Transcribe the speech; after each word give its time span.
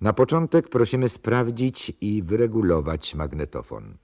Na 0.00 0.12
początek 0.12 0.68
prosimy 0.68 1.08
sprawdzić 1.08 1.92
i 2.00 2.22
wyregulować 2.22 3.14
magnetofon. 3.14 3.98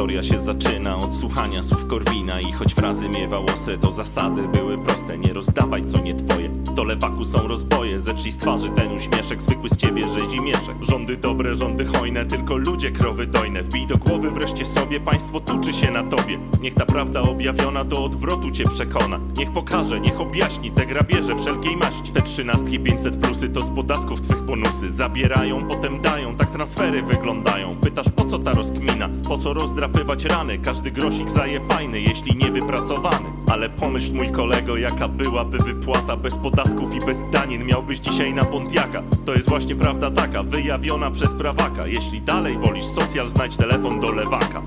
Historia 0.00 0.22
się 0.22 0.40
zaczyna 0.40 0.98
od 0.98 1.14
słuchania 1.14 1.62
słów 1.62 1.86
Korwina 1.86 2.40
I 2.40 2.52
choć 2.52 2.74
frazy 2.74 3.08
miewał 3.08 3.44
ostre, 3.44 3.78
to 3.78 3.92
zasady 3.92 4.48
były 4.48 4.78
proste. 4.78 5.18
Nie 5.18 5.32
rozdawaj 5.32 5.86
co 5.86 6.00
nie 6.00 6.14
twoje, 6.14 6.50
to 6.76 6.84
lewaku 6.84 7.24
są 7.24 7.48
rozboje 7.48 8.00
Zetrzyj 8.00 8.32
z 8.32 8.38
twarzy 8.38 8.68
ten 8.68 8.92
uśmieszek, 8.92 9.42
zwykły 9.42 9.68
z 9.68 9.76
ciebie 9.76 10.08
rzezi 10.08 10.40
mieszek. 10.40 10.76
Rządy 10.80 11.16
dobre, 11.16 11.54
rządy 11.54 11.84
hojne, 11.84 12.26
tylko 12.26 12.56
ludzie 12.56 12.90
krowy 12.90 13.26
dojne. 13.26 13.62
Wbij 13.62 13.86
do 13.86 13.96
głowy 13.96 14.30
wreszcie 14.30 14.66
sobie, 14.66 15.00
państwo 15.00 15.40
tuczy 15.40 15.72
się 15.72 15.90
na 15.90 16.02
tobie. 16.02 16.38
Niech 16.62 16.74
ta 16.74 16.86
prawda 16.86 17.22
objawiona 17.22 17.84
do 17.84 18.04
odwrotu 18.04 18.50
cię 18.50 18.64
przekona. 18.64 19.20
Niech 19.36 19.52
pokaże, 19.52 20.00
niech 20.00 20.20
objaśni 20.20 20.70
te 20.70 20.86
grabieże 20.86 21.36
wszelkiej 21.36 21.76
maści. 21.76 22.12
Te 22.12 22.22
trzynastki 22.22 22.80
500 22.80 23.16
plusy 23.16 23.50
to 23.50 23.60
z 23.60 23.70
podatków 23.70 24.20
twych 24.20 24.42
bonusy. 24.42 24.90
Zabierają, 24.90 25.68
potem 25.68 26.02
dają, 26.02 26.36
tak 26.36 26.50
transfery 26.50 27.02
wyglądają. 27.02 27.76
Pytasz 27.80 28.08
po 28.16 28.24
co 28.24 28.38
ta 28.38 28.52
rozkmina, 28.52 29.08
po 29.28 29.38
co 29.38 29.54
rozdrapywać 29.90 30.24
rany. 30.24 30.58
Każdy 30.58 30.90
grosik 30.90 31.30
zaje 31.30 31.60
fajny, 31.68 32.00
jeśli 32.00 32.36
nie 32.36 32.50
wypracowany. 32.50 33.26
Ale 33.52 33.68
pomyśl 33.68 34.14
mój 34.14 34.32
kolego, 34.32 34.76
jaka 34.76 35.08
byłaby 35.08 35.58
wypłata 35.58 36.16
Bez 36.16 36.36
podatków 36.36 36.94
i 36.94 37.06
bez 37.06 37.18
danin. 37.32 37.64
Miałbyś 37.64 37.98
dzisiaj 37.98 38.34
na 38.34 38.44
Pontiaka. 38.44 39.02
To 39.26 39.34
jest 39.34 39.48
właśnie 39.48 39.76
prawda 39.76 40.10
taka, 40.10 40.42
wyjawiona 40.42 41.10
przez 41.10 41.32
prawaka. 41.32 41.86
Jeśli 41.86 42.20
dalej 42.20 42.58
wolisz 42.58 42.86
socjal, 42.86 43.28
znajdź 43.28 43.56
telefon 43.56 44.00
do 44.00 44.12
lewaka 44.12 44.62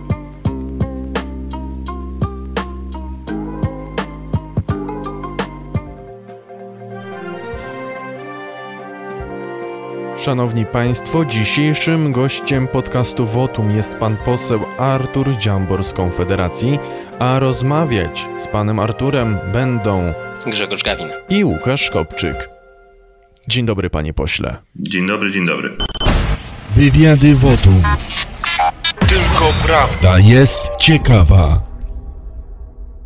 Szanowni 10.23 10.65
Państwo, 10.65 11.25
dzisiejszym 11.25 12.11
gościem 12.11 12.67
podcastu 12.67 13.25
Wotum 13.25 13.71
jest 13.71 13.95
pan 13.95 14.17
poseł 14.17 14.59
Artur 14.77 15.37
Dziambor 15.37 15.83
z 15.83 15.93
Konfederacji, 15.93 16.79
a 17.19 17.39
rozmawiać 17.39 18.27
z 18.37 18.47
panem 18.47 18.79
Arturem 18.79 19.37
będą 19.53 20.13
Grzegorz 20.45 20.83
Gawin. 20.83 21.07
i 21.29 21.43
Łukasz 21.43 21.89
Kopczyk. 21.89 22.49
Dzień 23.47 23.65
dobry, 23.65 23.89
panie 23.89 24.13
pośle. 24.13 24.57
Dzień 24.75 25.07
dobry, 25.07 25.31
dzień 25.31 25.45
dobry 25.45 25.77
Wywiady 26.75 27.35
Wotum. 27.35 27.83
Tylko 28.99 29.53
prawda. 29.65 30.19
Jest 30.19 30.61
ciekawa. 30.79 31.72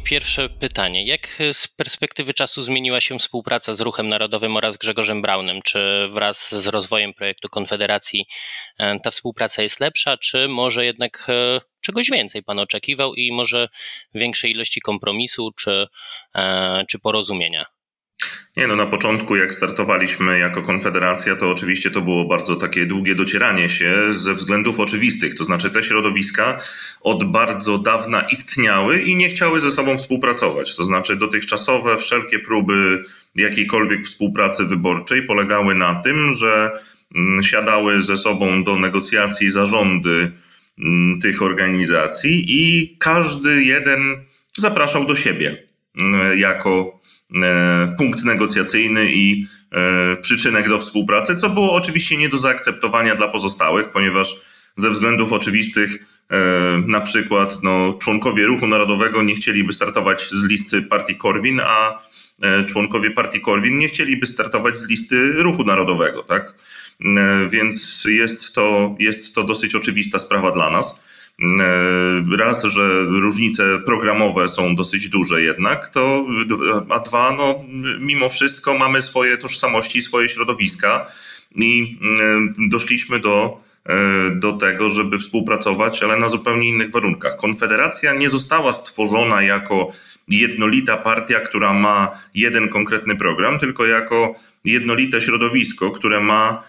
Pierwsze 0.10 0.50
pytanie. 0.50 1.06
Jak 1.06 1.28
z 1.52 1.68
perspektywy 1.68 2.34
czasu 2.34 2.62
zmieniła 2.62 3.02
się 3.02 3.20
współpraca 3.20 3.76
z 3.76 3.82
Ruchem 3.82 4.10
Narodowym 4.10 4.56
oraz 4.56 4.78
Grzegorzem 4.78 5.22
Braunem? 5.22 5.62
Czy 5.62 6.08
wraz 6.10 6.56
z 6.56 6.68
rozwojem 6.68 7.14
projektu 7.14 7.50
Konfederacji 7.50 8.26
e, 8.78 9.00
ta 9.00 9.12
współpraca 9.12 9.64
jest 9.64 9.80
lepsza, 9.80 10.18
czy 10.18 10.48
może 10.48 10.86
jednak 10.86 11.26
e, 11.30 11.62
czegoś 11.82 12.10
więcej 12.10 12.44
pan 12.44 12.60
oczekiwał 12.60 13.14
i 13.14 13.32
może 13.32 13.70
większej 14.14 14.52
ilości 14.52 14.82
kompromisu 14.82 15.52
czy, 15.52 15.88
e, 16.36 16.86
czy 16.90 17.00
porozumienia? 17.00 17.66
Nie 18.58 18.68
no, 18.68 18.76
na 18.76 18.86
początku 18.86 19.36
jak 19.36 19.54
startowaliśmy 19.54 20.40
jako 20.40 20.62
Konfederacja, 20.62 21.36
to 21.36 21.50
oczywiście 21.50 21.92
to 21.92 22.02
było 22.02 22.26
bardzo 22.26 22.56
takie 22.56 22.86
długie 22.86 23.16
docieranie 23.16 23.70
się 23.70 23.96
ze 24.10 24.34
względów 24.34 24.80
oczywistych. 24.80 25.36
To 25.36 25.44
znaczy 25.44 25.72
te 25.72 25.84
środowiska 25.84 26.60
od 27.02 27.24
bardzo 27.32 27.78
dawna 27.78 28.22
istniały 28.22 29.02
i 29.02 29.16
nie 29.16 29.30
chciały 29.30 29.60
ze 29.60 29.72
sobą 29.72 29.98
współpracować. 29.98 30.76
To 30.76 30.84
znaczy 30.84 31.16
dotychczasowe 31.16 31.98
wszelkie 31.98 32.40
próby 32.40 33.04
jakiejkolwiek 33.36 34.06
współpracy 34.06 34.66
wyborczej 34.66 35.24
polegały 35.24 35.76
na 35.76 35.96
tym, 35.96 36.34
że 36.34 36.72
mm, 37.16 37.44
siadały 37.44 38.02
ze 38.02 38.18
sobą 38.18 38.64
do 38.64 38.76
negocjacji 38.76 39.50
zarządy 39.50 40.32
mm, 40.80 41.20
tych 41.22 41.42
organizacji 41.42 42.46
i 42.48 42.96
każdy 43.00 43.64
jeden 43.64 44.00
zapraszał 44.58 45.06
do 45.06 45.16
siebie 45.16 45.58
mm, 46.02 46.40
jako 46.40 46.97
punkt 47.98 48.24
negocjacyjny 48.24 49.12
i 49.12 49.46
e, 49.72 50.16
przyczynek 50.16 50.70
do 50.70 50.80
współpracy, 50.80 51.36
co 51.36 51.50
było 51.50 51.74
oczywiście 51.74 52.18
nie 52.18 52.30
do 52.30 52.38
zaakceptowania 52.38 53.16
dla 53.16 53.28
pozostałych, 53.28 53.90
ponieważ 53.90 54.42
ze 54.76 54.90
względów 54.90 55.34
oczywistych 55.34 56.06
e, 56.30 56.38
na 56.88 57.02
przykład 57.02 57.64
no, 57.64 57.94
członkowie 58.02 58.46
Ruchu 58.46 58.68
Narodowego 58.68 59.24
nie 59.24 59.36
chcieliby 59.36 59.74
startować 59.74 60.30
z 60.30 60.44
listy 60.44 60.82
partii 60.82 61.16
Korwin, 61.16 61.60
a 61.64 62.08
członkowie 62.68 63.12
partii 63.12 63.42
Korwin 63.42 63.78
nie 63.78 63.88
chcieliby 63.88 64.26
startować 64.26 64.78
z 64.78 64.90
listy 64.90 65.32
Ruchu 65.32 65.64
Narodowego, 65.64 66.24
tak? 66.24 66.54
Więc 67.50 68.06
jest 68.10 68.56
to, 68.56 68.96
jest 69.00 69.36
to 69.36 69.44
dosyć 69.44 69.76
oczywista 69.76 70.20
sprawa 70.20 70.52
dla 70.52 70.70
nas. 70.70 71.07
E, 71.42 72.38
raz, 72.38 72.64
że 72.64 73.04
różnice 73.04 73.64
programowe 73.86 74.48
są 74.48 74.76
dosyć 74.76 75.10
duże 75.10 75.42
jednak, 75.42 75.90
to, 75.90 76.26
a 76.90 77.00
dwa, 77.00 77.32
no, 77.32 77.66
mimo 78.00 78.30
wszystko 78.30 78.78
mamy 78.78 79.02
swoje 79.02 79.38
tożsamości, 79.38 80.02
swoje 80.02 80.30
środowiska 80.30 81.08
i 81.56 81.98
e, 82.02 82.68
doszliśmy 82.70 83.20
do, 83.20 83.60
e, 83.86 83.96
do 84.32 84.54
tego, 84.54 84.90
żeby 84.90 85.18
współpracować, 85.18 86.04
ale 86.04 86.18
na 86.18 86.28
zupełnie 86.28 86.70
innych 86.70 86.92
warunkach. 86.92 87.38
Konfederacja 87.38 88.14
nie 88.14 88.30
została 88.30 88.74
stworzona 88.74 89.42
jako 89.42 89.92
jednolita 90.28 90.98
partia, 90.98 91.40
która 91.40 91.74
ma 91.74 92.12
jeden 92.34 92.70
konkretny 92.70 93.16
program, 93.16 93.60
tylko 93.60 93.86
jako 93.86 94.36
jednolite 94.66 95.22
środowisko, 95.22 95.92
które 95.92 96.20
ma 96.20 96.64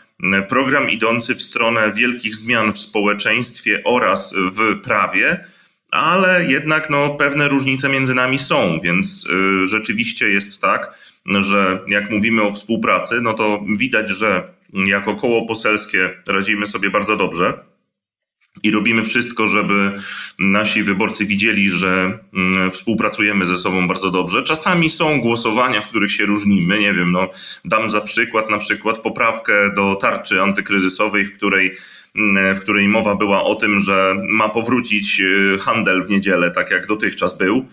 program 0.49 0.91
idący 0.91 1.35
w 1.35 1.43
stronę 1.43 1.93
wielkich 1.93 2.35
zmian 2.35 2.73
w 2.73 2.79
społeczeństwie 2.79 3.83
oraz 3.85 4.35
w 4.37 4.81
prawie, 4.81 5.45
ale 5.91 6.45
jednak 6.45 6.91
no, 6.91 7.11
pewne 7.15 7.49
różnice 7.49 7.89
między 7.89 8.15
nami 8.15 8.39
są, 8.39 8.81
więc 8.81 9.27
y, 9.63 9.67
rzeczywiście 9.67 10.29
jest 10.29 10.61
tak, 10.61 10.95
że 11.41 11.81
jak 11.89 12.11
mówimy 12.11 12.43
o 12.43 12.53
współpracy, 12.53 13.21
no 13.21 13.35
to 13.35 13.65
widać, 13.79 14.09
że 14.09 14.49
jako 14.73 15.15
koło 15.15 15.47
poselskie 15.47 16.11
radzimy 16.29 16.67
sobie 16.67 16.91
bardzo 16.91 17.17
dobrze 17.17 17.68
i 18.63 18.71
robimy 18.71 19.03
wszystko, 19.03 19.47
żeby 19.47 19.93
nasi 20.39 20.83
wyborcy 20.83 21.25
widzieli, 21.25 21.71
że 21.71 22.19
mm, 22.35 22.71
współpracujemy 22.71 23.47
ze 23.47 23.57
sobą 23.57 23.89
bardzo 23.89 24.11
dobrze. 24.11 24.43
Czasami 24.43 24.91
są 24.91 25.21
głosowania, 25.21 25.81
w 25.81 25.89
których 25.89 26.13
się 26.13 26.27
różnimy. 26.27 26.79
Nie 26.79 26.93
wiem, 26.93 27.13
no, 27.13 27.31
dam 27.65 27.91
za 27.91 28.01
przykład 28.01 28.51
na 28.51 28.59
przykład 28.59 28.99
poprawkę 28.99 29.75
do 29.75 29.95
tarczy 29.95 30.43
antykryzysowej, 30.43 31.25
w 31.25 31.37
której 31.37 31.73
mm, 32.17 32.57
w 32.57 32.61
której 32.61 32.89
mowa 32.89 33.15
była 33.15 33.45
o 33.45 33.55
tym, 33.55 33.81
że 33.81 34.15
ma 34.29 34.49
powrócić 34.49 35.21
y, 35.21 35.57
handel 35.61 36.03
w 36.03 36.11
niedzielę, 36.11 36.51
tak 36.51 36.71
jak 36.71 36.87
dotychczas 36.87 37.39
był 37.39 37.67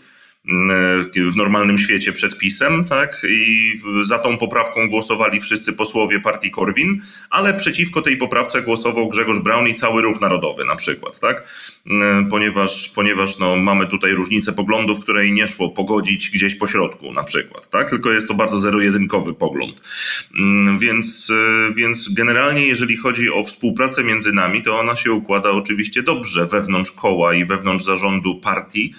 w 1.31 1.35
normalnym 1.35 1.77
świecie 1.77 2.11
przedpisem, 2.11 2.85
tak? 2.85 3.21
I 3.29 3.73
za 4.03 4.19
tą 4.19 4.37
poprawką 4.37 4.89
głosowali 4.89 5.39
wszyscy 5.39 5.73
posłowie 5.73 6.19
partii 6.19 6.51
Korwin, 6.51 7.01
ale 7.29 7.53
przeciwko 7.53 8.01
tej 8.01 8.17
poprawce 8.17 8.61
głosował 8.61 9.09
Grzegorz 9.09 9.39
Braun 9.39 9.67
i 9.67 9.75
cały 9.75 10.01
ruch 10.01 10.21
narodowy 10.21 10.65
na 10.65 10.75
przykład, 10.75 11.19
tak? 11.19 11.43
Ponieważ, 12.29 12.91
ponieważ 12.95 13.39
no, 13.39 13.55
mamy 13.55 13.87
tutaj 13.87 14.11
różnicę 14.11 14.53
poglądów, 14.53 14.99
której 14.99 15.31
nie 15.31 15.47
szło 15.47 15.69
pogodzić 15.69 16.29
gdzieś 16.29 16.55
po 16.55 16.67
środku 16.67 17.13
na 17.13 17.23
przykład, 17.23 17.69
tak? 17.69 17.89
Tylko 17.89 18.11
jest 18.11 18.27
to 18.27 18.33
bardzo 18.33 18.57
zero-jedynkowy 18.57 19.33
pogląd. 19.33 19.81
Więc, 20.79 21.31
więc 21.75 22.13
generalnie, 22.13 22.67
jeżeli 22.67 22.97
chodzi 22.97 23.29
o 23.29 23.43
współpracę 23.43 24.03
między 24.03 24.31
nami, 24.31 24.61
to 24.61 24.79
ona 24.79 24.95
się 24.95 25.11
układa 25.11 25.49
oczywiście 25.49 26.03
dobrze 26.03 26.45
wewnątrz 26.45 26.91
koła 26.91 27.33
i 27.33 27.45
wewnątrz 27.45 27.85
zarządu 27.85 28.35
partii, 28.35 28.93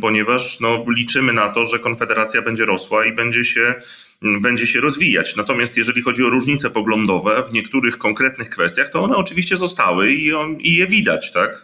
ponieważ 0.00 0.59
no, 0.60 0.84
liczymy 0.96 1.32
na 1.32 1.48
to, 1.48 1.66
że 1.66 1.78
Konfederacja 1.78 2.42
będzie 2.42 2.64
rosła 2.64 3.04
i 3.04 3.12
będzie 3.12 3.44
się, 3.44 3.74
będzie 4.22 4.66
się 4.66 4.80
rozwijać. 4.80 5.36
Natomiast 5.36 5.76
jeżeli 5.76 6.02
chodzi 6.02 6.24
o 6.24 6.30
różnice 6.30 6.70
poglądowe 6.70 7.44
w 7.50 7.52
niektórych 7.52 7.98
konkretnych 7.98 8.50
kwestiach, 8.50 8.88
to 8.88 9.00
one 9.00 9.16
oczywiście 9.16 9.56
zostały 9.56 10.12
i, 10.12 10.32
i 10.58 10.74
je 10.74 10.86
widać, 10.86 11.32
tak? 11.32 11.62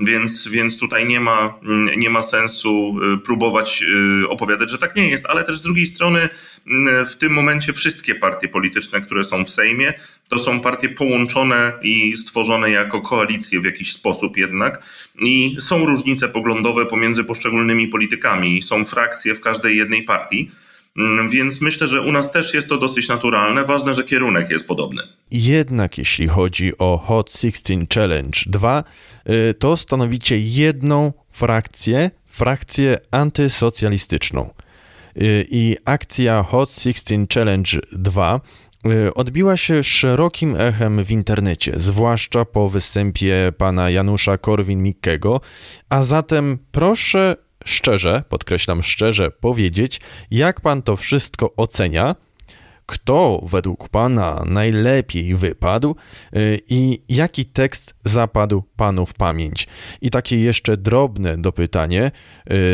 Y, 0.00 0.04
więc, 0.04 0.48
więc 0.48 0.78
tutaj 0.78 1.06
nie 1.06 1.20
ma, 1.20 1.58
nie 1.96 2.10
ma 2.10 2.22
sensu 2.22 2.96
y, 3.14 3.18
próbować 3.18 3.82
y, 4.22 4.28
opowiadać, 4.28 4.70
że 4.70 4.78
tak 4.78 4.96
nie 4.96 5.08
jest, 5.08 5.26
ale 5.26 5.44
też 5.44 5.56
z 5.56 5.62
drugiej 5.62 5.86
strony 5.86 6.28
w 7.06 7.16
tym 7.16 7.32
momencie 7.32 7.72
wszystkie 7.72 8.14
partie 8.14 8.48
polityczne, 8.48 9.00
które 9.00 9.24
są 9.24 9.44
w 9.44 9.50
Sejmie, 9.50 9.94
to 10.28 10.38
są 10.38 10.60
partie 10.60 10.88
połączone 10.88 11.72
i 11.82 12.16
stworzone 12.16 12.70
jako 12.70 13.00
koalicje 13.00 13.60
w 13.60 13.64
jakiś 13.64 13.92
sposób 13.92 14.36
jednak. 14.36 14.82
I 15.20 15.56
są 15.60 15.86
różnice 15.86 16.28
poglądowe 16.28 16.86
pomiędzy 16.86 17.24
poszczególnymi 17.24 17.88
politykami, 17.88 18.62
są 18.62 18.84
frakcje 18.84 19.34
w 19.34 19.40
każdej 19.40 19.76
jednej 19.76 20.02
partii. 20.02 20.50
Mm, 20.98 21.28
więc 21.28 21.60
myślę, 21.60 21.86
że 21.86 22.00
u 22.00 22.12
nas 22.12 22.32
też 22.32 22.54
jest 22.54 22.68
to 22.68 22.78
dosyć 22.78 23.08
naturalne. 23.08 23.64
Ważne, 23.64 23.94
że 23.94 24.04
kierunek 24.04 24.50
jest 24.50 24.68
podobny. 24.68 25.02
Jednak 25.30 25.98
jeśli 25.98 26.28
chodzi 26.28 26.78
o 26.78 26.98
Hot 26.98 27.32
16 27.32 27.86
Challenge 27.94 28.40
2, 28.46 28.84
y, 29.28 29.54
to 29.54 29.76
stanowicie 29.76 30.38
jedną 30.40 31.12
frakcję, 31.30 32.10
frakcję 32.26 32.98
antysocjalistyczną. 33.10 34.50
i 35.50 35.76
akcja 35.84 36.42
Hot 36.42 36.70
16 36.70 37.26
Challenge 37.34 37.78
2 37.92 38.40
odbiła 39.14 39.56
się 39.56 39.84
szerokim 39.84 40.56
echem 40.56 41.04
w 41.04 41.10
internecie, 41.10 41.72
zwłaszcza 41.76 42.44
po 42.44 42.68
występie 42.68 43.52
pana 43.58 43.90
Janusza 43.90 44.38
Korwin-Mikkego, 44.38 45.40
a 45.88 46.02
zatem 46.02 46.58
proszę 46.72 47.36
szczerze, 47.64 48.22
podkreślam 48.28 48.82
szczerze, 48.82 49.30
powiedzieć, 49.30 50.00
jak 50.30 50.60
pan 50.60 50.82
to 50.82 50.96
wszystko 50.96 51.56
ocenia, 51.56 52.14
kto 52.86 53.44
według 53.50 53.88
pana 53.88 54.42
najlepiej 54.46 55.34
wypadł 55.34 55.96
y, 56.36 56.60
i 56.68 57.02
jaki 57.08 57.44
tekst 57.44 57.94
zapadł 58.04 58.62
panu 58.76 59.06
w 59.06 59.14
pamięć. 59.14 59.66
I 60.00 60.10
takie 60.10 60.40
jeszcze 60.40 60.76
drobne 60.76 61.38
dopytanie 61.38 62.10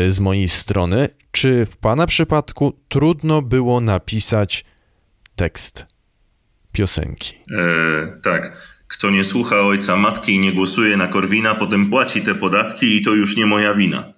y, 0.07 0.11
z 0.11 0.19
mojej 0.19 0.47
strony, 0.47 1.09
czy 1.31 1.65
w 1.65 1.77
pana 1.77 2.07
przypadku 2.07 2.79
trudno 2.89 3.41
było 3.41 3.81
napisać 3.81 4.65
tekst 5.35 5.85
piosenki? 6.71 7.35
E, 7.51 8.21
tak. 8.21 8.71
Kto 8.87 9.09
nie 9.09 9.23
słucha 9.23 9.59
ojca 9.59 9.95
matki 9.95 10.35
i 10.35 10.39
nie 10.39 10.53
głosuje 10.53 10.97
na 10.97 11.07
Korwina, 11.07 11.55
potem 11.55 11.89
płaci 11.89 12.21
te 12.21 12.35
podatki 12.35 12.97
i 12.97 13.01
to 13.01 13.13
już 13.13 13.37
nie 13.37 13.45
moja 13.45 13.73
wina. 13.73 14.10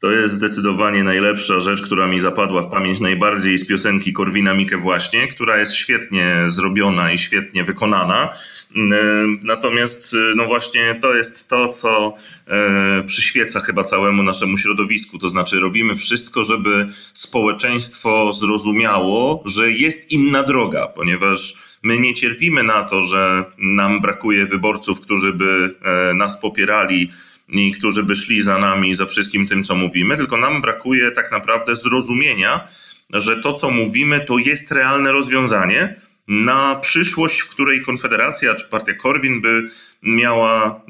To 0.00 0.10
jest 0.10 0.34
zdecydowanie 0.34 1.04
najlepsza 1.04 1.60
rzecz, 1.60 1.82
która 1.82 2.06
mi 2.06 2.20
zapadła 2.20 2.62
w 2.62 2.70
pamięć 2.70 3.00
najbardziej 3.00 3.58
z 3.58 3.66
piosenki 3.68 4.12
Korwina 4.12 4.54
Mikke 4.54 4.76
właśnie, 4.76 5.28
która 5.28 5.58
jest 5.58 5.74
świetnie 5.74 6.44
zrobiona 6.46 7.12
i 7.12 7.18
świetnie 7.18 7.64
wykonana. 7.64 8.32
Mm, 8.76 9.40
natomiast 9.42 10.16
no 10.36 10.44
właśnie 10.44 10.98
to 11.02 11.14
jest 11.14 11.48
to, 11.48 11.68
co 11.68 12.14
e, 12.46 13.02
przyświeca 13.06 13.60
chyba 13.60 13.84
całemu 13.84 14.22
naszemu 14.22 14.56
środowisku. 14.56 15.18
To 15.18 15.28
znaczy 15.28 15.60
robimy 15.60 15.96
wszystko, 15.96 16.44
żeby 16.44 16.88
społeczeństwo 17.12 18.32
zrozumiało, 18.32 19.42
że 19.46 19.70
jest 19.70 20.12
inna 20.12 20.42
droga, 20.42 20.86
ponieważ 20.86 21.54
my 21.82 21.98
nie 21.98 22.14
cierpimy 22.14 22.62
na 22.62 22.84
to, 22.84 23.02
że 23.02 23.44
nam 23.58 24.00
brakuje 24.00 24.46
wyborców, 24.46 25.00
którzy 25.00 25.32
by 25.32 25.74
e, 25.82 26.14
nas 26.14 26.40
popierali 26.40 27.10
i 27.48 27.70
którzy 27.70 28.02
by 28.02 28.16
szli 28.16 28.42
za 28.42 28.58
nami, 28.58 28.94
za 28.94 29.06
wszystkim 29.06 29.46
tym, 29.46 29.64
co 29.64 29.74
mówimy, 29.74 30.16
tylko 30.16 30.36
nam 30.36 30.60
brakuje 30.60 31.10
tak 31.10 31.32
naprawdę 31.32 31.76
zrozumienia, 31.76 32.68
że 33.12 33.42
to, 33.42 33.54
co 33.54 33.70
mówimy, 33.70 34.20
to 34.20 34.38
jest 34.38 34.72
realne 34.72 35.12
rozwiązanie 35.12 36.00
na 36.28 36.74
przyszłość, 36.74 37.40
w 37.40 37.50
której 37.50 37.82
Konfederacja 37.82 38.54
czy 38.54 38.66
partia 38.66 38.94
Korwin 38.94 39.40
by 39.40 39.70
miała 40.02 40.80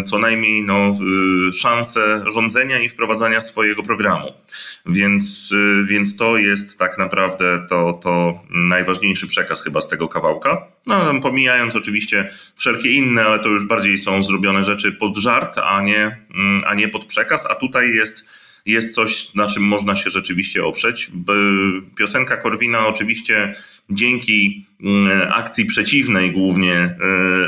e, 0.00 0.04
co 0.04 0.18
najmniej 0.18 0.62
no, 0.62 0.74
e, 0.74 1.52
szansę 1.52 2.24
rządzenia 2.26 2.80
i 2.80 2.88
wprowadzania 2.88 3.40
swojego 3.40 3.82
programu. 3.82 4.32
Więc, 4.86 5.54
e, 5.54 5.84
więc 5.84 6.16
to 6.16 6.36
jest 6.36 6.78
tak 6.78 6.98
naprawdę 6.98 7.66
to, 7.68 7.98
to 8.02 8.40
najważniejszy 8.50 9.26
przekaz 9.26 9.64
chyba 9.64 9.80
z 9.80 9.88
tego 9.88 10.08
kawałka. 10.08 10.66
No, 10.86 11.20
pomijając 11.20 11.76
oczywiście 11.76 12.30
wszelkie 12.56 12.90
inne, 12.90 13.24
ale 13.24 13.38
to 13.38 13.48
już 13.48 13.64
bardziej 13.64 13.98
są 13.98 14.22
zrobione 14.22 14.62
rzeczy 14.62 14.92
pod 14.92 15.16
żart, 15.16 15.58
a 15.58 15.82
nie, 15.82 16.16
mm, 16.34 16.64
a 16.66 16.74
nie 16.74 16.88
pod 16.88 17.04
przekaz, 17.04 17.46
a 17.50 17.54
tutaj 17.54 17.94
jest 17.94 18.42
jest 18.66 18.94
coś, 18.94 19.34
na 19.34 19.46
czym 19.46 19.62
można 19.62 19.94
się 19.94 20.10
rzeczywiście 20.10 20.64
oprzeć. 20.64 21.10
Piosenka 21.96 22.36
Korwina 22.36 22.86
oczywiście 22.86 23.54
dzięki 23.90 24.66
mm, 24.82 25.32
akcji 25.32 25.64
przeciwnej, 25.64 26.32
głównie 26.32 26.74
e, 26.74 26.96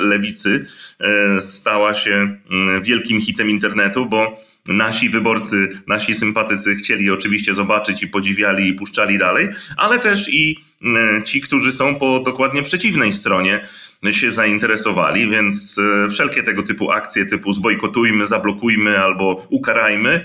lewicy, 0.00 0.66
e, 1.00 1.40
stała 1.40 1.94
się 1.94 2.36
mm, 2.50 2.82
wielkim 2.82 3.20
hitem 3.20 3.50
internetu, 3.50 4.06
bo 4.06 4.40
nasi 4.68 5.08
wyborcy, 5.08 5.68
nasi 5.86 6.14
sympatycy 6.14 6.74
chcieli 6.74 7.10
oczywiście 7.10 7.54
zobaczyć 7.54 8.02
i 8.02 8.08
podziwiali 8.08 8.68
i 8.68 8.72
puszczali 8.72 9.18
dalej, 9.18 9.48
ale 9.76 9.98
też 9.98 10.34
i 10.34 10.58
mm, 10.82 11.22
ci, 11.22 11.40
którzy 11.40 11.72
są 11.72 11.94
po 11.94 12.20
dokładnie 12.20 12.62
przeciwnej 12.62 13.12
stronie, 13.12 13.60
się 14.12 14.30
zainteresowali, 14.30 15.30
więc 15.30 15.78
e, 15.78 16.08
wszelkie 16.08 16.42
tego 16.42 16.62
typu 16.62 16.90
akcje 16.90 17.26
typu 17.26 17.52
zbojkotujmy, 17.52 18.26
zablokujmy 18.26 18.98
albo 18.98 19.46
ukarajmy 19.50 20.24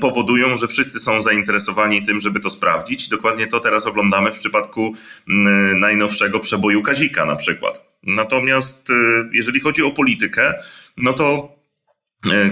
powodują, 0.00 0.56
że 0.56 0.68
wszyscy 0.68 0.98
są 0.98 1.20
zainteresowani 1.20 2.02
tym, 2.02 2.20
żeby 2.20 2.40
to 2.40 2.50
sprawdzić. 2.50 3.08
Dokładnie 3.08 3.46
to 3.46 3.60
teraz 3.60 3.86
oglądamy 3.86 4.30
w 4.30 4.34
przypadku 4.34 4.94
najnowszego 5.74 6.40
przeboju 6.40 6.82
Kazika 6.82 7.24
na 7.24 7.36
przykład. 7.36 7.96
Natomiast 8.02 8.90
e, 8.90 8.94
jeżeli 9.32 9.60
chodzi 9.60 9.82
o 9.82 9.90
politykę, 9.90 10.54
no 10.96 11.12
to 11.12 11.55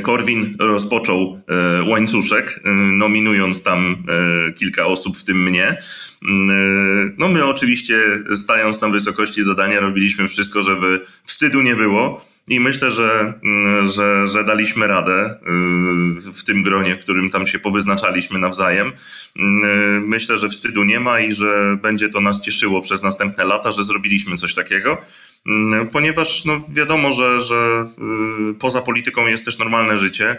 Korwin 0.02 0.56
rozpoczął 0.60 1.40
e, 1.48 1.82
łańcuszek, 1.82 2.60
e, 2.64 2.70
nominując 2.72 3.62
tam 3.62 3.96
kilka 4.56 4.84
osób, 4.84 5.16
w 5.16 5.24
tym 5.24 5.42
mnie. 5.42 5.78
No 7.18 7.28
my 7.28 7.44
oczywiście, 7.44 7.98
stając 8.34 8.80
na 8.80 8.88
wysokości 8.88 9.42
zadania, 9.42 9.80
robiliśmy 9.80 10.28
wszystko, 10.28 10.62
żeby 10.62 11.00
wstydu 11.24 11.62
nie 11.62 11.76
było. 11.76 12.24
I 12.48 12.60
myślę, 12.60 12.90
że, 12.90 13.34
że, 13.94 14.26
że 14.26 14.44
daliśmy 14.44 14.86
radę 14.86 15.38
w 16.34 16.44
tym 16.44 16.62
gronie, 16.62 16.96
w 16.96 17.00
którym 17.00 17.30
tam 17.30 17.46
się 17.46 17.58
powyznaczaliśmy 17.58 18.38
nawzajem. 18.38 18.92
Myślę, 20.06 20.38
że 20.38 20.48
wstydu 20.48 20.84
nie 20.84 21.00
ma 21.00 21.20
i 21.20 21.32
że 21.32 21.78
będzie 21.82 22.08
to 22.08 22.20
nas 22.20 22.42
cieszyło 22.42 22.80
przez 22.80 23.02
następne 23.02 23.44
lata, 23.44 23.70
że 23.70 23.84
zrobiliśmy 23.84 24.36
coś 24.36 24.54
takiego. 24.54 24.98
Mm, 25.46 25.88
ponieważ 25.88 26.44
no, 26.44 26.60
wiadomo, 26.68 27.12
że, 27.12 27.40
że 27.40 27.86
y, 28.50 28.54
poza 28.54 28.82
polityką 28.82 29.26
jest 29.26 29.44
też 29.44 29.58
normalne 29.58 29.98
życie 29.98 30.36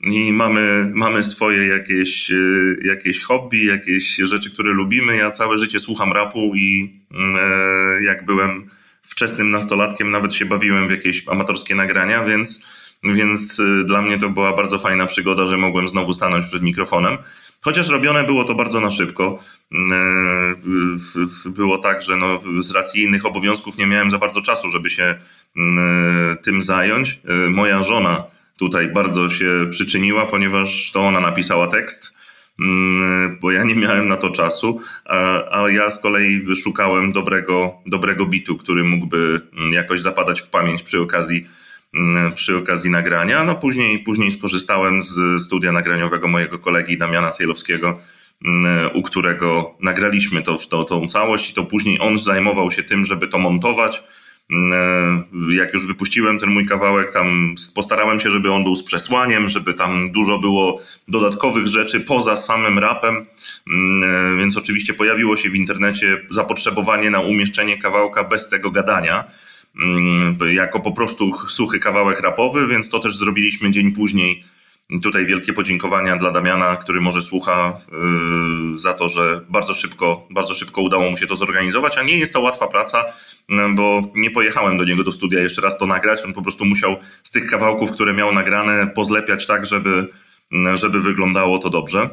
i 0.00 0.32
mamy, 0.32 0.90
mamy 0.94 1.22
swoje 1.22 1.66
jakieś, 1.66 2.30
y, 2.30 2.78
jakieś 2.84 3.22
hobby, 3.22 3.64
jakieś 3.64 4.16
rzeczy, 4.16 4.50
które 4.50 4.72
lubimy. 4.72 5.16
Ja 5.16 5.30
całe 5.30 5.56
życie 5.56 5.80
słucham 5.80 6.12
rapu 6.12 6.52
i 6.56 6.92
mm, 7.14 7.36
e, 7.36 8.04
jak 8.04 8.24
byłem 8.24 8.70
wczesnym 9.02 9.50
nastolatkiem, 9.50 10.10
nawet 10.10 10.34
się 10.34 10.44
bawiłem 10.44 10.88
w 10.88 10.90
jakieś 10.90 11.28
amatorskie 11.28 11.74
nagrania, 11.74 12.24
więc, 12.24 12.66
więc 13.04 13.58
y, 13.58 13.84
dla 13.84 14.02
mnie 14.02 14.18
to 14.18 14.28
była 14.28 14.52
bardzo 14.52 14.78
fajna 14.78 15.06
przygoda, 15.06 15.46
że 15.46 15.56
mogłem 15.56 15.88
znowu 15.88 16.12
stanąć 16.12 16.46
przed 16.46 16.62
mikrofonem. 16.62 17.18
Chociaż 17.64 17.88
robione 17.88 18.24
było 18.24 18.44
to 18.44 18.54
bardzo 18.54 18.80
na 18.80 18.90
szybko. 18.90 19.38
Mm, 19.72 20.60
było 21.46 21.78
tak, 21.78 22.02
że 22.02 22.16
no, 22.16 22.40
z 22.58 22.72
racji 22.72 23.02
innych 23.02 23.26
obowiązków 23.26 23.78
nie 23.78 23.86
miałem 23.86 24.10
za 24.10 24.18
bardzo 24.18 24.42
czasu, 24.42 24.68
żeby 24.68 24.90
się 24.90 25.14
mm, 25.56 26.36
tym 26.42 26.60
zająć. 26.60 27.20
E, 27.24 27.50
moja 27.50 27.82
żona 27.82 28.24
tutaj 28.58 28.88
bardzo 28.88 29.28
się 29.28 29.66
przyczyniła, 29.70 30.26
ponieważ 30.26 30.92
to 30.92 31.00
ona 31.00 31.20
napisała 31.20 31.68
tekst, 31.68 32.16
mm, 32.60 33.38
bo 33.40 33.50
ja 33.50 33.64
nie 33.64 33.74
miałem 33.74 34.08
na 34.08 34.16
to 34.16 34.30
czasu, 34.30 34.80
a, 35.50 35.64
ja 35.68 35.90
z 35.90 36.02
kolei 36.02 36.40
wyszukałem 36.40 37.12
dobrego, 37.12 37.72
dobrego 37.86 38.26
bitu, 38.26 38.56
który 38.56 38.84
mógłby 38.84 39.40
jakoś 39.72 40.00
zapadać 40.00 40.40
w 40.40 40.50
pamięć 40.50 40.82
przy 40.82 41.00
okazji 41.00 41.46
przy 42.34 42.56
okazji 42.56 42.90
nagrania. 42.90 43.44
No 43.44 43.54
później, 43.54 43.98
później 43.98 44.30
skorzystałem 44.30 45.02
z 45.02 45.42
studia 45.42 45.72
nagraniowego 45.72 46.28
mojego 46.28 46.58
kolegi 46.58 46.98
Damiana 46.98 47.30
Cejlowskiego, 47.30 47.98
mm, 48.44 48.90
u 48.94 49.02
którego 49.02 49.74
nagraliśmy 49.80 50.42
to, 50.42 50.58
to, 50.70 50.84
tą 50.84 51.08
całość 51.08 51.50
i 51.50 51.54
to 51.54 51.64
później 51.64 51.98
on 52.00 52.18
zajmował 52.18 52.70
się 52.70 52.82
tym, 52.82 53.04
żeby 53.04 53.28
to 53.28 53.38
montować. 53.38 54.02
Mm, 54.50 55.24
jak 55.56 55.74
już 55.74 55.86
wypuściłem 55.86 56.38
ten 56.38 56.50
mój 56.50 56.66
kawałek, 56.66 57.10
tam 57.10 57.54
postarałem 57.74 58.18
się, 58.18 58.30
żeby 58.30 58.52
on 58.52 58.64
był 58.64 58.74
z 58.74 58.84
przesłaniem, 58.84 59.48
żeby 59.48 59.74
tam 59.74 60.12
dużo 60.12 60.38
było 60.38 60.80
dodatkowych 61.08 61.66
rzeczy 61.66 62.00
poza 62.00 62.36
samym 62.36 62.78
rapem, 62.78 63.26
więc 64.38 64.56
oczywiście 64.56 64.94
pojawiło 64.94 65.36
się 65.36 65.50
w 65.50 65.54
internecie 65.54 66.26
zapotrzebowanie 66.30 67.10
na 67.10 67.20
umieszczenie 67.20 67.78
kawałka 67.78 68.24
bez 68.24 68.48
tego 68.48 68.70
gadania. 68.70 69.24
Mm, 69.78 70.38
jako 70.54 70.80
po 70.80 70.92
prostu 70.92 71.32
suchy 71.48 71.78
kawałek 71.78 72.20
rapowy, 72.20 72.66
więc 72.66 72.88
to 72.88 72.98
też 72.98 73.16
zrobiliśmy 73.16 73.70
dzień 73.70 73.92
później. 73.92 74.44
Tutaj 75.02 75.26
wielkie 75.26 75.52
podziękowania 75.52 76.16
dla 76.16 76.30
Damiana, 76.30 76.76
który 76.76 77.00
może 77.00 77.22
słucha 77.22 77.76
yy, 78.70 78.76
za 78.76 78.94
to, 78.94 79.08
że 79.08 79.44
bardzo 79.48 79.74
szybko, 79.74 80.26
bardzo 80.30 80.54
szybko 80.54 80.82
udało 80.82 81.10
mu 81.10 81.16
się 81.16 81.26
to 81.26 81.36
zorganizować, 81.36 81.98
a 81.98 82.02
nie 82.02 82.18
jest 82.18 82.32
to 82.32 82.40
łatwa 82.40 82.66
praca, 82.66 83.04
no, 83.48 83.68
bo 83.74 84.02
nie 84.14 84.30
pojechałem 84.30 84.76
do 84.76 84.84
niego 84.84 85.04
do 85.04 85.12
studia 85.12 85.40
jeszcze 85.40 85.62
raz 85.62 85.78
to 85.78 85.86
nagrać. 85.86 86.24
On 86.24 86.32
po 86.32 86.42
prostu 86.42 86.64
musiał 86.64 86.96
z 87.22 87.30
tych 87.30 87.50
kawałków, 87.50 87.90
które 87.90 88.14
miał 88.14 88.32
nagrane, 88.32 88.86
pozlepiać 88.86 89.46
tak, 89.46 89.66
żeby, 89.66 90.08
żeby 90.74 91.00
wyglądało 91.00 91.58
to 91.58 91.70
dobrze. 91.70 92.08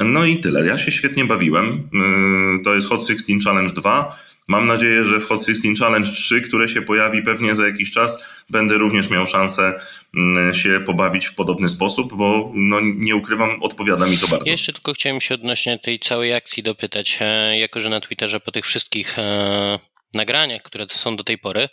No 0.00 0.24
i 0.24 0.40
tyle. 0.40 0.66
Ja 0.66 0.78
się 0.78 0.90
świetnie 0.90 1.24
bawiłem. 1.24 1.88
Yy, 1.92 2.64
to 2.64 2.74
jest 2.74 2.88
Hot 2.88 3.06
16 3.06 3.34
Challenge 3.44 3.72
2. 3.72 4.16
Mam 4.48 4.66
nadzieję, 4.66 5.04
że 5.04 5.20
w 5.20 5.24
Hot 5.24 5.46
16 5.46 5.68
Challenge 5.80 6.10
3, 6.10 6.40
które 6.40 6.68
się 6.68 6.82
pojawi 6.82 7.22
pewnie 7.22 7.54
za 7.54 7.66
jakiś 7.66 7.90
czas, 7.90 8.24
będę 8.50 8.74
również 8.74 9.10
miał 9.10 9.26
szansę 9.26 9.80
mm, 10.14 10.54
się 10.54 10.80
pobawić 10.86 11.26
w 11.26 11.34
podobny 11.34 11.68
sposób, 11.68 12.14
bo 12.14 12.52
no, 12.54 12.80
nie 12.80 13.16
ukrywam, 13.16 13.62
odpowiada 13.62 14.06
mi 14.06 14.18
to 14.18 14.28
bardzo. 14.28 14.46
Jeszcze 14.46 14.72
tylko 14.72 14.92
chciałem 14.92 15.20
się 15.20 15.34
odnośnie 15.34 15.78
tej 15.78 15.98
całej 15.98 16.34
akcji 16.34 16.62
dopytać, 16.62 17.18
e, 17.20 17.58
jako 17.58 17.80
że 17.80 17.90
na 17.90 18.00
Twitterze 18.00 18.40
po 18.40 18.52
tych 18.52 18.64
wszystkich 18.64 19.18
e, 19.18 19.78
nagraniach, 20.14 20.62
które 20.62 20.86
są 20.88 21.16
do 21.16 21.24
tej 21.24 21.38
pory, 21.38 21.68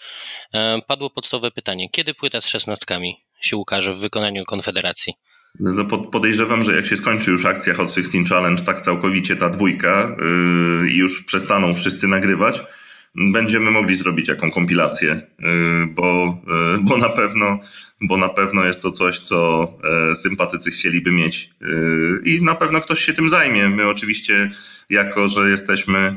e, 0.54 0.82
padło 0.88 1.10
podstawowe 1.10 1.52
pytanie, 1.52 1.90
kiedy 1.90 2.14
płyta 2.14 2.42
z 2.42 2.48
szesnastkami 2.48 3.16
się 3.42 3.58
ukaże 3.58 3.94
w 3.94 4.00
wykonaniu 4.00 4.46
Konfederacji? 4.46 5.14
No 5.60 5.86
podejrzewam, 5.86 6.64
że 6.64 6.76
jak 6.76 6.86
się 6.86 6.98
skończy 6.98 7.32
już 7.32 7.46
akcja 7.46 7.74
Hot 7.74 7.94
16 7.94 8.24
Challenge, 8.36 8.64
tak 8.64 8.82
całkowicie 8.82 9.36
ta 9.36 9.50
dwójka 9.50 10.16
yy, 10.82 10.92
i 10.92 10.98
już 10.98 11.24
przestaną 11.24 11.74
wszyscy 11.74 12.08
nagrywać, 12.08 12.62
będziemy 13.16 13.72
mogli 13.72 13.96
zrobić 13.96 14.28
jaką 14.28 14.52
kompilację, 14.52 15.22
yy, 15.40 15.88
bo, 15.88 16.38
yy, 16.48 16.84
bo, 16.84 16.98
na 16.98 17.10
pewno, 17.10 17.60
bo 18.02 18.18
na 18.18 18.30
pewno 18.30 18.66
jest 18.66 18.82
to 18.82 18.92
coś, 18.92 19.20
co 19.20 19.68
sympatycy 20.14 20.72
chcieliby 20.72 21.12
mieć 21.12 21.50
i 22.24 22.44
na 22.44 22.56
pewno 22.56 22.82
ktoś 22.82 23.04
się 23.04 23.14
tym 23.14 23.30
zajmie. 23.30 23.70
My 23.70 23.88
oczywiście, 23.88 24.52
jako 24.90 25.28
że 25.28 25.50
jesteśmy 25.50 26.16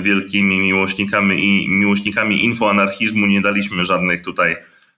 wielkimi 0.00 0.60
miłośnikami, 0.60 1.44
i 1.44 1.70
miłośnikami 1.70 2.44
infoanarchizmu, 2.44 3.26
nie 3.26 3.40
daliśmy 3.40 3.84
żadnych 3.84 4.20
tutaj 4.20 4.56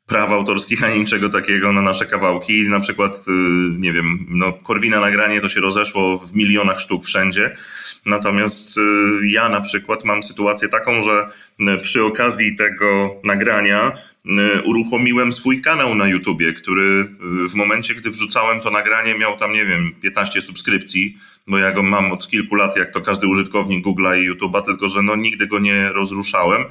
praw 0.08 0.32
autorskich 0.32 0.84
ani 0.84 0.98
niczego 0.98 1.28
takiego 1.28 1.72
na 1.72 1.82
nasze 1.82 2.06
kawałki. 2.06 2.68
Na 2.68 2.80
przykład, 2.80 3.16
y, 3.28 3.30
nie 3.78 3.92
wiem, 3.92 4.26
no, 4.28 4.52
Korwina 4.52 5.00
nagranie 5.00 5.40
to 5.40 5.48
się 5.48 5.60
rozeszło 5.60 6.18
w 6.18 6.34
milionach 6.34 6.80
sztuk 6.80 7.04
wszędzie. 7.04 7.56
Natomiast 8.06 8.78
y, 8.78 8.80
ja 9.26 9.48
na 9.48 9.60
przykład 9.60 10.04
mam 10.04 10.22
sytuację 10.22 10.68
taką, 10.68 11.00
że 11.02 11.28
y, 11.60 11.78
przy 11.78 12.04
okazji 12.04 12.56
tego 12.56 13.16
nagrania 13.24 13.92
uruchomiłem 14.64 15.32
swój 15.32 15.60
kanał 15.60 15.94
na 15.94 16.06
YouTubie, 16.06 16.52
który 16.52 17.08
w 17.50 17.54
momencie, 17.54 17.94
gdy 17.94 18.10
wrzucałem 18.10 18.60
to 18.60 18.70
nagranie, 18.70 19.14
miał 19.14 19.36
tam, 19.36 19.52
nie 19.52 19.64
wiem, 19.64 19.92
15 20.02 20.40
subskrypcji, 20.40 21.16
bo 21.46 21.58
ja 21.58 21.72
go 21.72 21.82
mam 21.82 22.12
od 22.12 22.28
kilku 22.28 22.54
lat, 22.54 22.76
jak 22.76 22.90
to 22.90 23.00
każdy 23.00 23.26
użytkownik 23.26 23.84
Google'a 23.84 24.18
i 24.18 24.30
YouTube'a, 24.30 24.62
tylko 24.62 24.88
że 24.88 25.02
no, 25.02 25.16
nigdy 25.16 25.46
go 25.46 25.58
nie 25.58 25.88
rozruszałem. 25.88 26.64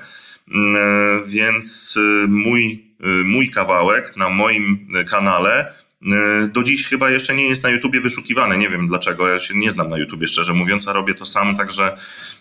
Więc 1.28 2.00
mój 2.28 2.87
mój 3.26 3.52
kawałek 3.52 4.18
na 4.18 4.30
moim 4.30 4.88
kanale 5.10 5.74
y, 6.02 6.48
do 6.48 6.64
dziś 6.64 6.88
chyba 6.88 7.10
jeszcze 7.10 7.36
nie 7.36 7.48
jest 7.48 7.64
na 7.64 7.70
YouTubie 7.70 8.02
wyszukiwany. 8.02 8.58
Nie 8.58 8.70
wiem 8.70 8.88
dlaczego. 8.88 9.28
Ja 9.28 9.40
się 9.40 9.58
nie 9.58 9.72
znam 9.72 9.90
na 9.90 9.98
YouTubie, 9.98 10.28
szczerze 10.28 10.54
mówiąc, 10.54 10.88
a 10.88 10.94
robię 10.94 11.14
to 11.14 11.26
sam, 11.26 11.56
także, 11.56 11.96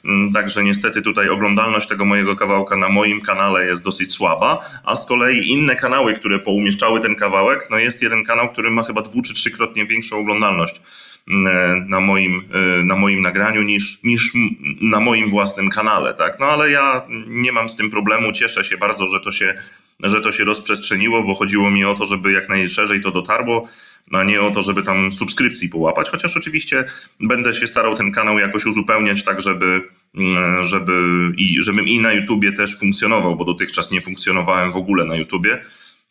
mm, 0.05 0.33
także 0.33 0.65
niestety 0.65 1.03
tutaj 1.03 1.29
oglądalność 1.29 1.89
tego 1.89 2.05
mojego 2.05 2.37
kawałka 2.37 2.77
na 2.77 2.89
moim 2.89 3.21
kanale 3.21 3.67
jest 3.67 3.85
dosyć 3.85 4.13
słaba, 4.13 4.61
a 4.85 4.97
z 4.97 5.07
kolei 5.07 5.49
inne 5.49 5.77
kanały, 5.77 6.13
które 6.13 6.39
poumieszczały 6.39 7.01
ten 7.01 7.15
kawałek, 7.15 7.67
no 7.71 7.79
jest 7.79 8.03
jeden 8.03 8.25
kanał, 8.25 8.49
który 8.49 8.71
ma 8.71 8.85
chyba 8.85 9.03
dwu 9.03 9.23
czy 9.23 9.35
trzykrotnie 9.35 9.87
większą 9.87 10.17
oglądalność 10.17 10.83
mm, 11.29 11.89
na 11.89 12.01
moim, 12.01 12.45
y, 12.81 12.85
na 12.85 12.97
moim 12.97 13.23
nagraniu 13.23 13.63
niż, 13.63 14.03
niż 14.03 14.33
na 14.81 15.01
moim 15.01 15.31
własnym 15.31 15.71
kanale, 15.71 16.15
tak? 16.15 16.41
No 16.41 16.47
ale 16.47 16.71
ja 16.71 17.03
nie 17.27 17.53
mam 17.53 17.69
z 17.69 17.77
tym 17.77 17.91
problemu, 17.91 18.33
cieszę 18.33 18.65
się 18.65 18.77
bardzo, 18.77 19.09
że 19.09 19.21
to 19.21 19.31
się 19.31 19.55
że 20.03 20.21
to 20.21 20.33
się 20.33 20.45
rozprzestrzeniło, 20.45 21.23
bo 21.23 21.35
chodziło 21.35 21.71
mi 21.71 21.85
o 21.85 21.95
to, 21.95 22.07
żeby 22.07 22.33
jak 22.33 22.49
najszerzej 22.49 23.01
to 23.01 23.11
dotarło, 23.11 23.69
a 24.13 24.25
nie 24.25 24.43
o 24.43 24.51
to, 24.51 24.63
żeby 24.63 24.83
tam 24.83 25.13
subskrypcji 25.13 25.69
połapać, 25.69 26.09
chociaż 26.11 26.37
oczywiście 26.37 26.85
będę 27.21 27.55
się 27.55 27.67
starał 27.67 27.97
ten 27.97 28.13
kanał 28.13 28.39
jakoś 28.39 28.67
uzupełniać 28.67 29.25
tak, 29.25 29.41
żeby, 29.41 29.83
mm, 30.15 30.65
żeby 30.65 30.93
i, 31.37 31.63
żebym 31.63 31.89
i 31.89 32.01
na 32.01 32.13
YouTubie 32.13 32.53
też 32.53 32.79
funkcjonował, 32.79 33.37
bo 33.37 33.45
dotychczas 33.45 33.91
nie 33.91 34.01
funkcjonowałem 34.01 34.73
w 34.73 34.77
ogóle 34.77 35.05
na 35.05 35.17
YouTubie 35.17 35.63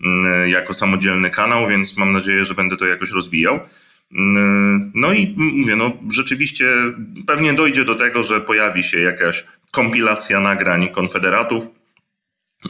mm, 0.06 0.50
jako 0.50 0.74
samodzielny 0.74 1.30
kanał, 1.30 1.68
więc 1.68 1.98
mam 1.98 2.12
nadzieję, 2.12 2.46
że 2.46 2.54
będę 2.54 2.78
to 2.78 2.86
jakoś 2.86 3.12
rozwijał. 3.12 3.60
Mm, 4.12 4.92
no 4.96 5.14
i 5.14 5.36
mówię, 5.38 5.76
no 5.76 5.92
rzeczywiście 6.12 6.66
pewnie 7.28 7.54
dojdzie 7.54 7.86
do 7.86 7.96
tego, 7.96 8.24
że 8.24 8.42
pojawi 8.42 8.84
się 8.84 9.00
jakaś 9.00 9.46
kompilacja 9.72 10.40
nagrań 10.40 10.88
konfederatów, 10.88 11.68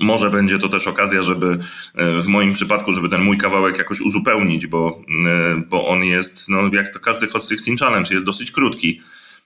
może 0.01 0.29
będzie 0.29 0.59
to 0.59 0.69
też 0.69 0.87
okazja, 0.87 1.21
żeby 1.21 1.59
e, 1.95 2.21
w 2.21 2.27
moim 2.27 2.53
przypadku, 2.53 2.93
żeby 2.93 3.09
ten 3.09 3.21
mój 3.21 3.37
kawałek 3.37 3.77
jakoś 3.77 4.01
uzupełnić, 4.01 4.67
bo, 4.67 5.01
e, 5.27 5.61
bo 5.69 5.87
on 5.87 6.03
jest, 6.03 6.49
no 6.49 6.69
jak 6.73 6.93
to 6.93 6.99
każdy 6.99 7.27
Hot 7.27 7.47
16 7.47 7.75
Challenge, 7.79 8.13
jest 8.13 8.25
dosyć 8.25 8.51
krótki. 8.51 9.01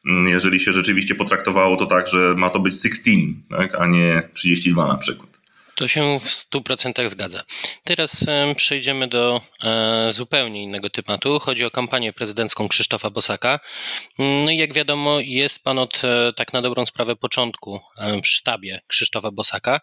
Mm, 0.05 0.27
jeżeli 0.27 0.59
się 0.59 0.71
rzeczywiście 0.71 1.15
potraktowało 1.15 1.77
to 1.77 1.85
tak, 1.85 2.07
że 2.07 2.33
ma 2.37 2.49
to 2.49 2.59
być 2.59 2.81
16, 2.81 3.11
tak, 3.49 3.75
a 3.75 3.87
nie 3.87 4.29
32 4.33 4.87
na 4.87 4.97
przykład. 4.97 5.28
To 5.79 5.87
się 5.87 6.19
w 6.19 6.25
100% 6.25 7.09
zgadza. 7.09 7.43
Teraz 7.83 8.25
przejdziemy 8.55 9.07
do 9.07 9.41
e, 9.63 10.13
zupełnie 10.13 10.63
innego 10.63 10.89
tematu. 10.89 11.39
Chodzi 11.39 11.65
o 11.65 11.71
kampanię 11.71 12.13
prezydencką 12.13 12.67
Krzysztofa 12.67 13.09
Bosaka. 13.09 13.59
Mm, 14.19 14.45
no 14.45 14.51
i 14.51 14.57
jak 14.57 14.73
wiadomo, 14.73 15.19
jest 15.19 15.63
pan 15.63 15.79
od 15.79 16.01
e, 16.03 16.33
tak 16.33 16.53
na 16.53 16.61
dobrą 16.61 16.85
sprawę 16.85 17.15
początku 17.15 17.79
w 18.23 18.27
sztabie 18.27 18.81
Krzysztofa 18.87 19.31
Bosaka, 19.31 19.79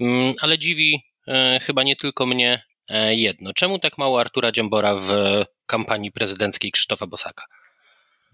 mm, 0.00 0.34
ale 0.40 0.58
dziwi 0.58 1.02
e, 1.28 1.60
chyba 1.62 1.82
nie 1.82 1.96
tylko 1.96 2.26
mnie 2.26 2.62
jedno. 3.10 3.52
Czemu 3.52 3.78
tak 3.78 3.98
mało 3.98 4.20
Artura 4.20 4.52
Dziambora 4.52 4.94
w 4.94 5.08
kampanii 5.66 6.12
prezydenckiej 6.12 6.72
Krzysztofa 6.72 7.06
Bosaka? 7.06 7.44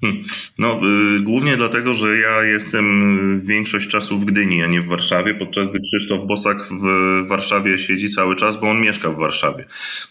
Hmm. 0.00 0.22
No, 0.58 0.80
y, 1.16 1.20
głównie 1.20 1.56
dlatego, 1.56 1.94
że 1.94 2.16
ja 2.16 2.44
jestem 2.44 3.40
większość 3.46 3.88
czasu 3.88 4.18
w 4.18 4.24
Gdyni, 4.24 4.62
a 4.62 4.66
nie 4.66 4.80
w 4.80 4.86
Warszawie, 4.86 5.34
podczas 5.34 5.70
gdy 5.70 5.80
Krzysztof 5.80 6.26
Bosak 6.26 6.58
w 6.62 6.84
Warszawie 7.28 7.78
siedzi 7.78 8.10
cały 8.10 8.36
czas, 8.36 8.60
bo 8.60 8.70
on 8.70 8.80
mieszka 8.80 9.10
w 9.10 9.16
Warszawie. 9.16 9.64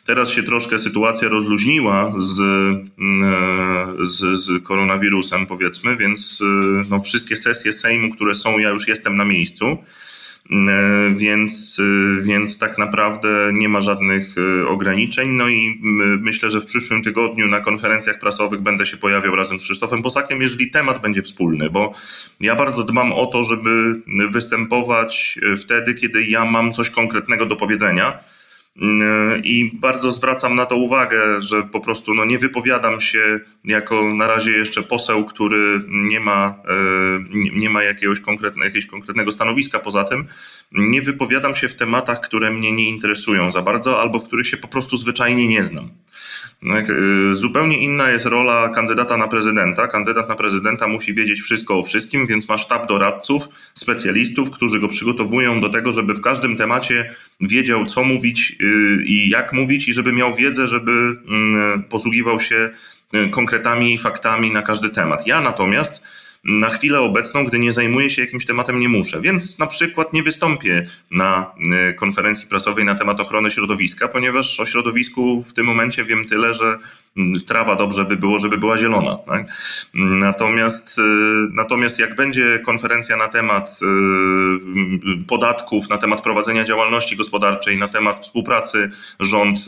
Teraz 0.05 0.29
się 0.29 0.43
troszkę 0.43 0.79
sytuacja 0.79 1.29
rozluźniła 1.29 2.13
z, 2.17 2.39
y, 2.39 4.05
z, 4.05 4.39
z 4.39 4.63
koronawirusem, 4.63 5.45
powiedzmy, 5.45 5.97
więc 5.97 6.41
y, 6.41 6.45
no, 6.89 6.99
wszystkie 6.99 7.35
sesje 7.35 7.73
Sejmu, 7.73 8.15
które 8.15 8.35
są, 8.35 8.57
ja 8.57 8.69
już 8.69 8.87
jestem 8.87 9.17
na 9.17 9.25
miejscu. 9.25 9.77
E, 10.51 11.09
więc, 11.09 11.79
e, 11.79 12.23
więc 12.23 12.59
tak 12.59 12.77
naprawdę 12.77 13.51
nie 13.53 13.69
ma 13.69 13.81
żadnych 13.81 14.35
e, 14.37 14.67
ograniczeń. 14.67 15.29
No 15.29 15.49
i 15.49 15.79
myślę, 16.19 16.49
że 16.49 16.61
w 16.61 16.65
przyszłym 16.65 17.03
tygodniu 17.03 17.47
na 17.47 17.59
konferencjach 17.59 18.19
prasowych 18.19 18.61
będę 18.61 18.85
się 18.85 18.97
pojawiał 18.97 19.35
razem 19.35 19.59
z 19.59 19.63
Krzysztofem 19.63 20.01
Bosakiem, 20.01 20.41
jeżeli 20.41 20.71
temat 20.71 21.01
będzie 21.01 21.21
wspólny, 21.21 21.69
bo 21.69 21.93
ja 22.39 22.55
bardzo 22.55 22.83
dbam 22.83 23.13
o 23.13 23.25
to, 23.25 23.43
żeby 23.43 24.01
występować 24.29 25.39
wtedy, 25.57 25.93
kiedy 25.93 26.23
ja 26.23 26.45
mam 26.45 26.73
coś 26.73 26.89
konkretnego 26.89 27.45
do 27.45 27.55
powiedzenia 27.55 28.19
i 29.43 29.71
bardzo 29.73 30.11
zwracam 30.11 30.55
na 30.55 30.65
to 30.65 30.75
uwagę, 30.75 31.41
że 31.41 31.63
po 31.63 31.79
prostu 31.79 32.13
no, 32.13 32.25
nie 32.25 32.37
wypowiadam 32.37 33.01
się 33.01 33.39
jako 33.65 34.13
na 34.13 34.27
razie 34.27 34.51
jeszcze 34.51 34.83
poseł, 34.83 35.25
który 35.25 35.81
nie 35.87 36.19
ma, 36.19 36.55
e, 36.67 36.73
nie 37.53 37.69
ma 37.69 37.83
jakiegoś, 37.83 38.19
konkretne, 38.19 38.65
jakiegoś 38.65 38.85
konkretnego 38.85 39.31
stanowiska 39.31 39.79
poza 39.79 40.03
tym. 40.03 40.25
Nie 40.71 41.01
wypowiadam 41.01 41.55
się 41.55 41.67
w 41.67 41.75
tematach, 41.75 42.21
które 42.21 42.51
mnie 42.51 42.71
nie 42.71 42.89
interesują 42.89 43.51
za 43.51 43.61
bardzo 43.61 44.01
albo 44.01 44.19
w 44.19 44.27
których 44.27 44.47
się 44.47 44.57
po 44.57 44.67
prostu 44.67 44.97
zwyczajnie 44.97 45.47
nie 45.47 45.63
znam. 45.63 45.89
Tak, 46.67 46.89
y, 46.89 47.35
zupełnie 47.35 47.77
inna 47.77 48.11
jest 48.11 48.25
rola 48.25 48.69
kandydata 48.69 49.17
na 49.17 49.27
prezydenta. 49.27 49.87
Kandydat 49.87 50.29
na 50.29 50.35
prezydenta 50.35 50.87
musi 50.87 51.13
wiedzieć 51.13 51.41
wszystko 51.41 51.79
o 51.79 51.83
wszystkim, 51.83 52.27
więc 52.27 52.49
ma 52.49 52.57
sztab 52.57 52.87
doradców, 52.87 53.49
specjalistów, 53.73 54.51
którzy 54.51 54.79
go 54.79 54.87
przygotowują 54.87 55.61
do 55.61 55.69
tego, 55.69 55.91
żeby 55.91 56.13
w 56.13 56.21
każdym 56.21 56.55
temacie 56.55 57.15
wiedział, 57.41 57.85
co 57.85 58.03
mówić 58.03 58.55
y, 58.61 59.03
i 59.05 59.29
jak 59.29 59.53
mówić, 59.53 59.89
i 59.89 59.93
żeby 59.93 60.13
miał 60.13 60.35
wiedzę, 60.35 60.67
żeby 60.67 60.91
mm, 61.27 61.83
posługiwał 61.83 62.39
się 62.39 62.69
y, 63.13 63.29
konkretami 63.29 63.93
i 63.93 63.97
faktami 63.97 64.51
na 64.51 64.61
każdy 64.61 64.89
temat. 64.89 65.27
Ja 65.27 65.41
natomiast 65.41 66.03
na 66.43 66.69
chwilę 66.69 66.99
obecną, 66.99 67.45
gdy 67.45 67.59
nie 67.59 67.73
zajmuję 67.73 68.09
się 68.09 68.21
jakimś 68.21 68.45
tematem, 68.45 68.79
nie 68.79 68.89
muszę. 68.89 69.21
Więc 69.21 69.59
na 69.59 69.67
przykład 69.67 70.13
nie 70.13 70.23
wystąpię 70.23 70.87
na 71.11 71.51
y, 71.89 71.93
konferencji 71.93 72.47
prasowej 72.47 72.85
na 72.85 72.95
temat 72.95 73.19
ochrony 73.19 73.51
środowiska, 73.51 74.07
ponieważ 74.07 74.59
o 74.59 74.65
środowisku 74.65 75.43
w 75.43 75.53
tym 75.53 75.65
momencie 75.65 76.03
wiem 76.03 76.25
tyle, 76.25 76.53
że 76.53 76.77
trawa 77.47 77.75
dobrze 77.75 78.05
by 78.05 78.17
było, 78.17 78.39
żeby 78.39 78.57
była 78.57 78.77
zielona. 78.77 79.17
Tak? 79.17 79.45
Natomiast, 79.93 80.99
y, 80.99 81.01
natomiast 81.53 81.99
jak 81.99 82.15
będzie 82.15 82.59
konferencja 82.65 83.17
na 83.17 83.27
temat 83.27 83.79
y, 83.81 85.25
podatków, 85.27 85.89
na 85.89 85.97
temat 85.97 86.21
prowadzenia 86.21 86.63
działalności 86.63 87.15
gospodarczej, 87.15 87.77
na 87.77 87.87
temat 87.87 88.19
współpracy 88.19 88.91
rząd, 89.19 89.59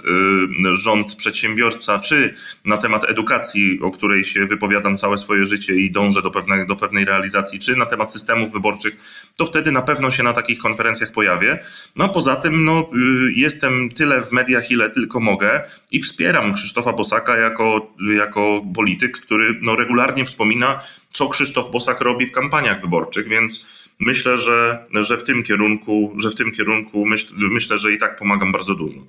rząd 0.73 1.15
przedsiębiorca, 1.15 1.99
czy 1.99 2.33
na 2.65 2.77
temat 2.77 3.09
edukacji, 3.09 3.79
o 3.81 3.91
której 3.91 4.23
się 4.23 4.45
wypowiadam 4.45 4.97
całe 4.97 5.17
swoje 5.17 5.45
życie 5.45 5.75
i 5.75 5.91
dążę 5.91 6.21
do 6.21 6.31
pewnego 6.31 6.65
do 6.65 6.75
pewnej 6.75 7.05
realizacji, 7.05 7.59
czy 7.59 7.75
na 7.75 7.85
temat 7.85 8.11
systemów 8.11 8.51
wyborczych, 8.51 8.97
to 9.37 9.45
wtedy 9.45 9.71
na 9.71 9.81
pewno 9.81 10.11
się 10.11 10.23
na 10.23 10.33
takich 10.33 10.59
konferencjach 10.59 11.11
pojawię. 11.11 11.59
No 11.95 12.09
poza 12.09 12.35
tym 12.35 12.65
no, 12.65 12.89
y, 13.27 13.31
jestem 13.33 13.89
tyle 13.89 14.21
w 14.21 14.31
mediach, 14.31 14.71
ile 14.71 14.89
tylko 14.89 15.19
mogę 15.19 15.61
i 15.91 16.01
wspieram 16.01 16.53
Krzysztofa 16.53 16.93
Bosaka 16.93 17.30
jako, 17.37 17.87
jako 18.17 18.61
polityk, 18.75 19.19
który 19.19 19.59
no, 19.61 19.75
regularnie 19.75 20.25
wspomina, 20.25 20.79
co 21.09 21.29
Krzysztof 21.29 21.71
Bosak 21.71 22.01
robi 22.01 22.27
w 22.27 22.31
kampaniach 22.31 22.81
wyborczych, 22.81 23.27
więc 23.27 23.67
myślę, 23.99 24.37
że, 24.37 24.85
że 24.93 25.17
w 25.17 25.23
tym 25.23 25.43
kierunku, 25.43 26.13
że 26.17 26.29
w 26.29 26.35
tym 26.35 26.51
kierunku 26.51 27.05
myśl, 27.05 27.33
myślę, 27.37 27.77
że 27.77 27.93
i 27.93 27.97
tak 27.97 28.15
pomagam 28.15 28.51
bardzo 28.51 28.75
dużo. 28.75 28.99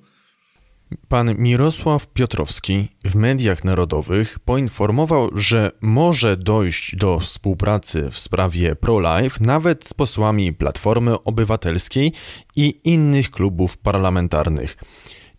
Pan 1.09 1.35
Mirosław 1.37 2.07
Piotrowski 2.07 2.87
w 3.05 3.15
mediach 3.15 3.63
narodowych 3.63 4.39
poinformował, 4.39 5.29
że 5.35 5.71
może 5.81 6.37
dojść 6.37 6.95
do 6.95 7.19
współpracy 7.19 8.09
w 8.11 8.17
sprawie 8.17 8.75
pro-life 8.75 9.39
nawet 9.41 9.87
z 9.87 9.93
posłami 9.93 10.53
Platformy 10.53 11.23
Obywatelskiej 11.23 12.11
i 12.55 12.79
innych 12.83 13.31
klubów 13.31 13.77
parlamentarnych. 13.77 14.77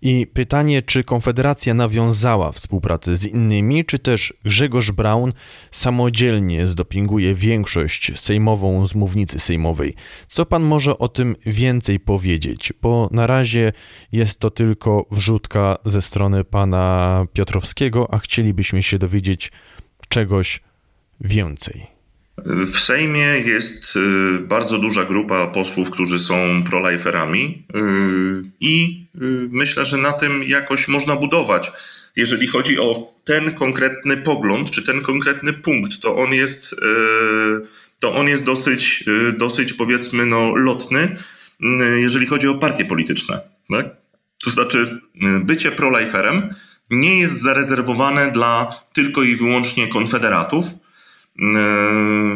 I 0.07 0.27
pytanie, 0.27 0.83
czy 0.83 1.05
Konfederacja 1.05 1.75
nawiązała 1.75 2.53
współpracę 2.53 3.17
z 3.17 3.27
innymi, 3.27 3.85
czy 3.85 3.99
też 3.99 4.35
Grzegorz 4.45 4.91
Braun 4.91 5.33
samodzielnie 5.71 6.67
zdopinguje 6.67 7.35
większość 7.35 8.21
sejmową 8.21 8.87
z 8.87 8.95
mównicy 8.95 9.39
sejmowej. 9.39 9.95
Co 10.27 10.47
pan 10.47 10.63
może 10.63 10.99
o 10.99 11.09
tym 11.09 11.37
więcej 11.47 12.01
powiedzieć? 12.01 12.73
Bo 12.83 13.09
na 13.13 13.27
razie 13.27 13.73
jest 14.13 14.41
to 14.41 14.51
tylko 14.51 15.07
wrzutka 15.11 15.79
ze 15.85 16.03
strony 16.03 16.45
pana 16.45 17.27
Piotrowskiego, 17.33 18.15
a 18.15 18.19
chcielibyśmy 18.19 18.83
się 18.83 18.99
dowiedzieć 18.99 19.53
czegoś 20.09 20.61
więcej. 21.21 21.94
W 22.47 22.81
Sejmie 22.81 23.43
jest 23.45 23.97
y, 23.97 24.39
bardzo 24.39 24.79
duża 24.79 25.05
grupa 25.05 25.47
posłów, 25.47 25.91
którzy 25.91 26.19
są 26.19 26.65
proliferami 26.65 27.65
y, 27.77 27.81
i 28.61 29.05
y, 29.15 29.19
myślę, 29.51 29.85
że 29.85 29.97
na 29.97 30.13
tym 30.13 30.43
jakoś 30.43 30.89
można 30.89 31.17
budować. 31.17 31.73
Jeżeli 32.17 32.47
chodzi 32.47 32.79
o 32.79 33.15
ten 33.25 33.53
konkretny 33.53 34.17
pogląd, 34.17 34.71
czy 34.71 34.83
ten 34.83 35.01
konkretny 35.01 35.53
punkt, 35.53 36.01
to 36.01 36.17
on 36.17 36.33
jest, 36.33 36.77
to 38.01 38.15
on 38.15 38.29
jest 38.29 38.45
dosyć, 38.45 39.05
dosyć 39.39 39.73
powiedzmy, 39.73 40.27
no, 40.27 40.57
lotny, 40.57 41.17
jeżeli 41.97 42.27
chodzi 42.27 42.49
o 42.49 42.55
partie 42.55 42.85
polityczne. 42.85 43.41
Tak? 43.71 43.87
To 44.45 44.51
znaczy, 44.51 45.01
bycie 45.41 45.73
proliferem 45.73 46.55
nie 46.91 47.21
jest 47.21 47.43
zarezerwowane 47.43 48.33
dla 48.33 48.81
tylko 48.93 49.23
i 49.23 49.37
wyłącznie 49.37 49.89
konfederatów, 49.89 50.65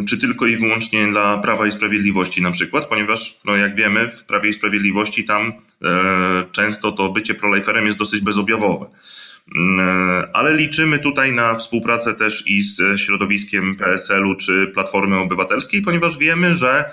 czy 0.08 0.18
tylko 0.18 0.46
i 0.46 0.56
wyłącznie 0.56 1.06
dla 1.06 1.38
Prawa 1.38 1.66
i 1.66 1.72
Sprawiedliwości 1.72 2.42
na 2.42 2.50
przykład, 2.50 2.86
ponieważ 2.86 3.40
no 3.44 3.56
jak 3.56 3.74
wiemy 3.74 4.10
w 4.10 4.24
Prawie 4.24 4.50
i 4.50 4.52
Sprawiedliwości 4.52 5.24
tam 5.24 5.52
e, 5.82 6.44
często 6.52 6.92
to 6.92 7.08
bycie 7.08 7.34
proliferem 7.34 7.86
jest 7.86 7.98
dosyć 7.98 8.20
bezobjawowe. 8.20 8.86
E, 8.86 10.28
ale 10.32 10.54
liczymy 10.54 10.98
tutaj 10.98 11.32
na 11.32 11.54
współpracę 11.54 12.14
też 12.14 12.46
i 12.46 12.60
z 12.60 13.00
środowiskiem 13.00 13.76
PSL-u 13.76 14.34
czy 14.34 14.70
Platformy 14.74 15.18
Obywatelskiej, 15.18 15.82
ponieważ 15.82 16.18
wiemy, 16.18 16.54
że 16.54 16.90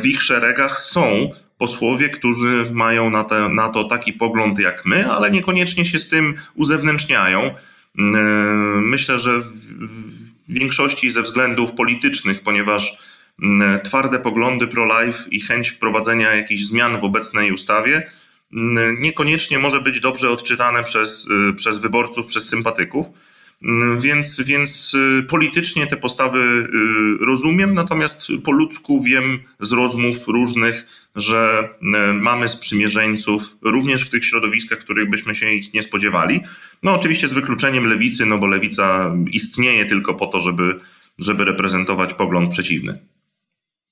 w 0.00 0.06
ich 0.06 0.22
szeregach 0.22 0.80
są 0.80 1.30
posłowie, 1.58 2.08
którzy 2.08 2.70
mają 2.72 3.10
na, 3.10 3.24
te, 3.24 3.48
na 3.48 3.68
to 3.68 3.84
taki 3.84 4.12
pogląd 4.12 4.58
jak 4.58 4.86
my, 4.86 5.12
ale 5.12 5.30
niekoniecznie 5.30 5.84
się 5.84 5.98
z 5.98 6.08
tym 6.08 6.34
uzewnętrzniają. 6.54 7.54
Myślę, 8.82 9.18
że 9.18 9.38
w, 9.38 9.46
w, 9.46 10.27
większości 10.48 11.10
ze 11.10 11.22
względów 11.22 11.72
politycznych, 11.72 12.42
ponieważ 12.42 12.98
mm, 13.42 13.80
twarde 13.80 14.18
poglądy 14.18 14.66
pro-life 14.66 15.30
i 15.30 15.40
chęć 15.40 15.68
wprowadzenia 15.68 16.34
jakichś 16.34 16.62
zmian 16.62 17.00
w 17.00 17.04
obecnej 17.04 17.52
ustawie 17.52 18.10
mm, 18.52 19.00
niekoniecznie 19.00 19.58
może 19.58 19.80
być 19.80 20.00
dobrze 20.00 20.30
odczytane 20.30 20.82
przez, 20.82 21.26
y, 21.50 21.54
przez 21.54 21.78
wyborców, 21.78 22.26
przez 22.26 22.48
sympatyków. 22.48 23.06
Mm, 23.62 24.00
więc, 24.00 24.40
więc 24.40 24.94
y, 24.94 25.26
politycznie 25.28 25.86
te 25.86 25.96
postawy 25.96 26.38
y, 26.40 27.24
rozumiem, 27.26 27.74
natomiast 27.74 28.28
po 28.44 28.52
ludzku 28.52 29.02
wiem 29.02 29.38
z 29.60 29.72
rozmów 29.72 30.28
różnych, 30.28 30.97
że 31.16 31.68
mamy 32.14 32.48
sprzymierzeńców 32.48 33.56
również 33.62 34.04
w 34.04 34.10
tych 34.10 34.24
środowiskach, 34.24 34.78
których 34.78 35.10
byśmy 35.10 35.34
się 35.34 35.50
ich 35.50 35.74
nie 35.74 35.82
spodziewali. 35.82 36.40
No 36.82 36.94
oczywiście 36.94 37.28
z 37.28 37.32
wykluczeniem 37.32 37.84
lewicy, 37.84 38.26
no 38.26 38.38
bo 38.38 38.46
lewica 38.46 39.14
istnieje 39.30 39.86
tylko 39.86 40.14
po 40.14 40.26
to, 40.26 40.40
żeby, 40.40 40.80
żeby 41.18 41.44
reprezentować 41.44 42.14
pogląd 42.14 42.50
przeciwny. 42.50 42.98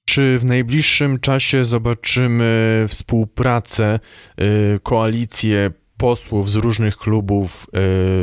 Czy 0.09 0.39
w 0.39 0.45
najbliższym 0.45 1.21
czasie 1.21 1.65
zobaczymy 1.65 2.85
współpracę, 2.89 4.01
koalicję 4.83 5.71
posłów 5.99 6.51
z 6.51 6.57
różnych 6.57 6.97
klubów 6.97 7.67
e, 7.67 7.69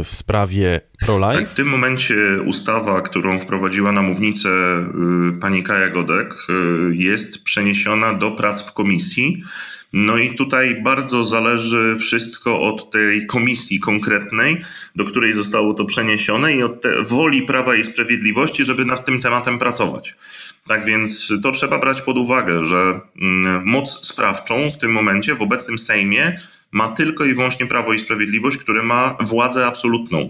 w 0.04 0.10
sprawie 0.10 0.82
pro-life? 1.06 1.40
Tak, 1.40 1.50
w 1.50 1.56
tym 1.56 1.68
momencie 1.68 2.16
ustawa, 2.46 3.02
którą 3.02 3.40
wprowadziła 3.40 3.92
na 3.92 4.02
mównicę 4.02 4.50
e, 4.50 5.40
pani 5.42 5.64
Kaja 5.64 5.90
Godek, 5.90 6.34
e, 6.50 6.54
jest 6.96 7.44
przeniesiona 7.44 8.14
do 8.14 8.32
prac 8.32 8.70
w 8.70 8.74
komisji. 8.74 9.44
No 9.94 10.18
i 10.18 10.36
tutaj 10.36 10.82
bardzo 10.82 11.24
zależy 11.24 11.96
wszystko 12.00 12.62
od 12.62 12.92
tej 12.92 13.28
komisji 13.28 13.80
konkretnej, 13.80 14.62
do 14.96 15.04
której 15.04 15.34
zostało 15.34 15.74
to 15.74 15.86
przeniesione 15.86 16.54
i 16.54 16.64
od 16.64 16.84
woli 17.10 17.42
Prawa 17.42 17.76
i 17.76 17.84
Sprawiedliwości, 17.84 18.66
żeby 18.66 18.86
nad 18.86 19.06
tym 19.06 19.22
tematem 19.22 19.60
pracować. 19.60 20.16
Tak 20.68 20.86
więc 20.86 21.34
to 21.44 21.52
trzeba 21.52 21.80
brać 21.80 22.02
pod 22.02 22.18
uwagę, 22.18 22.62
że 22.62 23.00
mm, 23.22 23.66
moc 23.66 24.08
sprawczą 24.08 24.72
w 24.72 24.78
tym 24.78 24.92
momencie 24.92 25.36
w 25.36 25.42
obecnym 25.42 25.78
Sejmie 25.78 26.40
ma 26.74 26.88
tylko 26.88 27.26
i 27.26 27.34
wyłącznie 27.34 27.66
Prawo 27.66 27.94
i 27.94 28.00
Sprawiedliwość, 28.00 28.58
które 28.58 28.84
ma 28.84 29.18
władzę 29.20 29.66
absolutną. 29.66 30.30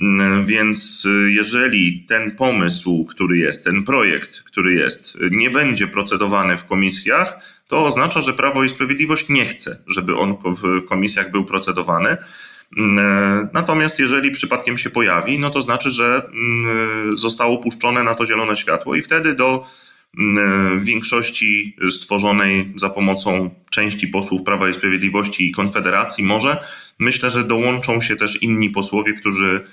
Mm, 0.00 0.46
więc 0.46 1.04
y, 1.04 1.32
jeżeli 1.32 2.04
ten 2.08 2.30
pomysł, 2.30 3.04
który 3.04 3.38
jest, 3.38 3.64
ten 3.64 3.82
projekt, 3.82 4.42
który 4.42 4.74
jest, 4.74 5.18
nie 5.30 5.50
będzie 5.50 5.86
procedowany 5.86 6.56
w 6.56 6.64
komisjach, 6.64 7.58
to 7.68 7.84
oznacza, 7.84 8.20
że 8.20 8.32
Prawo 8.32 8.64
i 8.64 8.68
Sprawiedliwość 8.68 9.28
nie 9.28 9.44
chce, 9.44 9.78
żeby 9.86 10.16
on 10.16 10.36
w 10.44 10.84
komisjach 10.84 11.30
był 11.30 11.44
procedowany. 11.44 12.16
Mm, 12.76 13.48
natomiast 13.52 13.98
jeżeli 13.98 14.30
przypadkiem 14.30 14.78
się 14.78 14.90
pojawi, 14.90 15.38
no 15.38 15.50
to 15.50 15.62
znaczy, 15.62 15.90
że 15.90 16.22
mm, 16.32 17.16
zostało 17.16 17.58
puszczone 17.58 18.02
na 18.02 18.14
to 18.14 18.26
zielone 18.26 18.56
światło 18.56 18.94
i 18.94 19.02
wtedy 19.02 19.34
do 19.34 19.66
w 20.76 20.84
większości 20.84 21.76
stworzonej 21.90 22.72
za 22.76 22.90
pomocą 22.90 23.50
części 23.70 24.08
posłów 24.08 24.42
Prawa 24.42 24.68
i 24.68 24.74
Sprawiedliwości 24.74 25.48
i 25.48 25.52
Konfederacji 25.52 26.24
może. 26.24 26.64
Myślę, 26.98 27.30
że 27.30 27.44
dołączą 27.44 28.00
się 28.00 28.16
też 28.16 28.42
inni 28.42 28.70
posłowie, 28.70 29.12
którzy 29.12 29.64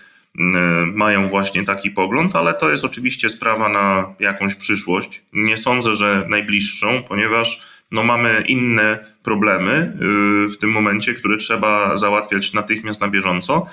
mają 0.93 1.27
właśnie 1.27 1.63
taki 1.63 1.91
pogląd, 1.91 2.35
ale 2.35 2.53
to 2.53 2.71
jest 2.71 2.85
oczywiście 2.85 3.29
sprawa 3.29 3.69
na 3.69 4.15
jakąś 4.19 4.55
przyszłość. 4.55 5.25
Nie 5.33 5.57
sądzę, 5.57 5.93
że 5.93 6.25
najbliższą, 6.29 7.03
ponieważ 7.03 7.61
no 7.95 8.03
mamy 8.03 8.43
inne 8.47 9.15
problemy 9.23 9.97
y, 10.45 10.49
w 10.49 10.57
tym 10.57 10.71
momencie, 10.71 11.13
które 11.13 11.37
trzeba 11.37 11.95
załatwiać 11.97 12.53
natychmiast 12.53 13.01
na 13.01 13.07
bieżąco. 13.07 13.67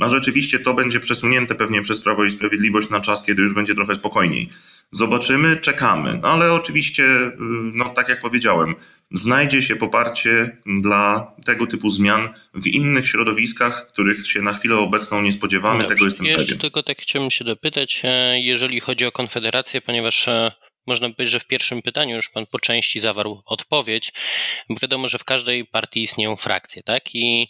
A 0.00 0.08
rzeczywiście 0.08 0.58
to 0.58 0.74
będzie 0.74 1.00
przesunięte 1.00 1.54
pewnie 1.54 1.82
przez 1.82 2.00
Prawo 2.00 2.24
i 2.24 2.30
Sprawiedliwość 2.30 2.90
na 2.90 3.00
czas, 3.00 3.26
kiedy 3.26 3.42
już 3.42 3.54
będzie 3.54 3.74
trochę 3.74 3.94
spokojniej. 3.94 4.48
Zobaczymy, 4.90 5.56
czekamy. 5.56 6.18
No 6.22 6.28
ale 6.28 6.52
oczywiście, 6.52 7.04
y, 7.04 7.30
no 7.74 7.90
tak 7.90 8.08
jak 8.08 8.20
powiedziałem, 8.20 8.74
znajdzie 9.12 9.62
się 9.62 9.76
poparcie 9.76 10.56
dla 10.66 11.32
tego 11.44 11.66
typu 11.66 11.90
zmian 11.90 12.28
w 12.54 12.66
innych 12.66 13.08
środowiskach, 13.08 13.86
których 13.92 14.26
się 14.26 14.42
na 14.42 14.54
chwilę 14.54 14.76
obecną 14.76 15.22
nie 15.22 15.32
spodziewamy. 15.32 15.78
Dobrze. 15.82 15.94
Tego 15.94 16.04
jestem 16.04 16.26
Jeszcze 16.26 16.44
pewien. 16.44 16.58
tylko 16.58 16.82
tak 16.82 16.98
chciałbym 16.98 17.30
się 17.30 17.44
dopytać, 17.44 18.00
e, 18.04 18.40
jeżeli 18.40 18.80
chodzi 18.80 19.06
o 19.06 19.12
Konfederację, 19.12 19.80
ponieważ 19.80 20.28
e, 20.28 20.52
można 20.88 21.10
powiedzieć, 21.10 21.32
że 21.32 21.40
w 21.40 21.46
pierwszym 21.46 21.82
pytaniu 21.82 22.16
już 22.16 22.28
pan 22.28 22.46
po 22.46 22.58
części 22.58 23.00
zawarł 23.00 23.42
odpowiedź, 23.46 24.12
bo 24.68 24.76
wiadomo, 24.82 25.08
że 25.08 25.18
w 25.18 25.24
każdej 25.24 25.66
partii 25.66 26.02
istnieją 26.02 26.36
frakcje, 26.36 26.82
tak? 26.82 27.14
I 27.14 27.48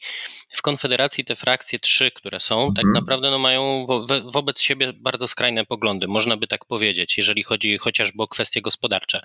w 0.49 0.63
Konfederacji 0.63 1.25
te 1.25 1.37
frakcje, 1.37 1.79
trzy, 1.79 2.11
które 2.11 2.41
są, 2.41 2.57
tak 2.57 2.69
mhm. 2.69 2.75
tak 2.77 2.95
naprawdę 2.95 3.31
no, 3.31 3.39
mają 3.39 3.87
wo 3.87 4.05
wobec 4.25 4.61
siebie 4.61 4.93
bardzo 4.93 5.29
skrajne 5.29 5.65
poglądy, 5.65 6.09
można 6.09 6.37
by 6.37 6.47
tak 6.47 6.65
powiedzieć, 6.65 7.19
jeżeli 7.19 7.43
chodzi 7.43 7.79
chociażby 7.79 8.23
o 8.23 8.29
kwestie 8.29 8.61
gospodarcze. 8.61 9.21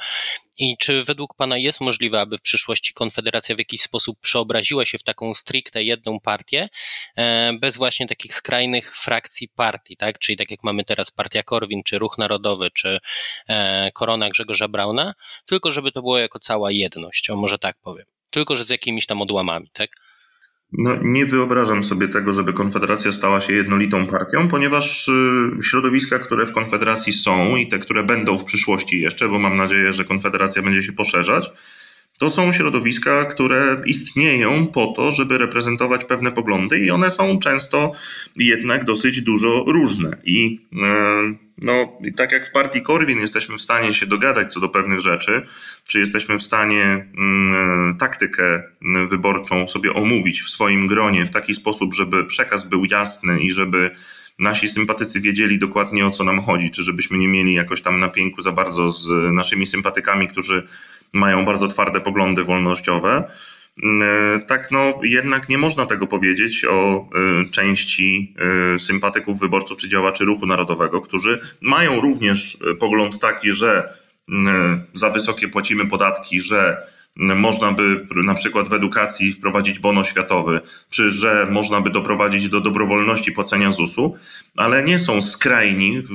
I 0.60 0.78
czy 0.80 1.04
według 1.04 1.36
pana 1.36 1.58
jest 1.58 1.82
możliwe, 1.82 2.21
aby 2.21 2.38
w 2.38 2.41
przyszłości 2.41 2.93
Konfederacja 2.93 3.56
w 3.56 3.60
jakiś 3.60 3.82
sposób 3.82 4.19
przeobraziła 4.21 4.86
się 4.86 4.97
w 4.97 5.04
taką 5.04 5.34
stricte 5.34 5.84
jedną 5.84 6.19
partię, 6.19 6.69
e, 7.15 7.54
bez 7.54 7.78
właśnie 7.78 8.08
takich 8.08 8.36
skrajnych 8.36 8.95
frakcji 8.95 9.47
partii, 9.56 9.97
tak? 9.97 10.19
Czyli 10.19 10.38
tak 10.38 10.52
jak 10.52 10.63
mamy 10.63 10.84
teraz 10.84 11.12
Partia 11.12 11.43
Korwin, 11.43 11.84
czy 11.84 11.99
Ruch 11.99 12.17
Narodowy, 12.17 12.71
czy 12.71 12.99
e, 13.49 13.91
Korona 14.04 14.30
Grzegorza 14.30 14.68
Brauna, 14.68 15.13
tylko 15.46 15.72
żeby 15.72 15.92
to 15.92 16.02
było 16.02 16.18
jako 16.18 16.39
cała 16.39 16.72
jedność, 16.72 17.30
o 17.30 17.36
może 17.36 17.58
tak 17.58 17.76
powiem. 17.84 18.06
Tylko, 18.30 18.58
że 18.58 18.66
z 18.66 18.70
jakimiś 18.70 19.06
tam 19.06 19.22
odłamami, 19.22 19.68
tak? 19.74 19.89
No, 20.72 20.98
nie 21.02 21.26
wyobrażam 21.26 21.84
sobie 21.84 22.08
tego, 22.08 22.34
żeby 22.34 22.54
Konfederacja 22.54 23.12
stała 23.12 23.42
się 23.42 23.54
jednolitą 23.54 24.08
partią, 24.08 24.50
ponieważ 24.50 25.08
y, 25.08 25.63
środowiska, 25.63 26.20
które 26.20 26.46
w 26.46 26.54
Konfederacji 26.54 27.13
są 27.13 27.56
i 27.56 27.68
te, 27.68 27.80
które 27.80 28.04
będą 28.04 28.38
w 28.38 28.44
przyszłości 28.44 29.02
jeszcze, 29.02 29.30
bo 29.30 29.39
mam 29.39 29.58
nadzieję, 29.58 29.94
że 29.94 30.06
Konfederacja 30.06 30.62
będzie 30.62 30.84
się 30.84 30.94
poszerzać, 30.94 31.52
to 32.19 32.30
są 32.30 32.52
środowiska, 32.52 33.26
które 33.26 33.82
istnieją 33.86 34.67
po 34.67 34.93
to, 34.95 35.12
żeby 35.12 35.38
reprezentować 35.38 36.06
pewne 36.06 36.32
poglądy, 36.32 36.80
i 36.80 36.91
one 36.91 37.10
są 37.10 37.39
często 37.39 37.91
jednak 38.36 38.84
dosyć 38.84 39.21
dużo 39.21 39.63
różne. 39.67 40.17
I 40.23 40.60
e, 40.84 41.43
no, 41.58 41.99
tak 42.15 42.32
jak 42.32 42.47
w 42.47 42.52
partii 42.52 42.82
Korwin 42.82 43.19
jesteśmy 43.19 43.58
w 43.58 43.62
stanie 43.62 43.93
się 43.93 44.06
dogadać 44.06 44.54
co 44.54 44.60
do 44.60 44.69
pewnych 44.69 44.99
rzeczy, 44.99 45.41
czy 45.88 45.99
jesteśmy 45.99 46.38
w 46.38 46.43
stanie 46.43 47.08
mm, 47.17 47.97
taktykę 47.97 48.63
wyborczą 49.10 49.67
sobie 49.67 49.93
omówić 49.93 50.41
w 50.41 50.49
swoim 50.49 50.88
gronie 50.88 51.26
w 51.26 51.30
taki 51.30 51.54
sposób, 51.54 51.93
żeby 51.93 52.26
przekaz 52.26 52.69
był 52.69 52.86
jasny 52.86 53.41
i 53.41 53.52
żeby 53.52 53.91
nasi 54.39 54.69
sympatycy 54.69 55.19
wiedzieli 55.19 55.60
dokładnie 55.60 56.06
o 56.06 56.10
co 56.10 56.24
nam 56.24 56.41
chodzi, 56.41 56.72
czy 56.72 56.84
żebyśmy 56.84 57.17
nie 57.17 57.28
mieli 57.28 57.54
jakoś 57.54 57.82
tam 57.82 58.00
napięku 58.00 58.41
za 58.41 58.52
bardzo 58.52 58.89
z 58.89 59.34
naszymi 59.34 59.65
sympatykami, 59.65 60.28
którzy 60.28 60.67
mają 61.13 61.46
bardzo 61.46 61.67
twarde 61.67 62.02
poglądy 62.02 62.43
wolnościowe, 62.43 63.24
tak 64.48 64.72
no 64.72 65.00
jednak 65.04 65.50
nie 65.50 65.58
można 65.58 65.86
tego 65.86 66.08
powiedzieć 66.08 66.65
o 66.65 67.10
części 67.52 68.36
sympatyków 68.78 69.39
wyborców 69.39 69.78
czy 69.78 69.89
działaczy 69.89 70.26
ruchu 70.26 70.46
narodowego, 70.46 71.02
którzy 71.02 71.39
mają 71.62 72.02
również 72.02 72.58
pogląd 72.80 73.19
taki, 73.19 73.52
że 73.52 73.93
za 74.93 75.10
wysokie 75.10 75.48
płacimy 75.48 75.86
podatki, 75.88 76.41
że 76.41 76.88
można 77.15 77.71
by 77.71 78.08
na 78.15 78.34
przykład 78.34 78.69
w 78.69 78.73
edukacji 78.73 79.34
wprowadzić 79.34 79.80
bono 79.80 80.04
światowy, 80.04 80.62
czy 80.89 81.10
że 81.10 81.47
można 81.52 81.82
by 81.82 81.89
doprowadzić 81.89 82.49
do 82.49 82.62
dobrowolności 82.62 83.32
płacenia 83.32 83.71
ZUS-u, 83.71 84.15
ale 84.58 84.84
nie 84.84 84.99
są 84.99 85.21
skrajni 85.21 86.02
w, 86.02 86.13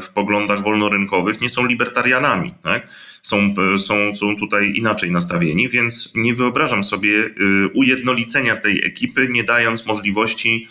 w 0.00 0.08
poglądach 0.08 0.62
wolnorynkowych, 0.62 1.40
nie 1.40 1.48
są 1.48 1.66
libertarianami. 1.66 2.54
Tak? 2.62 2.88
Są, 3.22 3.54
są, 3.76 4.14
są 4.14 4.36
tutaj 4.36 4.72
inaczej 4.74 5.10
nastawieni, 5.10 5.68
więc 5.68 6.12
nie 6.14 6.34
wyobrażam 6.34 6.84
sobie 6.84 7.10
y, 7.10 7.32
ujednolicenia 7.74 8.56
tej 8.56 8.86
ekipy, 8.86 9.28
nie 9.28 9.44
dając 9.44 9.86
możliwości 9.86 10.68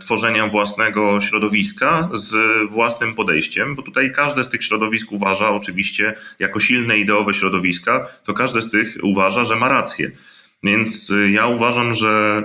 tworzenia 0.00 0.46
własnego 0.46 1.20
środowiska 1.20 2.08
z 2.12 2.36
własnym 2.70 3.14
podejściem, 3.14 3.74
bo 3.74 3.82
tutaj 3.82 4.12
każde 4.12 4.44
z 4.44 4.50
tych 4.50 4.64
środowisk 4.64 5.12
uważa, 5.12 5.50
oczywiście, 5.50 6.14
jako 6.38 6.58
silne 6.60 6.98
ideowe 6.98 7.34
środowiska, 7.34 8.06
to 8.24 8.34
każde 8.34 8.62
z 8.62 8.70
tych 8.70 8.96
uważa, 9.02 9.44
że 9.44 9.56
ma 9.56 9.68
rację. 9.68 10.10
Więc 10.62 11.10
y, 11.10 11.30
ja 11.30 11.46
uważam, 11.46 11.94
że, 11.94 12.42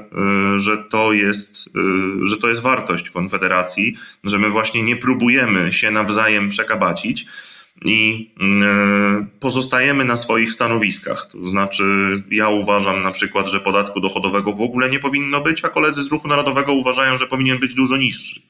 y, 0.56 0.60
że, 0.60 0.78
to 0.78 1.14
jest, 1.14 1.68
y, 1.68 2.28
że 2.28 2.38
to 2.38 2.50
jest 2.50 2.62
wartość 2.62 3.10
Konfederacji, 3.10 3.96
że 4.24 4.40
my 4.40 4.50
właśnie 4.50 4.84
nie 4.84 4.96
próbujemy 4.98 5.72
się 5.74 5.92
nawzajem 5.92 6.50
przekabacić, 6.50 7.26
i 7.86 8.30
e, 8.42 9.26
pozostajemy 9.40 10.06
na 10.06 10.18
swoich 10.18 10.54
stanowiskach. 10.54 11.30
To 11.32 11.46
znaczy, 11.46 11.84
ja 12.32 12.50
uważam 12.50 13.04
na 13.04 13.12
przykład, 13.12 13.48
że 13.48 13.60
podatku 13.60 14.00
dochodowego 14.00 14.52
w 14.52 14.62
ogóle 14.62 14.90
nie 14.90 15.00
powinno 15.00 15.42
być, 15.42 15.66
a 15.66 15.70
koledzy 15.70 16.04
z 16.04 16.12
Ruchu 16.12 16.28
Narodowego 16.28 16.74
uważają, 16.74 17.18
że 17.18 17.28
powinien 17.28 17.58
być 17.58 17.74
dużo 17.74 17.98
niższy. 17.98 18.42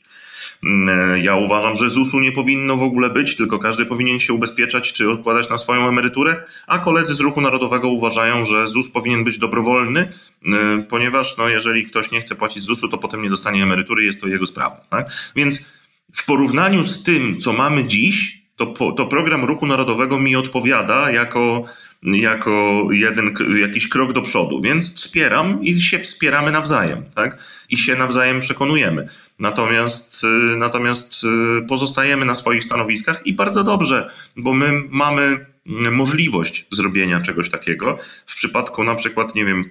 E, 0.63 1.19
ja 1.19 1.35
uważam, 1.35 1.77
że 1.77 1.89
ZUS-u 1.89 2.19
nie 2.19 2.31
powinno 2.31 2.77
w 2.77 2.83
ogóle 2.83 3.09
być, 3.09 3.35
tylko 3.35 3.59
każdy 3.59 3.85
powinien 3.85 4.19
się 4.19 4.33
ubezpieczać 4.33 4.93
czy 4.93 5.09
odkładać 5.09 5.49
na 5.49 5.57
swoją 5.57 5.87
emeryturę, 5.87 6.43
a 6.67 6.79
koledzy 6.79 7.13
z 7.13 7.19
Ruchu 7.19 7.41
Narodowego 7.41 7.87
uważają, 7.89 8.43
że 8.43 8.67
ZUS 8.67 8.91
powinien 8.91 9.23
być 9.23 9.37
dobrowolny, 9.37 10.11
e, 10.45 10.83
ponieważ 10.89 11.37
no, 11.37 11.49
jeżeli 11.49 11.85
ktoś 11.85 12.11
nie 12.11 12.21
chce 12.21 12.35
płacić 12.35 12.63
ZUS-u, 12.63 12.89
to 12.89 12.97
potem 12.97 13.21
nie 13.21 13.29
dostanie 13.29 13.63
emerytury, 13.63 14.03
jest 14.03 14.21
to 14.21 14.27
jego 14.27 14.45
sprawa. 14.45 14.75
Tak? 14.89 15.31
Więc 15.35 15.73
w 16.13 16.25
porównaniu 16.25 16.83
z 16.83 17.03
tym, 17.03 17.39
co 17.41 17.53
mamy 17.53 17.83
dziś, 17.83 18.42
to, 18.55 18.91
to 18.91 19.05
program 19.05 19.45
Ruchu 19.45 19.65
Narodowego 19.65 20.19
mi 20.19 20.35
odpowiada 20.35 21.11
jako, 21.11 21.63
jako 22.03 22.83
jeden, 22.91 23.33
jakiś 23.61 23.89
krok 23.89 24.13
do 24.13 24.21
przodu, 24.21 24.61
więc 24.61 24.95
wspieram 24.95 25.63
i 25.63 25.81
się 25.81 25.99
wspieramy 25.99 26.51
nawzajem, 26.51 27.03
tak? 27.15 27.37
I 27.69 27.77
się 27.77 27.95
nawzajem 27.95 28.39
przekonujemy. 28.39 29.07
Natomiast, 29.39 30.23
y, 30.23 30.57
natomiast 30.57 31.23
y, 31.23 31.27
pozostajemy 31.67 32.25
na 32.25 32.35
swoich 32.35 32.63
stanowiskach 32.63 33.27
i 33.27 33.33
bardzo 33.33 33.63
dobrze, 33.63 34.09
bo 34.35 34.53
my 34.53 34.83
mamy 34.89 35.45
możliwość 35.91 36.65
zrobienia 36.71 37.21
czegoś 37.21 37.49
takiego. 37.49 37.97
W 38.25 38.35
przypadku 38.35 38.83
na 38.83 38.95
przykład, 38.95 39.35
nie 39.35 39.45
wiem, 39.45 39.63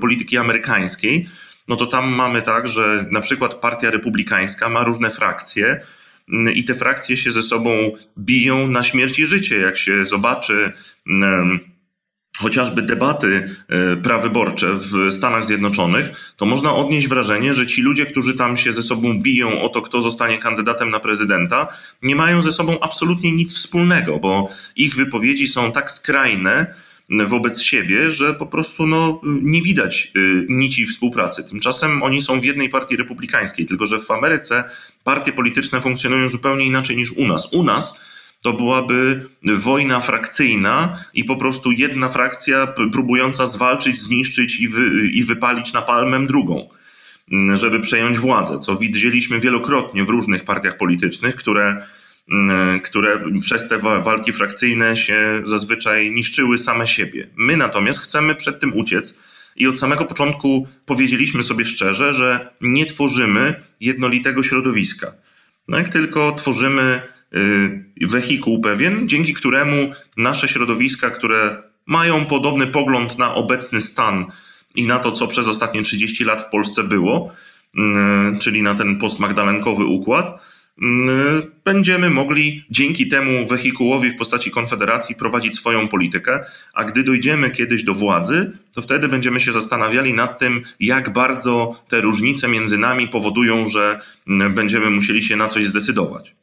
polityki 0.00 0.38
amerykańskiej, 0.38 1.26
no 1.68 1.76
to 1.76 1.86
tam 1.86 2.08
mamy 2.08 2.42
tak, 2.42 2.68
że 2.68 3.06
na 3.10 3.20
przykład 3.20 3.54
Partia 3.54 3.90
Republikańska 3.90 4.68
ma 4.68 4.84
różne 4.84 5.10
frakcje, 5.10 5.80
i 6.54 6.64
te 6.64 6.74
frakcje 6.74 7.16
się 7.16 7.30
ze 7.30 7.42
sobą 7.42 7.90
biją 8.18 8.68
na 8.68 8.82
śmierć 8.82 9.18
i 9.18 9.26
życie. 9.26 9.58
Jak 9.58 9.76
się 9.76 10.04
zobaczy 10.04 10.72
chociażby 12.38 12.82
debaty 12.82 13.56
e, 13.68 13.96
prawyborcze 13.96 14.72
w 14.72 15.12
Stanach 15.12 15.44
Zjednoczonych, 15.44 16.34
to 16.36 16.46
można 16.46 16.74
odnieść 16.74 17.08
wrażenie, 17.08 17.54
że 17.54 17.66
ci 17.66 17.82
ludzie, 17.82 18.06
którzy 18.06 18.36
tam 18.36 18.56
się 18.56 18.72
ze 18.72 18.82
sobą 18.82 19.20
biją 19.20 19.60
o 19.62 19.68
to, 19.68 19.82
kto 19.82 20.00
zostanie 20.00 20.38
kandydatem 20.38 20.90
na 20.90 21.00
prezydenta, 21.00 21.68
nie 22.02 22.16
mają 22.16 22.42
ze 22.42 22.52
sobą 22.52 22.80
absolutnie 22.80 23.32
nic 23.32 23.54
wspólnego, 23.54 24.18
bo 24.18 24.48
ich 24.76 24.94
wypowiedzi 24.94 25.48
są 25.48 25.72
tak 25.72 25.90
skrajne, 25.90 26.74
wobec 27.08 27.60
siebie, 27.60 28.10
że 28.10 28.34
po 28.34 28.46
prostu 28.46 28.86
no, 28.86 29.20
nie 29.24 29.62
widać 29.62 30.12
y, 30.16 30.46
nici 30.48 30.86
współpracy. 30.86 31.44
Tymczasem 31.44 32.02
oni 32.02 32.22
są 32.22 32.40
w 32.40 32.44
jednej 32.44 32.68
partii 32.68 32.96
republikańskiej, 32.96 33.66
tylko 33.66 33.86
że 33.86 33.98
w 33.98 34.10
Ameryce 34.10 34.64
partie 35.04 35.32
polityczne 35.32 35.80
funkcjonują 35.80 36.28
zupełnie 36.28 36.64
inaczej 36.64 36.96
niż 36.96 37.12
u 37.12 37.26
nas. 37.26 37.52
U 37.52 37.62
nas 37.62 38.00
to 38.42 38.52
byłaby 38.52 39.28
wojna 39.56 40.00
frakcyjna 40.00 41.04
i 41.14 41.24
po 41.24 41.36
prostu 41.36 41.72
jedna 41.72 42.08
frakcja 42.08 42.66
próbująca 42.92 43.46
zwalczyć, 43.46 44.00
zniszczyć 44.00 44.60
i, 44.60 44.68
wy, 44.68 45.08
i 45.12 45.24
wypalić 45.24 45.72
na 45.72 45.82
palmę 45.82 46.26
drugą, 46.26 46.68
żeby 47.54 47.80
przejąć 47.80 48.18
władzę, 48.18 48.58
co 48.58 48.76
widzieliśmy 48.76 49.40
wielokrotnie 49.40 50.04
w 50.04 50.08
różnych 50.08 50.44
partiach 50.44 50.76
politycznych, 50.76 51.36
które 51.36 51.66
Mm, 51.72 51.86
które 52.82 53.20
przez 53.40 53.68
te 53.68 53.78
walki 53.78 54.32
frakcyjne 54.32 54.96
się 54.96 55.40
zazwyczaj 55.44 56.10
niszczyły 56.10 56.58
same 56.58 56.86
siebie. 56.86 57.28
My 57.36 57.56
natomiast 57.56 57.98
chcemy 57.98 58.34
przed 58.34 58.60
tym 58.60 58.74
uciec 58.74 59.18
i 59.56 59.66
od 59.66 59.78
samego 59.78 60.04
początku 60.04 60.68
powiedzieliśmy 60.86 61.42
sobie 61.42 61.64
szczerze, 61.64 62.14
że 62.14 62.50
nie 62.60 62.86
tworzymy 62.86 63.54
jednolitego 63.80 64.42
środowiska. 64.42 65.12
No 65.68 65.78
jak 65.78 65.88
tylko 65.88 66.32
tworzymy 66.32 67.00
y, 68.02 68.06
wehikuł 68.06 68.60
pewien, 68.60 69.08
dzięki 69.08 69.34
któremu 69.34 69.92
nasze 70.16 70.48
środowiska, 70.48 71.10
które 71.10 71.62
mają 71.86 72.24
podobny 72.24 72.66
pogląd 72.66 73.18
na 73.18 73.34
obecny 73.34 73.80
stan 73.80 74.26
i 74.74 74.86
na 74.86 74.98
to, 74.98 75.12
co 75.12 75.28
przez 75.28 75.48
ostatnie 75.48 75.82
30 75.82 76.24
lat 76.24 76.42
w 76.42 76.50
Polsce 76.50 76.82
było, 76.82 77.32
y, 77.74 78.38
czyli 78.38 78.62
na 78.62 78.74
ten 78.74 78.98
postmagdalenkowy 78.98 79.84
układ, 79.84 80.26
Mm, 80.26 80.55
będziemy 81.64 82.10
mogli 82.10 82.64
dzięki 82.70 83.08
temu 83.08 83.46
wehikułowi 83.46 84.10
w 84.10 84.16
postaci 84.16 84.50
Konfederacji 84.50 85.14
prowadzić 85.14 85.54
swoją 85.54 85.88
politykę, 85.88 86.44
a 86.74 86.84
gdy 86.84 87.02
dojdziemy 87.02 87.50
kiedyś 87.50 87.82
do 87.82 87.94
władzy, 87.94 88.52
to 88.74 88.82
wtedy 88.82 89.08
będziemy 89.08 89.40
się 89.40 89.52
zastanawiali 89.52 90.14
nad 90.14 90.38
tym, 90.38 90.62
jak 90.80 91.12
bardzo 91.12 91.82
te 91.88 92.00
różnice 92.00 92.48
między 92.48 92.78
nami 92.78 93.08
powodują, 93.08 93.66
że 93.66 94.00
mm, 94.28 94.54
będziemy 94.54 94.90
musieli 94.90 95.22
się 95.22 95.36
na 95.36 95.48
coś 95.48 95.66
zdecydować. 95.66 96.34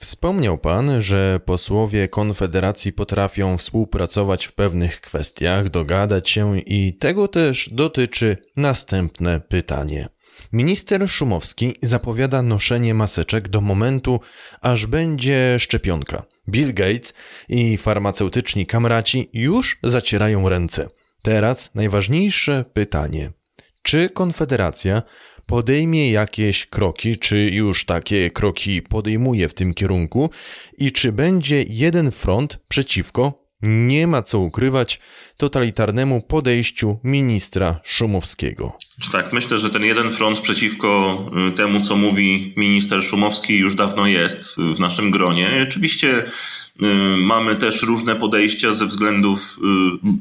Wspomniał 0.00 0.58
Pan, 0.58 1.00
że 1.00 1.40
posłowie 1.44 2.08
Konfederacji 2.08 2.92
potrafią 2.92 3.56
współpracować 3.56 4.46
w 4.46 4.52
pewnych 4.52 5.00
kwestiach, 5.00 5.68
dogadać 5.70 6.30
się 6.30 6.58
i 6.58 6.92
tego 6.92 7.28
też 7.28 7.68
dotyczy 7.72 8.36
następne 8.56 9.40
pytanie. 9.40 10.08
Minister 10.52 11.08
Szumowski 11.08 11.74
zapowiada 11.82 12.42
noszenie 12.42 12.94
maseczek 12.94 13.48
do 13.48 13.60
momentu, 13.60 14.20
aż 14.60 14.86
będzie 14.86 15.56
szczepionka. 15.58 16.22
Bill 16.48 16.74
Gates 16.74 17.14
i 17.48 17.76
farmaceutyczni 17.76 18.66
kamraci 18.66 19.30
już 19.32 19.78
zacierają 19.82 20.48
ręce. 20.48 20.88
Teraz 21.22 21.74
najważniejsze 21.74 22.64
pytanie: 22.72 23.32
czy 23.82 24.10
Konfederacja 24.10 25.02
podejmie 25.46 26.10
jakieś 26.10 26.66
kroki, 26.66 27.16
czy 27.16 27.38
już 27.38 27.84
takie 27.84 28.30
kroki 28.30 28.82
podejmuje 28.82 29.48
w 29.48 29.54
tym 29.54 29.74
kierunku 29.74 30.30
i 30.78 30.92
czy 30.92 31.12
będzie 31.12 31.62
jeden 31.68 32.10
front 32.10 32.58
przeciwko 32.68 33.47
nie 33.62 34.06
ma 34.06 34.22
co 34.22 34.38
ukrywać 34.38 35.00
totalitarnemu 35.36 36.22
podejściu 36.22 36.98
ministra 37.04 37.80
Szumowskiego. 37.84 38.78
Tak, 39.12 39.32
myślę, 39.32 39.58
że 39.58 39.70
ten 39.70 39.84
jeden 39.84 40.10
front 40.12 40.40
przeciwko 40.40 41.18
y, 41.48 41.52
temu, 41.52 41.80
co 41.80 41.96
mówi 41.96 42.54
minister 42.56 43.02
Szumowski, 43.02 43.58
już 43.58 43.74
dawno 43.74 44.06
jest 44.06 44.56
w 44.56 44.80
naszym 44.80 45.10
gronie. 45.10 45.66
Oczywiście 45.68 46.18
y, 46.18 46.26
mamy 47.16 47.56
też 47.56 47.82
różne 47.82 48.16
podejścia 48.16 48.72
ze 48.72 48.86
względów 48.86 49.58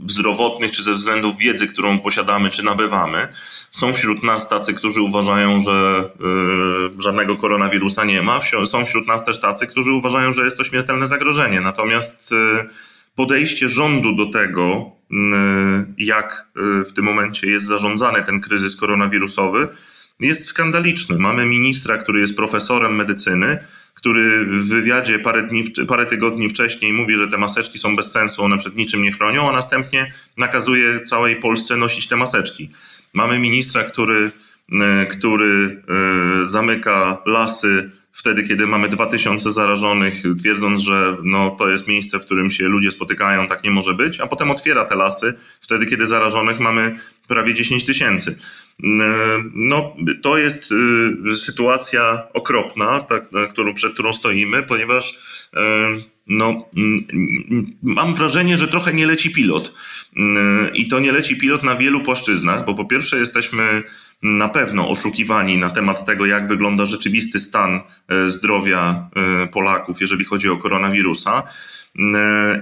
y, 0.08 0.12
zdrowotnych, 0.12 0.72
czy 0.72 0.84
ze 0.84 0.94
względów 0.94 1.38
wiedzy, 1.38 1.68
którą 1.68 2.00
posiadamy, 2.00 2.50
czy 2.50 2.64
nabywamy. 2.64 3.28
Są 3.72 3.94
wśród 3.94 4.24
nas 4.24 4.50
tacy, 4.50 4.74
którzy 4.74 5.02
uważają, 5.02 5.60
że 5.60 6.10
żadnego 7.00 7.38
koronawirusa 7.38 8.04
nie 8.06 8.22
ma. 8.22 8.40
Są 8.66 8.86
wśród 8.86 9.08
nas 9.08 9.26
też 9.26 9.42
tacy, 9.42 9.68
którzy 9.68 9.94
uważają, 9.94 10.32
że 10.32 10.44
jest 10.44 10.58
to 10.58 10.64
śmiertelne 10.64 11.08
zagrożenie. 11.08 11.62
Natomiast 11.62 12.34
podejście 13.18 13.70
rządu 13.70 14.16
do 14.16 14.26
tego, 14.26 14.92
mm, 15.12 15.96
jak 15.98 16.48
y, 16.82 16.86
w 16.86 16.94
tym 16.94 17.06
momencie 17.06 17.48
jest 17.48 17.66
zarządzany 17.66 18.24
ten 18.24 18.40
kryzys 18.40 18.76
koronawirusowy, 18.76 19.68
jest 20.20 20.46
skandaliczny. 20.46 21.20
Mamy 21.20 21.46
ministra, 21.46 21.98
który 21.98 22.20
jest 22.20 22.36
profesorem 22.36 22.96
medycyny, 22.96 23.60
który 23.94 24.46
w 24.46 24.68
wywiadzie 24.68 25.20
parę, 25.20 25.44
dni, 25.44 25.64
parę 25.88 26.06
tygodni 26.06 26.50
wcześniej 26.50 26.94
mówi, 26.94 27.18
że 27.18 27.28
te 27.28 27.38
maseczki 27.38 27.80
są 27.80 27.96
bez 27.96 28.12
sensu, 28.12 28.44
one 28.44 28.58
przed 28.58 28.76
niczym 28.76 29.04
nie 29.04 29.12
chronią, 29.12 29.50
a 29.50 29.52
następnie 29.52 30.14
nakazuje 30.38 31.02
całej 31.04 31.36
Polsce 31.36 31.78
nosić 31.78 32.08
te 32.08 32.16
maseczki. 32.16 32.70
Mamy 33.14 33.40
ministra, 33.40 33.84
który, 33.84 34.32
y, 34.72 35.08
który 35.08 35.82
y, 36.42 36.46
zamyka 36.46 37.18
lasy 37.26 37.92
wtedy, 38.18 38.44
kiedy 38.44 38.68
mamy 38.68 38.90
2000 38.90 39.52
zarażonych, 39.52 40.24
twierdząc, 40.40 40.80
że 40.80 41.18
no, 41.24 41.56
to 41.60 41.70
jest 41.70 41.88
miejsce, 41.88 42.20
w 42.20 42.26
którym 42.26 42.52
się 42.52 42.64
ludzie 42.64 42.92
spotykają, 42.92 43.48
tak 43.48 43.64
nie 43.64 43.72
może 43.72 43.94
być, 43.94 44.20
a 44.20 44.28
potem 44.28 44.52
otwiera 44.52 44.86
te 44.86 44.96
lasy, 44.96 45.34
wtedy, 45.62 45.86
kiedy 45.86 46.08
zarażonych 46.08 46.60
mamy 46.60 47.00
prawie 47.28 47.54
10 47.54 47.86
tysięcy. 47.86 48.40
No, 49.54 49.96
to 50.22 50.38
jest 50.38 50.72
y, 51.32 51.36
sytuacja 51.36 52.24
okropna, 52.34 53.00
tak, 53.00 53.30
którą, 53.50 53.74
przed 53.74 53.94
którą 53.94 54.14
stoimy, 54.14 54.64
ponieważ 54.64 55.12
y, 55.12 55.58
no, 56.28 56.70
mam 57.84 58.14
wrażenie, 58.14 58.58
że 58.58 58.68
trochę 58.68 58.94
nie 58.94 59.08
leci 59.08 59.32
pilot. 59.32 59.74
Y, 60.14 60.22
I 60.74 60.88
to 60.88 61.00
nie 61.00 61.12
leci 61.12 61.38
pilot 61.38 61.64
na 61.64 61.76
wielu 61.76 62.02
płaszczyznach, 62.02 62.66
bo 62.66 62.74
po 62.74 62.86
pierwsze 62.86 63.18
jesteśmy 63.18 63.84
na 64.22 64.50
pewno 64.50 64.90
oszukiwani 64.90 65.58
na 65.58 65.70
temat 65.70 66.06
tego, 66.06 66.26
jak 66.26 66.48
wygląda 66.48 66.86
rzeczywisty 66.86 67.40
stan 67.40 67.82
zdrowia 68.26 69.10
Polaków, 69.52 70.02
jeżeli 70.02 70.26
chodzi 70.26 70.50
o 70.50 70.58
koronawirusa. 70.58 71.44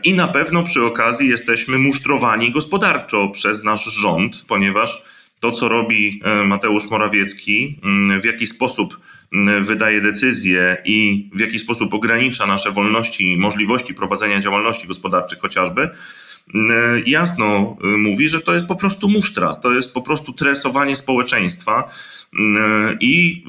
I 0.03 0.13
na 0.13 0.27
pewno 0.27 0.63
przy 0.63 0.83
okazji 0.83 1.29
jesteśmy 1.29 1.77
musztrowani 1.77 2.51
gospodarczo 2.51 3.29
przez 3.29 3.63
nasz 3.63 3.83
rząd, 3.83 4.45
ponieważ 4.47 5.05
to, 5.39 5.51
co 5.51 5.69
robi 5.69 6.21
e, 6.23 6.43
Mateusz 6.43 6.89
Morawiecki, 6.89 7.79
mm, 7.83 8.21
w 8.21 8.25
jaki 8.25 8.47
sposób 8.47 8.99
mm, 9.33 9.63
wydaje 9.63 10.01
decyzje 10.01 10.77
i 10.85 11.29
w 11.33 11.39
jaki 11.39 11.59
sposób 11.59 11.93
ogranicza 11.93 12.45
nasze 12.45 12.71
wolności 12.71 13.31
i 13.31 13.37
możliwości 13.37 13.93
prowadzenia 13.93 14.39
działalności 14.39 14.87
gospodarczych 14.87 15.39
chociażby, 15.39 15.89
jasno 17.05 17.77
y, 17.83 17.97
mówi, 17.97 18.29
że 18.29 18.41
to 18.41 18.53
jest 18.53 18.65
po 18.65 18.75
prostu 18.75 19.09
musztra, 19.09 19.55
to 19.55 19.73
jest 19.73 19.93
po 19.93 20.01
prostu 20.01 20.33
tresowanie 20.33 20.95
społeczeństwa 20.95 21.89
i 22.99 23.43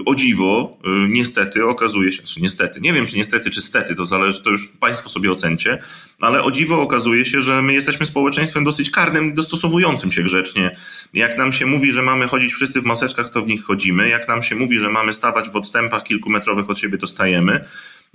y, 0.00 0.04
o 0.04 0.14
dziwo, 0.14 0.78
y, 0.86 1.08
niestety 1.08 1.66
okazuje 1.66 2.12
się, 2.12 2.22
czy 2.22 2.42
niestety, 2.42 2.80
nie 2.80 2.92
wiem 2.92 3.06
czy 3.06 3.16
niestety, 3.16 3.50
czy 3.50 3.60
stety, 3.60 3.94
to 3.94 4.04
zależy, 4.04 4.42
to 4.42 4.50
już 4.50 4.66
Państwo 4.66 5.08
sobie 5.08 5.30
ocencie, 5.30 5.78
ale 6.20 6.42
o 6.42 6.50
dziwo 6.50 6.82
okazuje 6.82 7.24
się, 7.24 7.40
że 7.40 7.62
my 7.62 7.74
jesteśmy 7.74 8.06
społeczeństwem 8.06 8.64
dosyć 8.64 8.90
karnym, 8.90 9.34
dostosowującym 9.34 10.12
się 10.12 10.22
grzecznie. 10.22 10.76
Jak 11.14 11.38
nam 11.38 11.52
się 11.52 11.66
mówi, 11.66 11.92
że 11.92 12.02
mamy 12.02 12.28
chodzić 12.28 12.52
wszyscy 12.52 12.80
w 12.80 12.84
maseczkach, 12.84 13.30
to 13.30 13.42
w 13.42 13.46
nich 13.46 13.64
chodzimy. 13.64 14.08
Jak 14.08 14.28
nam 14.28 14.42
się 14.42 14.56
mówi, 14.56 14.78
że 14.78 14.90
mamy 14.90 15.12
stawać 15.12 15.48
w 15.48 15.56
odstępach 15.56 16.04
kilkumetrowych 16.04 16.70
od 16.70 16.78
siebie, 16.78 16.98
to 16.98 17.06
stajemy. 17.06 17.64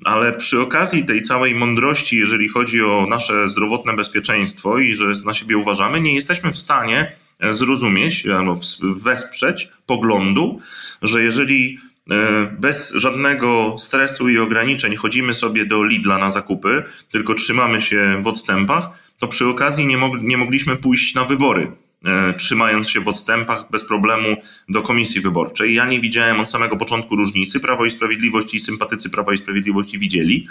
Ale 0.05 0.33
przy 0.33 0.61
okazji 0.61 1.05
tej 1.05 1.21
całej 1.21 1.55
mądrości, 1.55 2.17
jeżeli 2.17 2.47
chodzi 2.47 2.83
o 2.83 3.07
nasze 3.09 3.47
zdrowotne 3.47 3.93
bezpieczeństwo 3.93 4.79
i 4.79 4.95
że 4.95 5.05
na 5.25 5.33
siebie 5.33 5.57
uważamy, 5.57 6.01
nie 6.01 6.15
jesteśmy 6.15 6.51
w 6.51 6.57
stanie 6.57 7.11
zrozumieć 7.51 8.27
albo 8.27 8.59
wesprzeć 8.81 9.69
poglądu, 9.85 10.59
że 11.01 11.23
jeżeli 11.23 11.79
e, 12.11 12.55
bez 12.59 12.93
żadnego 12.93 13.75
stresu 13.79 14.29
i 14.29 14.37
ograniczeń 14.37 14.95
chodzimy 14.95 15.33
sobie 15.33 15.65
do 15.65 15.83
Lidla 15.83 16.17
na 16.17 16.29
zakupy, 16.29 16.83
tylko 17.11 17.33
trzymamy 17.33 17.81
się 17.81 18.21
w 18.21 18.27
odstępach, 18.27 18.89
to 19.19 19.27
przy 19.27 19.47
okazji 19.47 19.85
nie, 19.85 19.97
mog 19.97 20.21
nie 20.21 20.37
mogliśmy 20.37 20.75
pójść 20.77 21.15
na 21.15 21.25
wybory, 21.25 21.63
e, 21.63 21.90
trzymając 22.37 22.89
się 22.89 22.99
w 22.99 23.07
odstępach 23.07 23.71
bez 23.71 23.87
problemu 23.87 24.35
do 24.69 24.81
komisji 24.81 25.21
wyborczej. 25.21 25.73
Ja 25.73 25.85
nie 25.85 25.99
widziałem 25.99 26.39
od 26.39 26.49
samego 26.49 26.77
początku 26.77 27.15
różnicy. 27.15 27.59
Prawo 27.59 27.85
i 27.85 27.91
Sprawiedliwość 27.91 28.53
i 28.53 28.59
sympatycy 28.59 29.09
Prawa 29.09 29.33
i 29.33 29.37
Sprawiedliwości 29.37 29.99
widzieli. 29.99 30.47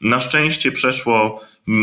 Na 0.00 0.20
szczęście 0.20 0.72
przeszło 0.72 1.40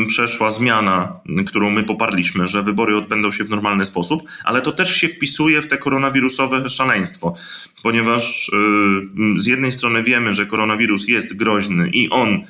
przeszła 0.08 0.51
zmiana, 0.51 1.19
którą 1.47 1.69
my 1.69 1.84
poparliśmy, 1.84 2.47
że 2.47 2.63
wybory 2.63 2.97
odbędą 2.97 3.32
się 3.32 3.43
w 3.43 3.49
normalny 3.49 3.86
sposób, 3.86 4.23
ale 4.43 4.62
to 4.62 4.71
też 4.71 4.95
się 4.95 5.08
wpisuje 5.08 5.62
w 5.62 5.67
te 5.67 5.77
koronawirusowe 5.77 6.69
szaleństwo, 6.69 7.36
ponieważ 7.84 8.49
y, 8.49 8.51
z 9.36 9.45
jednej 9.45 9.71
strony 9.71 10.03
wiemy, 10.03 10.34
że 10.34 10.45
koronawirus 10.45 11.08
jest 11.08 11.36
groźny 11.36 11.89
i 11.89 12.10
on 12.10 12.29
y, 12.34 12.43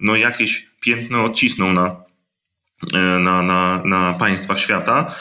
no, 0.00 0.16
jakieś 0.16 0.70
piętno 0.80 1.24
odcisnął 1.24 1.72
na, 1.72 1.96
na, 3.20 3.42
na, 3.42 3.82
na 3.84 4.12
państwach 4.12 4.58
świata 4.58 5.14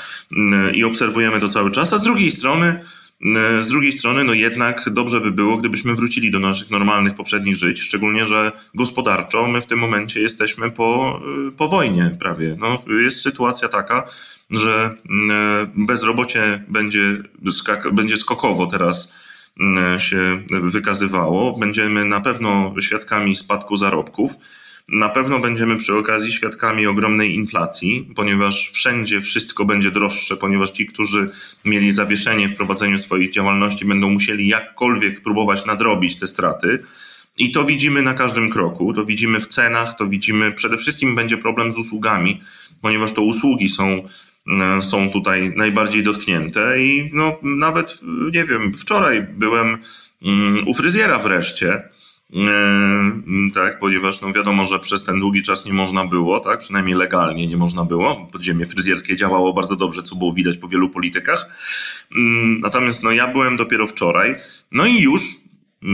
i 0.74 0.84
obserwujemy 0.84 1.39
to 1.39 1.50
cały 1.50 1.72
czas, 1.72 1.94
a 1.94 1.98
z 1.98 2.02
drugiej 2.02 2.32
strony 2.32 2.80
E, 3.22 3.63
z 3.63 3.68
drugiej 3.68 3.91
strony, 3.91 4.24
no 4.24 4.34
jednak 4.34 4.89
dobrze 4.89 5.22
by 5.22 5.32
było, 5.32 5.58
gdybyśmy 5.58 5.96
wrócili 5.96 6.32
do 6.32 6.39
naszych 6.39 6.70
normalnych 6.72 7.15
poprzednich 7.15 7.56
żyć, 7.56 7.80
szczególnie, 7.80 8.26
że 8.26 8.52
gospodarczo 8.74 9.48
my 9.48 9.62
w 9.62 9.65
tym 9.65 9.80
momencie 9.80 10.22
jesteśmy 10.22 10.72
po, 10.72 11.22
e, 11.48 11.52
po 11.52 11.68
wojnie 11.68 12.18
prawie. 12.20 12.58
No, 12.60 12.84
jest 12.88 13.22
sytuacja 13.22 13.70
taka, 13.70 14.08
że 14.52 14.96
e, 15.06 15.68
bezrobocie 15.76 16.63
będzie, 16.68 17.24
będzie 17.91 18.18
skokowo 18.18 18.68
teraz 18.68 19.13
się 19.98 20.44
wykazywało. 20.50 21.58
Będziemy 21.58 22.06
na 22.06 22.22
pewno 22.22 22.74
świadkami 22.80 23.36
spadku 23.36 23.78
zarobków. 23.78 24.32
Na 24.89 25.10
pewno 25.10 25.39
będziemy 25.39 25.78
przy 25.78 25.98
okazji 25.98 26.32
świadkami 26.32 26.88
ogromnej 26.88 27.36
inflacji, 27.36 28.10
ponieważ 28.15 28.69
wszędzie 28.69 29.21
wszystko 29.21 29.65
będzie 29.65 29.91
droższe, 29.91 30.38
ponieważ 30.38 30.69
ci, 30.69 30.86
którzy 30.86 31.30
mieli 31.65 31.91
zawieszenie 31.91 32.50
w 32.50 32.56
prowadzeniu 32.56 33.00
swoich 33.00 33.32
działalności, 33.32 33.86
będą 33.86 34.10
musieli 34.10 34.48
jakkolwiek 34.48 35.21
próbować 35.21 35.65
nadrobić 35.65 36.19
te 36.19 36.28
straty. 36.28 36.80
I 37.38 37.52
to 37.52 37.63
widzimy 37.63 38.02
na 38.02 38.13
każdym 38.13 38.50
kroku, 38.50 38.93
to 38.93 39.06
widzimy 39.06 39.39
w 39.39 39.48
cenach, 39.48 39.98
to 39.98 40.08
widzimy 40.08 40.52
przede 40.52 40.78
wszystkim 40.78 41.15
będzie 41.15 41.38
problem 41.38 41.74
z 41.74 41.78
usługami, 41.78 42.41
ponieważ 42.82 43.12
to 43.12 43.21
usługi 43.21 43.69
są, 43.69 44.08
e, 44.48 44.82
są 44.82 45.10
tutaj 45.10 45.52
najbardziej 45.56 46.04
dotknięte. 46.04 46.82
I 46.82 47.10
no, 47.13 47.38
nawet, 47.43 48.02
nie 48.34 48.43
wiem, 48.43 48.74
wczoraj 48.74 49.28
byłem 49.38 49.78
mm, 50.21 50.67
u 50.67 50.74
fryzjera 50.74 51.19
wreszcie 51.19 51.94
tak, 53.54 53.80
ponieważ 53.80 54.22
no 54.22 54.34
wiadomo, 54.34 54.66
że 54.66 54.80
przez 54.80 55.04
ten 55.04 55.20
długi 55.20 55.44
czas 55.44 55.66
nie 55.66 55.74
można 55.74 56.06
było, 56.06 56.40
tak, 56.40 56.60
przynajmniej 56.60 56.96
legalnie 56.96 57.48
nie 57.48 57.58
można 57.58 57.84
było. 57.84 58.30
Podziemie 58.32 58.66
fryzjerskie 58.66 59.16
działało 59.16 59.54
bardzo 59.54 59.76
dobrze, 59.76 60.04
co 60.04 60.16
było 60.16 60.34
widać 60.34 60.58
po 60.58 60.68
wielu 60.68 60.90
politykach. 60.90 61.46
Yy, 62.12 62.18
natomiast 62.60 63.04
no 63.04 63.12
ja 63.12 63.28
byłem 63.28 63.58
dopiero 63.58 63.88
wczoraj, 63.88 64.36
no 64.72 64.86
i 64.86 65.02
już 65.02 65.22
yy, 65.82 65.90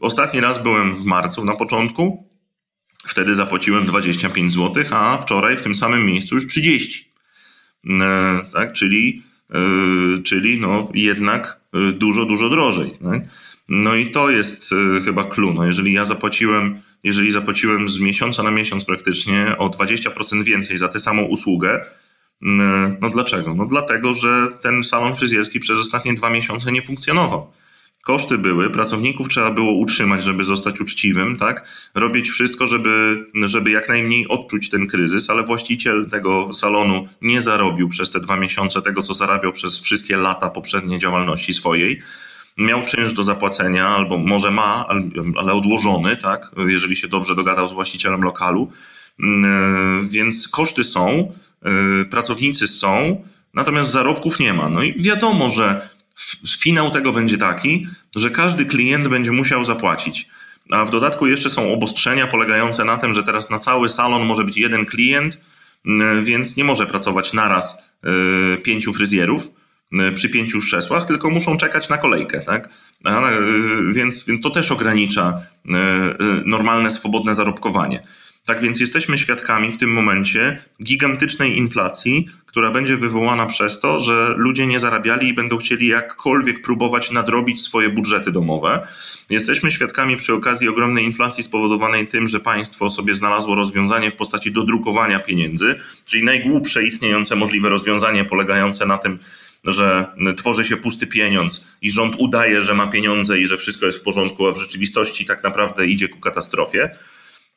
ostatni 0.00 0.40
raz 0.40 0.62
byłem 0.62 0.94
w 0.94 1.04
marcu 1.04 1.44
na 1.44 1.56
początku. 1.56 2.28
Wtedy 3.06 3.34
zapłaciłem 3.34 3.86
25 3.86 4.52
zł, 4.52 4.84
a 4.90 5.18
wczoraj 5.18 5.56
w 5.56 5.62
tym 5.62 5.74
samym 5.74 6.06
miejscu 6.06 6.34
już 6.34 6.46
30. 6.46 7.14
Tak, 8.52 8.72
czyli, 8.72 9.22
czyli 10.24 10.60
no 10.60 10.88
jednak 10.94 11.60
dużo, 11.92 12.24
dużo 12.24 12.48
drożej. 12.48 12.90
Tak? 13.02 13.22
No 13.68 13.94
i 13.94 14.10
to 14.10 14.30
jest 14.30 14.72
y, 14.72 15.00
chyba 15.04 15.24
clue. 15.24 15.54
No 15.54 15.66
jeżeli 15.66 15.92
ja 15.92 16.04
zapłaciłem, 16.04 16.82
jeżeli 17.02 17.32
zapłaciłem 17.32 17.88
z 17.88 18.00
miesiąca 18.00 18.42
na 18.42 18.50
miesiąc 18.50 18.84
praktycznie 18.84 19.58
o 19.58 19.68
20% 19.68 20.42
więcej 20.42 20.78
za 20.78 20.88
tę 20.88 20.98
samą 20.98 21.22
usługę, 21.22 21.84
y, 22.42 22.46
no 23.00 23.10
dlaczego? 23.10 23.54
No 23.54 23.66
dlatego, 23.66 24.12
że 24.12 24.48
ten 24.62 24.84
salon 24.84 25.16
fryzjerski 25.16 25.60
przez 25.60 25.78
ostatnie 25.78 26.14
dwa 26.14 26.30
miesiące 26.30 26.72
nie 26.72 26.82
funkcjonował. 26.82 27.52
Koszty 28.04 28.38
były, 28.38 28.70
pracowników 28.70 29.28
trzeba 29.28 29.50
było 29.50 29.72
utrzymać, 29.72 30.24
żeby 30.24 30.44
zostać 30.44 30.80
uczciwym, 30.80 31.36
tak? 31.36 31.68
Robić 31.94 32.30
wszystko, 32.30 32.66
żeby, 32.66 33.26
żeby 33.34 33.70
jak 33.70 33.88
najmniej 33.88 34.28
odczuć 34.28 34.70
ten 34.70 34.86
kryzys, 34.86 35.30
ale 35.30 35.42
właściciel 35.42 36.10
tego 36.10 36.54
salonu 36.54 37.08
nie 37.22 37.40
zarobił 37.40 37.88
przez 37.88 38.10
te 38.10 38.20
dwa 38.20 38.36
miesiące 38.36 38.82
tego, 38.82 39.02
co 39.02 39.14
zarabiał 39.14 39.52
przez 39.52 39.80
wszystkie 39.80 40.16
lata 40.16 40.50
poprzedniej 40.50 40.98
działalności 40.98 41.52
swojej 41.52 42.02
miał 42.56 42.84
czynsz 42.84 43.12
do 43.12 43.24
zapłacenia, 43.24 43.88
albo 43.88 44.18
może 44.18 44.50
ma, 44.50 44.86
ale 45.36 45.52
odłożony, 45.52 46.16
tak, 46.16 46.50
jeżeli 46.66 46.96
się 46.96 47.08
dobrze 47.08 47.34
dogadał 47.34 47.68
z 47.68 47.72
właścicielem 47.72 48.22
lokalu. 48.22 48.72
Mm, 49.20 49.44
e, 50.04 50.08
więc 50.08 50.48
koszty 50.48 50.84
są, 50.84 51.32
e, 51.62 52.04
pracownicy 52.04 52.68
są, 52.68 53.24
natomiast 53.54 53.90
zarobków 53.90 54.40
nie 54.40 54.54
ma. 54.54 54.68
No 54.68 54.82
i 54.82 55.02
wiadomo, 55.02 55.48
że 55.48 55.88
finał 56.60 56.90
tego 56.90 57.12
będzie 57.12 57.38
taki, 57.38 57.86
że 58.16 58.30
każdy 58.30 58.66
klient 58.66 59.08
będzie 59.08 59.32
musiał 59.32 59.64
zapłacić. 59.64 60.28
A 60.70 60.84
w 60.84 60.90
dodatku 60.90 61.26
jeszcze 61.26 61.50
są 61.50 61.72
obostrzenia 61.72 62.26
polegające 62.26 62.84
na 62.84 62.96
tym, 62.96 63.12
że 63.12 63.22
teraz 63.22 63.50
na 63.50 63.58
cały 63.58 63.88
salon 63.88 64.26
może 64.26 64.44
być 64.44 64.56
jeden 64.56 64.86
klient, 64.86 65.40
mm, 65.86 66.24
więc 66.24 66.56
nie 66.56 66.64
może 66.64 66.86
pracować 66.86 67.32
naraz 67.32 67.82
e, 68.04 68.56
pięciu 68.56 68.92
fryzjerów 68.92 69.48
E, 69.48 69.63
przy 70.14 70.28
pięciu 70.28 70.60
krzesłach, 70.60 71.06
tylko 71.06 71.30
muszą 71.30 71.56
czekać 71.56 71.88
na 71.88 71.98
kolejkę, 71.98 72.40
tak? 72.40 72.68
E, 73.06 73.30
więc, 73.92 74.26
więc 74.26 74.42
to 74.42 74.50
też 74.50 74.70
ogranicza 74.70 75.40
e, 75.68 75.72
normalne, 76.44 76.90
swobodne 76.90 77.34
zarobkowanie. 77.34 78.02
Tak 78.46 78.60
więc 78.60 78.80
jesteśmy 78.80 79.18
świadkami 79.18 79.72
w 79.72 79.76
tym 79.76 79.92
momencie 79.92 80.64
gigantycznej 80.82 81.58
inflacji, 81.58 82.28
która 82.46 82.70
będzie 82.70 82.96
wywołana 82.96 83.46
przez 83.46 83.80
to, 83.80 84.00
że 84.00 84.34
ludzie 84.36 84.66
nie 84.66 84.78
zarabiali 84.78 85.28
i 85.28 85.34
będą 85.34 85.56
chcieli 85.56 85.86
jakkolwiek 85.86 86.62
próbować 86.62 87.10
nadrobić 87.10 87.62
swoje 87.62 87.90
budżety 87.90 88.32
domowe. 88.32 88.86
Jesteśmy 89.30 89.70
świadkami 89.70 90.16
przy 90.16 90.34
okazji 90.34 90.68
ogromnej 90.68 91.04
inflacji 91.04 91.44
spowodowanej 91.44 92.06
tym, 92.06 92.28
że 92.28 92.40
państwo 92.40 92.90
sobie 92.90 93.14
znalazło 93.14 93.54
rozwiązanie 93.54 94.10
w 94.10 94.16
postaci 94.16 94.52
dodrukowania 94.52 95.18
pieniędzy, 95.20 95.74
czyli 96.04 96.24
najgłupsze 96.24 96.82
istniejące 96.82 97.36
możliwe 97.36 97.68
rozwiązanie 97.68 98.24
polegające 98.24 98.86
na 98.86 98.98
tym, 98.98 99.18
że 99.64 100.06
tworzy 100.36 100.64
się 100.64 100.76
pusty 100.76 101.06
pieniądz 101.06 101.68
i 101.82 101.90
rząd 101.90 102.14
udaje, 102.18 102.62
że 102.62 102.74
ma 102.74 102.86
pieniądze 102.86 103.40
i 103.40 103.46
że 103.46 103.56
wszystko 103.56 103.86
jest 103.86 103.98
w 103.98 104.02
porządku, 104.02 104.48
a 104.48 104.52
w 104.52 104.58
rzeczywistości 104.58 105.24
tak 105.24 105.42
naprawdę 105.42 105.86
idzie 105.86 106.08
ku 106.08 106.20
katastrofie. 106.20 106.90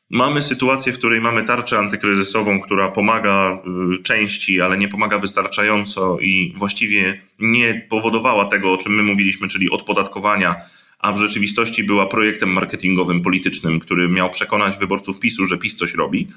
Mamy 0.09 0.41
sytuację, 0.41 0.93
w 0.93 0.97
której 0.97 1.21
mamy 1.21 1.43
tarczę 1.43 1.77
antykryzysową, 1.77 2.61
która 2.61 2.91
pomaga 2.91 3.59
y, 3.99 4.03
części, 4.03 4.61
ale 4.61 4.77
nie 4.77 4.87
pomaga 4.87 5.19
wystarczająco 5.19 6.19
i 6.19 6.53
właściwie 6.55 7.21
nie 7.39 7.87
powodowała 7.89 8.45
tego, 8.45 8.73
o 8.73 8.77
czym 8.77 8.95
my 8.95 9.03
mówiliśmy, 9.03 9.47
czyli 9.47 9.69
odpodatkowania, 9.69 10.55
a 10.99 11.11
w 11.11 11.17
rzeczywistości 11.17 11.83
była 11.83 12.07
projektem 12.07 12.49
marketingowym, 12.49 13.21
politycznym, 13.21 13.79
który 13.79 14.09
miał 14.09 14.29
przekonać 14.29 14.77
wyborców 14.77 15.19
PiSu, 15.19 15.45
że 15.45 15.57
PiS 15.57 15.75
coś 15.75 15.93
robi. 15.93 16.27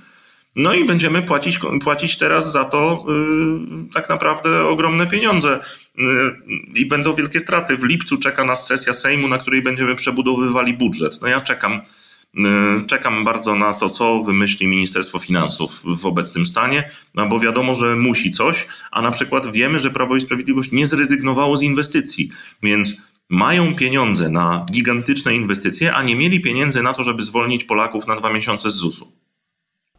No 0.57 0.75
i 0.75 0.85
będziemy 0.85 1.23
płacić, 1.23 1.59
płacić 1.85 2.19
teraz 2.19 2.53
za 2.53 2.65
to 2.65 3.05
yy, 3.09 3.85
tak 3.95 4.09
naprawdę 4.09 4.65
ogromne 4.65 5.07
pieniądze 5.07 5.61
yy, 5.99 6.05
i 6.75 6.87
będą 6.87 7.15
wielkie 7.15 7.41
straty. 7.41 7.77
W 7.77 7.85
lipcu 7.85 8.19
czeka 8.19 8.45
nas 8.45 8.67
sesja 8.67 8.93
Sejmu, 8.93 9.29
na 9.29 9.39
której 9.39 9.63
będziemy 9.63 9.97
przebudowywali 9.97 10.75
budżet. 10.75 11.19
No 11.23 11.29
ja 11.29 11.41
czekam 11.41 11.81
czekam 12.87 13.25
bardzo 13.25 13.55
na 13.55 13.73
to, 13.73 13.91
co 13.91 14.23
wymyśli 14.23 14.67
Ministerstwo 14.67 15.19
Finansów 15.19 15.83
w 15.85 16.07
obecnym 16.07 16.47
stanie, 16.47 16.91
no 17.15 17.27
bo 17.27 17.41
wiadomo, 17.41 17.75
że 17.75 17.97
musi 17.97 18.31
coś, 18.31 18.67
a 18.91 19.03
na 19.03 19.11
przykład 19.11 19.53
wiemy, 19.53 19.79
że 19.79 19.91
Prawo 19.91 20.17
i 20.17 20.21
Sprawiedliwość 20.21 20.73
nie 20.73 20.87
zrezygnowało 20.87 21.57
z 21.57 21.63
inwestycji, 21.63 22.31
więc 22.63 22.97
mają 23.29 23.75
pieniądze 23.75 24.29
na 24.29 24.67
gigantyczne 24.73 25.35
inwestycje, 25.35 25.95
a 25.95 26.03
nie 26.03 26.17
mieli 26.17 26.41
pieniędzy 26.41 26.83
na 26.83 26.93
to, 26.93 27.03
żeby 27.03 27.23
zwolnić 27.23 27.65
Polaków 27.65 28.07
na 28.07 28.17
dwa 28.17 28.33
miesiące 28.33 28.71
z 28.71 28.75
ZUS-u. 28.75 29.13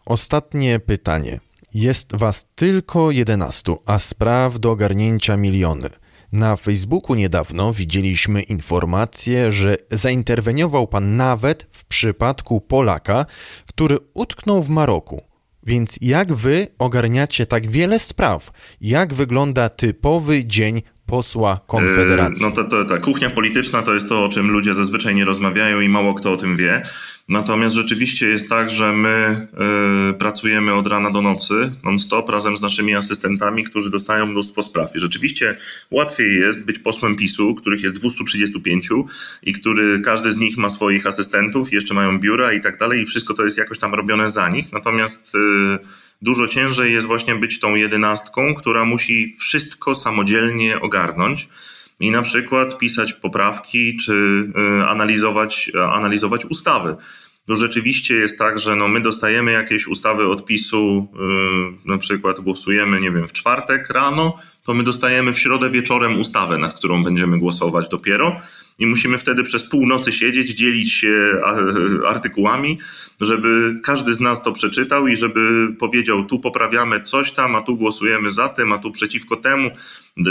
Ostatnie 0.06 0.80
pytanie. 0.80 1.40
Jest 1.74 2.16
was 2.16 2.46
tylko 2.56 3.12
11, 3.12 3.76
a 3.86 4.00
spraw 4.00 4.60
do 4.60 4.72
ogarnięcia 4.72 5.38
miliony. 5.38 5.90
Na 6.32 6.56
Facebooku 6.56 7.16
niedawno 7.16 7.74
widzieliśmy 7.74 8.42
informację, 8.42 9.52
że 9.52 9.78
zainterweniował 9.92 10.88
pan 10.88 11.18
nawet 11.18 11.68
w 11.72 11.86
przypadku 11.86 12.62
Polaka, 12.62 13.26
który 13.68 13.98
utknął 14.14 14.64
w 14.64 14.70
Maroku. 14.70 15.24
Więc 15.64 15.98
jak 16.02 16.34
wy 16.34 16.68
ogarniacie 16.80 17.46
tak 17.46 17.70
wiele 17.70 18.00
spraw? 18.00 18.52
Jak 18.82 19.14
wygląda 19.14 19.70
typowy 19.70 20.46
dzień 20.46 20.82
posła 21.06 21.60
Konfederacji? 21.68 22.46
No 22.46 22.52
to, 22.52 22.64
to 22.64 22.86
ta 22.86 22.98
kuchnia 22.98 23.30
polityczna 23.30 23.84
to 23.84 23.94
jest 23.94 24.10
to, 24.10 24.24
o 24.24 24.30
czym 24.30 24.52
ludzie 24.52 24.74
zazwyczaj 24.74 25.16
nie 25.16 25.26
rozmawiają 25.26 25.80
i 25.80 25.90
mało 25.90 26.14
kto 26.14 26.32
o 26.32 26.38
tym 26.38 26.58
wie. 26.58 26.82
Natomiast 27.32 27.76
rzeczywiście 27.76 28.28
jest 28.28 28.50
tak, 28.50 28.70
że 28.70 28.94
my 28.94 29.48
y, 30.10 30.14
pracujemy 30.14 30.74
od 30.74 30.88
rana 30.88 31.12
do 31.12 31.22
nocy 31.22 31.72
non-stop 31.84 32.30
razem 32.30 32.58
z 32.58 32.62
naszymi 32.62 32.96
asystentami, 32.96 33.64
którzy 33.64 33.90
dostają 33.90 34.26
mnóstwo 34.26 34.62
spraw. 34.62 34.96
I 34.96 35.00
rzeczywiście 35.00 35.58
łatwiej 35.92 36.36
jest 36.36 36.66
być 36.66 36.80
posłem 36.80 37.16
PiSu, 37.16 37.56
których 37.56 37.84
jest 37.84 37.96
235 37.96 38.90
i 39.44 39.54
który 39.54 40.00
każdy 40.00 40.32
z 40.32 40.38
nich 40.38 40.58
ma 40.58 40.70
swoich 40.70 41.08
asystentów, 41.08 41.74
jeszcze 41.74 41.94
mają 41.94 42.20
biura 42.20 42.54
i 42.54 42.62
tak 42.62 42.78
dalej, 42.78 43.02
i 43.02 43.06
wszystko 43.06 43.34
to 43.34 43.44
jest 43.44 43.58
jakoś 43.58 43.80
tam 43.80 43.94
robione 43.94 44.28
za 44.32 44.50
nich. 44.50 44.72
Natomiast 44.72 45.36
y, 45.36 45.40
dużo 46.22 46.48
ciężej 46.48 46.94
jest 46.94 47.08
właśnie 47.08 47.36
być 47.36 47.60
tą 47.60 47.76
jedenastką, 47.76 48.56
która 48.56 48.86
musi 48.86 49.36
wszystko 49.40 49.96
samodzielnie 49.96 50.80
ogarnąć 50.80 51.48
i 52.02 52.12
na 52.12 52.22
przykład 52.22 52.78
pisać 52.78 53.14
poprawki 53.14 53.98
czy 53.98 54.14
y, 54.82 54.86
analizować, 54.88 55.72
analizować 55.92 56.46
ustawy. 56.46 56.96
To 57.48 57.56
rzeczywiście 57.56 58.16
jest 58.16 58.40
tak, 58.40 58.60
że 58.60 58.76
no 58.76 58.88
my 58.88 59.02
dostajemy 59.02 59.52
jakieś 59.52 59.88
ustawy 59.88 60.28
od 60.28 60.46
PiSu, 60.46 61.08
yy, 61.86 61.92
na 61.92 61.98
przykład 61.98 62.40
głosujemy, 62.40 63.02
nie 63.02 63.12
wiem, 63.12 63.28
w 63.28 63.34
czwartek 63.34 63.90
rano, 63.90 64.38
to 64.66 64.74
my 64.74 64.84
dostajemy 64.84 65.34
w 65.34 65.40
środę 65.40 65.70
wieczorem 65.70 66.20
ustawę, 66.20 66.58
nad 66.58 66.74
którą 66.74 67.04
będziemy 67.04 67.40
głosować 67.40 67.90
dopiero 67.90 68.42
i 68.82 68.86
musimy 68.86 69.18
wtedy 69.18 69.44
przez 69.44 69.70
północy 69.70 70.12
siedzieć, 70.12 70.50
dzielić 70.50 70.94
się 70.94 71.42
artykułami, 72.08 72.78
żeby 73.20 73.80
każdy 73.84 74.14
z 74.14 74.20
nas 74.20 74.44
to 74.44 74.52
przeczytał 74.52 75.08
i 75.08 75.18
żeby 75.18 75.74
powiedział, 75.80 76.26
tu 76.26 76.40
poprawiamy 76.40 77.02
coś 77.02 77.32
tam, 77.32 77.56
a 77.56 77.62
tu 77.62 77.76
głosujemy 77.76 78.30
za 78.30 78.50
tym, 78.50 78.74
a 78.74 78.78
tu 78.78 78.92
przeciwko 78.92 79.36
temu. 79.36 79.72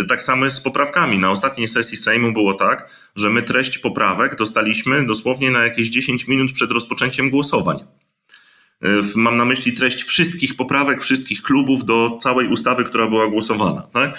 Tak 0.09 0.23
samo 0.23 0.45
jest 0.45 0.57
z 0.57 0.63
poprawkami. 0.63 1.19
Na 1.19 1.31
ostatniej 1.31 1.69
sesji 1.69 1.97
Sejmu 1.97 2.33
było 2.33 2.55
tak, 2.55 2.91
że 3.17 3.31
my 3.31 3.43
treść 3.43 3.79
poprawek 3.79 4.37
dostaliśmy 4.37 5.07
dosłownie 5.07 5.51
na 5.51 5.65
jakieś 5.65 5.89
10 5.89 6.29
minut 6.29 6.53
przed 6.53 6.71
rozpoczęciem 6.71 7.31
głosowań. 7.31 7.79
Mam 9.16 9.37
na 9.37 9.45
myśli 9.45 9.73
treść 9.73 10.03
wszystkich 10.03 10.57
poprawek, 10.57 11.03
wszystkich 11.03 11.43
klubów 11.43 11.85
do 11.85 12.19
całej 12.23 12.49
ustawy, 12.49 12.85
która 12.85 13.07
była 13.07 13.27
głosowana. 13.27 13.83
Tak? 13.93 14.19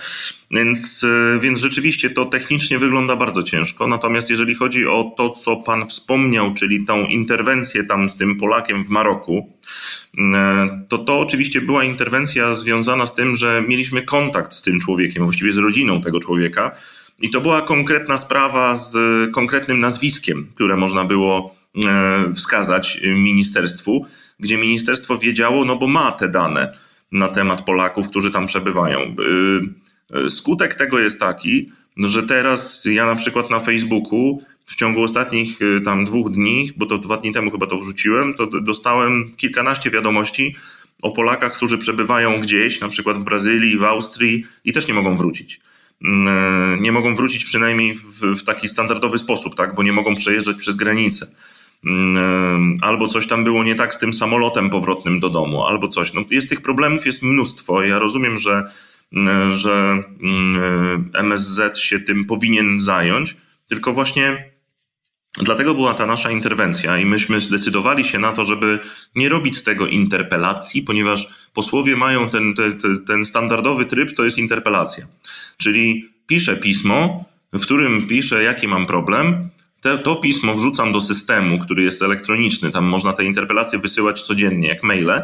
Więc, 0.52 1.04
e, 1.04 1.40
więc 1.40 1.60
rzeczywiście 1.60 2.10
to 2.10 2.26
technicznie 2.26 2.80
wygląda 2.80 3.16
bardzo 3.16 3.44
ciężko. 3.44 3.88
Natomiast 3.88 4.30
jeżeli 4.30 4.56
chodzi 4.56 4.88
o 4.88 5.14
to, 5.18 5.30
co 5.30 5.56
Pan 5.56 5.88
wspomniał, 5.88 6.54
czyli 6.54 6.86
tą 6.86 7.06
interwencję 7.06 7.86
tam 7.86 8.10
z 8.10 8.18
tym 8.18 8.38
Polakiem 8.38 8.84
w 8.84 8.90
Maroku, 8.90 9.50
e, 10.18 10.86
to 10.90 10.98
to 10.98 11.20
oczywiście 11.20 11.62
była 11.62 11.84
interwencja 11.84 12.54
związana 12.54 13.06
z 13.06 13.16
tym, 13.16 13.36
że 13.36 13.64
mieliśmy 13.68 14.02
kontakt 14.02 14.54
z 14.54 14.62
tym 14.62 14.80
człowiekiem, 14.80 15.24
właściwie 15.24 15.52
z 15.52 15.58
rodziną 15.58 16.02
tego 16.02 16.20
człowieka. 16.20 16.72
I 17.22 17.30
to 17.30 17.42
była 17.42 17.62
konkretna 17.62 18.18
sprawa 18.18 18.76
z 18.76 18.96
konkretnym 19.34 19.80
nazwiskiem, 19.80 20.48
które 20.56 20.78
można 20.78 21.06
było 21.06 21.56
e, 21.86 22.34
wskazać 22.34 23.00
ministerstwu 23.04 24.06
gdzie 24.42 24.58
ministerstwo 24.58 25.18
wiedziało, 25.18 25.66
no 25.66 25.76
bo 25.76 25.88
ma 25.88 26.12
te 26.12 26.30
dane 26.30 26.78
na 27.12 27.28
temat 27.28 27.62
Polaków, 27.62 28.10
którzy 28.10 28.32
tam 28.32 28.46
przebywają. 28.46 29.00
Y, 30.12 30.18
y, 30.26 30.30
skutek 30.30 30.76
tego 30.76 31.00
jest 31.00 31.20
taki, 31.20 31.72
że 31.98 32.24
teraz 32.24 32.86
ja 32.86 33.06
na 33.06 33.16
przykład 33.16 33.50
na 33.50 33.60
Facebooku 33.60 34.44
w 34.66 34.76
ciągu 34.76 35.04
ostatnich 35.04 35.62
y, 35.62 35.82
tam 35.82 36.06
dwóch 36.06 36.32
dni, 36.32 36.70
bo 36.78 36.86
to 36.86 36.98
dwa 36.98 37.18
dni 37.18 37.34
temu 37.34 37.52
chyba 37.52 37.68
to 37.68 37.78
wrzuciłem, 37.78 38.34
to 38.34 38.48
dostałem 38.48 39.32
kilkanaście 39.38 39.92
wiadomości 39.92 40.56
o 41.02 41.12
Polakach, 41.12 41.54
którzy 41.54 41.78
przebywają 41.78 42.42
gdzieś, 42.42 42.82
na 42.82 42.88
przykład 42.88 43.18
w 43.18 43.24
Brazylii, 43.24 43.78
w 43.78 43.84
Austrii 43.84 44.46
i 44.66 44.74
też 44.74 44.88
nie 44.88 44.94
mogą 44.94 45.18
wrócić. 45.18 45.62
Nie 46.80 46.92
mogą 46.92 47.16
wrócić 47.16 47.44
przynajmniej 47.44 47.94
w, 47.94 48.22
w 48.22 48.44
taki 48.44 48.68
standardowy 48.68 49.18
sposób, 49.18 49.56
tak, 49.56 49.76
bo 49.76 49.84
nie 49.84 49.94
mogą 49.94 50.16
przejeżdżać 50.16 50.58
przez 50.58 50.76
granicę. 50.76 51.28
Mm, 51.86 52.78
albo 52.82 53.08
coś 53.08 53.28
tam 53.28 53.44
było 53.44 53.64
nie 53.64 53.76
tak 53.76 53.96
z 53.96 54.00
tym 54.00 54.14
samolotem 54.14 54.70
powrotnym 54.70 55.20
do 55.20 55.30
domu, 55.30 55.66
albo 55.66 55.88
coś. 55.88 56.14
No, 56.14 56.22
jest 56.30 56.50
tych 56.50 56.62
problemów 56.62 57.06
jest 57.06 57.24
mnóstwo. 57.24 57.84
Ja 57.84 58.00
rozumiem, 58.00 58.38
że, 58.38 58.64
mm, 59.14 59.56
że 59.56 60.04
MSZ 61.14 61.60
mm, 61.60 61.76
się 61.76 62.00
tym 62.00 62.26
powinien 62.26 62.80
zająć, 62.80 63.38
tylko 63.68 63.94
właśnie 63.94 64.52
Dlatego 65.38 65.74
była 65.74 65.94
ta 65.94 66.06
nasza 66.06 66.32
interwencja 66.32 66.98
i 66.98 67.06
myśmy 67.06 67.40
zdecydowali 67.40 68.06
się 68.06 68.20
na 68.20 68.34
to, 68.34 68.46
żeby 68.46 68.80
nie 69.16 69.30
robić 69.30 69.58
z 69.58 69.64
tego 69.64 69.88
interpelacji, 69.88 70.84
ponieważ 70.84 71.28
posłowie 71.54 71.96
mają 71.96 72.30
ten, 72.30 72.54
ten, 72.54 73.06
ten 73.08 73.26
standardowy 73.26 73.86
tryb, 73.86 74.16
to 74.16 74.24
jest 74.24 74.38
interpelacja. 74.38 75.06
Czyli 75.58 76.10
piszę 76.28 76.56
pismo, 76.56 77.26
w 77.54 77.62
którym 77.62 78.08
piszę, 78.08 78.44
jaki 78.44 78.68
mam 78.68 78.86
problem, 78.86 79.50
te, 79.82 79.98
to 79.98 80.16
pismo 80.16 80.56
wrzucam 80.56 80.92
do 80.92 81.02
systemu, 81.02 81.60
który 81.60 81.84
jest 81.84 82.02
elektroniczny. 82.02 82.72
Tam 82.72 82.86
można 82.86 83.14
te 83.14 83.26
interpelacje 83.26 83.80
wysyłać 83.80 84.22
codziennie, 84.22 84.68
jak 84.68 84.84
maile. 84.84 85.24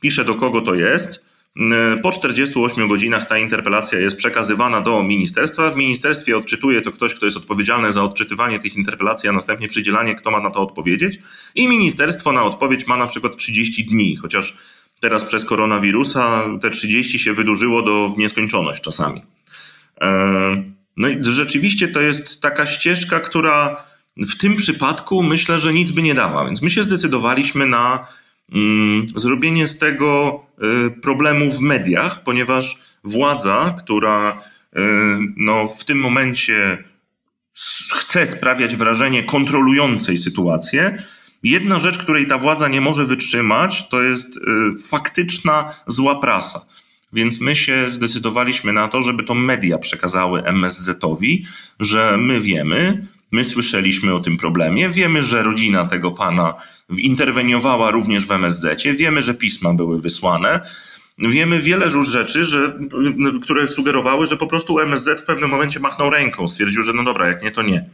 Piszę 0.00 0.24
do 0.24 0.34
kogo 0.34 0.60
to 0.60 0.74
jest. 0.74 1.26
Mm, 1.56 2.00
po 2.00 2.12
48 2.12 2.88
godzinach 2.88 3.28
ta 3.28 3.38
interpelacja 3.38 3.98
jest 3.98 4.16
przekazywana 4.16 4.80
do 4.80 5.02
ministerstwa. 5.02 5.70
W 5.70 5.76
ministerstwie 5.76 6.36
odczytuje 6.36 6.82
to 6.82 6.92
ktoś, 6.92 7.14
kto 7.14 7.24
jest 7.24 7.36
odpowiedzialny 7.36 7.92
za 7.92 8.02
odczytywanie 8.02 8.60
tych 8.60 8.76
interpelacji, 8.76 9.28
a 9.28 9.32
następnie 9.32 9.68
przydzielanie, 9.68 10.14
kto 10.14 10.30
ma 10.30 10.40
na 10.40 10.50
to 10.50 10.60
odpowiedzieć. 10.60 11.18
I 11.54 11.68
ministerstwo 11.68 12.32
na 12.32 12.42
odpowiedź 12.42 12.86
ma 12.86 12.96
na 12.96 13.06
przykład 13.06 13.36
30 13.36 13.84
dni, 13.84 14.16
chociaż 14.16 14.58
teraz 15.00 15.24
przez 15.24 15.44
koronawirusa 15.44 16.44
te 16.60 16.70
30 16.70 17.18
się 17.18 17.32
wydłużyło 17.32 17.82
do 17.82 18.08
w 18.08 18.18
nieskończoność 18.18 18.82
czasami. 18.82 19.22
E, 20.00 20.62
no 20.96 21.08
i 21.08 21.18
rzeczywiście 21.22 21.88
to 21.88 22.00
jest 22.00 22.42
taka 22.42 22.66
ścieżka, 22.66 23.20
która 23.20 23.85
w 24.16 24.38
tym 24.38 24.56
przypadku 24.56 25.22
myślę, 25.22 25.58
że 25.58 25.74
nic 25.74 25.90
by 25.90 26.02
nie 26.02 26.14
dała, 26.14 26.44
więc 26.44 26.62
my 26.62 26.70
się 26.70 26.82
zdecydowaliśmy 26.82 27.66
na 27.66 28.06
mm, 28.52 29.06
zrobienie 29.16 29.66
z 29.66 29.78
tego 29.78 30.40
y, 30.86 30.90
problemu 30.90 31.50
w 31.50 31.60
mediach, 31.60 32.22
ponieważ 32.22 32.78
władza, 33.04 33.76
która 33.78 34.30
y, 34.76 34.80
no, 35.36 35.68
w 35.68 35.84
tym 35.84 35.98
momencie 35.98 36.84
chce 37.92 38.26
sprawiać 38.26 38.76
wrażenie 38.76 39.24
kontrolującej 39.24 40.16
sytuację, 40.16 41.02
jedna 41.42 41.78
rzecz, 41.78 41.98
której 41.98 42.26
ta 42.26 42.38
władza 42.38 42.68
nie 42.68 42.80
może 42.80 43.04
wytrzymać, 43.04 43.88
to 43.88 44.02
jest 44.02 44.36
y, 44.36 44.40
faktyczna 44.88 45.74
zła 45.86 46.20
prasa. 46.20 46.66
Więc 47.12 47.40
my 47.40 47.56
się 47.56 47.90
zdecydowaliśmy 47.90 48.72
na 48.72 48.88
to, 48.88 49.02
żeby 49.02 49.24
to 49.24 49.34
media 49.34 49.78
przekazały 49.78 50.42
MSZ-owi, 50.44 51.46
że 51.80 52.16
my 52.16 52.40
wiemy, 52.40 53.06
My 53.32 53.44
słyszeliśmy 53.44 54.14
o 54.14 54.20
tym 54.20 54.36
problemie. 54.36 54.88
Wiemy, 54.88 55.22
że 55.22 55.42
rodzina 55.42 55.86
tego 55.86 56.10
pana 56.10 56.54
interweniowała 56.98 57.90
również 57.90 58.26
w 58.26 58.32
MSZ. 58.32 58.82
Wiemy, 58.96 59.22
że 59.22 59.34
pisma 59.34 59.74
były 59.74 60.00
wysłane. 60.00 60.60
wiemy 61.18 61.60
wiele 61.60 61.86
już 61.86 62.08
rzeczy, 62.08 62.44
że, 62.44 62.78
które 63.42 63.68
sugerowały, 63.68 64.26
że 64.26 64.36
po 64.36 64.46
prostu 64.46 64.80
MSZ 64.80 65.20
w 65.20 65.24
pewnym 65.24 65.50
momencie 65.50 65.80
machnął 65.80 66.10
ręką, 66.10 66.48
stwierdził, 66.48 66.82
że 66.82 66.92
no 66.92 67.04
dobra, 67.04 67.28
jak 67.28 67.42
nie, 67.42 67.50
to 67.50 67.62
nie. 67.62 67.90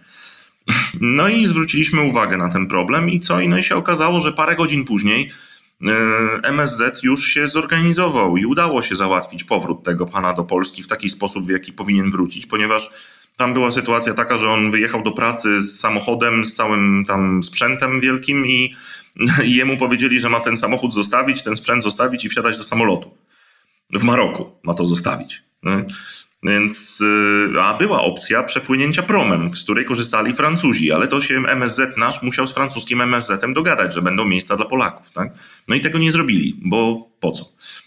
No 1.00 1.28
i 1.28 1.46
zwróciliśmy 1.46 2.00
uwagę 2.00 2.36
na 2.36 2.48
ten 2.48 2.66
problem 2.66 3.10
i 3.10 3.20
co? 3.20 3.40
I 3.40 3.48
no 3.48 3.58
i 3.58 3.62
się 3.62 3.76
okazało, 3.76 4.20
że 4.20 4.32
parę 4.32 4.56
godzin 4.56 4.84
później 4.84 5.30
e, 5.82 5.94
MSZ 6.42 7.02
już 7.02 7.26
się 7.26 7.48
zorganizował 7.48 8.36
i 8.36 8.46
udało 8.46 8.82
się 8.82 8.96
załatwić 8.96 9.44
powrót 9.44 9.84
tego 9.84 10.06
pana 10.06 10.34
do 10.34 10.44
Polski 10.44 10.82
w 10.82 10.88
taki 10.88 11.08
sposób, 11.08 11.46
w 11.46 11.50
jaki 11.50 11.72
powinien 11.72 12.10
wrócić, 12.10 12.46
ponieważ 12.46 12.90
tam 13.36 13.54
była 13.54 13.70
sytuacja 13.70 14.14
taka, 14.14 14.38
że 14.38 14.50
on 14.50 14.70
wyjechał 14.70 15.02
do 15.02 15.12
pracy 15.12 15.60
z 15.60 15.80
samochodem, 15.80 16.44
z 16.44 16.52
całym 16.52 17.04
tam 17.08 17.42
sprzętem 17.42 18.00
wielkim 18.00 18.46
i, 18.46 18.74
i 19.44 19.54
jemu 19.54 19.76
powiedzieli, 19.76 20.20
że 20.20 20.28
ma 20.28 20.40
ten 20.40 20.56
samochód 20.56 20.94
zostawić, 20.94 21.42
ten 21.42 21.56
sprzęt 21.56 21.82
zostawić 21.82 22.24
i 22.24 22.28
wsiadać 22.28 22.58
do 22.58 22.64
samolotu. 22.64 23.14
W 23.92 24.02
Maroku 24.02 24.50
ma 24.62 24.74
to 24.74 24.84
zostawić. 24.84 25.42
Więc, 26.42 27.00
y, 27.00 27.60
a 27.60 27.74
była 27.74 28.02
opcja 28.02 28.42
przepłynięcia 28.42 29.02
promem, 29.02 29.56
z 29.56 29.64
której 29.64 29.84
korzystali 29.84 30.32
Francuzi, 30.32 30.92
ale 30.92 31.08
to 31.08 31.20
się 31.20 31.36
MSZ 31.36 31.96
nasz 31.96 32.22
musiał 32.22 32.46
z 32.46 32.54
francuskim 32.54 33.00
MSZ-em 33.00 33.54
dogadać, 33.54 33.94
że 33.94 34.02
będą 34.02 34.24
miejsca 34.24 34.56
dla 34.56 34.66
Polaków. 34.66 35.10
Tak? 35.10 35.32
No 35.68 35.74
i 35.74 35.80
tego 35.80 35.98
nie 35.98 36.12
zrobili, 36.12 36.56
bo 36.62 37.11
po 37.22 37.32
co? 37.32 37.44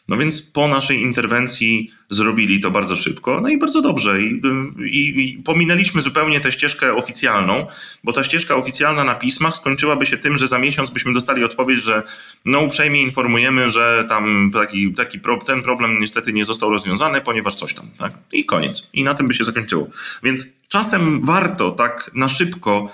No 0.07 0.17
więc 0.17 0.41
po 0.41 0.67
naszej 0.67 1.01
interwencji 1.01 1.91
zrobili 2.09 2.61
to 2.61 2.71
bardzo 2.71 2.95
szybko, 2.95 3.41
no 3.41 3.49
i 3.49 3.57
bardzo 3.57 3.81
dobrze. 3.81 4.21
I, 4.21 4.41
i, 4.85 5.23
I, 5.23 5.43
pominęliśmy 5.43 6.01
zupełnie 6.01 6.39
tę 6.39 6.51
ścieżkę 6.51 6.93
oficjalną, 6.93 7.67
bo 8.03 8.13
ta 8.13 8.23
ścieżka 8.23 8.55
oficjalna 8.55 9.03
na 9.03 9.15
pismach 9.15 9.55
skończyłaby 9.55 10.05
się 10.05 10.17
tym, 10.17 10.37
że 10.37 10.47
za 10.47 10.59
miesiąc 10.59 10.89
byśmy 10.89 11.13
dostali 11.13 11.43
odpowiedź, 11.43 11.83
że 11.83 12.03
no 12.45 12.59
uprzejmie 12.59 13.01
informujemy, 13.01 13.71
że 13.71 14.05
tam 14.09 14.51
taki, 14.53 14.93
taki 14.93 15.19
pro, 15.19 15.37
ten 15.37 15.61
problem 15.61 15.99
niestety 15.99 16.33
nie 16.33 16.45
został 16.45 16.69
rozwiązany, 16.69 17.21
ponieważ 17.21 17.55
coś 17.55 17.73
tam. 17.73 17.89
Tak? 17.97 18.13
I 18.33 18.45
koniec. 18.45 18.89
I 18.93 19.03
na 19.03 19.13
tym 19.13 19.27
by 19.27 19.33
się 19.33 19.43
zakończyło. 19.43 19.87
Więc 20.23 20.43
czasem 20.67 21.25
warto 21.25 21.71
tak 21.71 22.11
na 22.13 22.29
szybko 22.29 22.91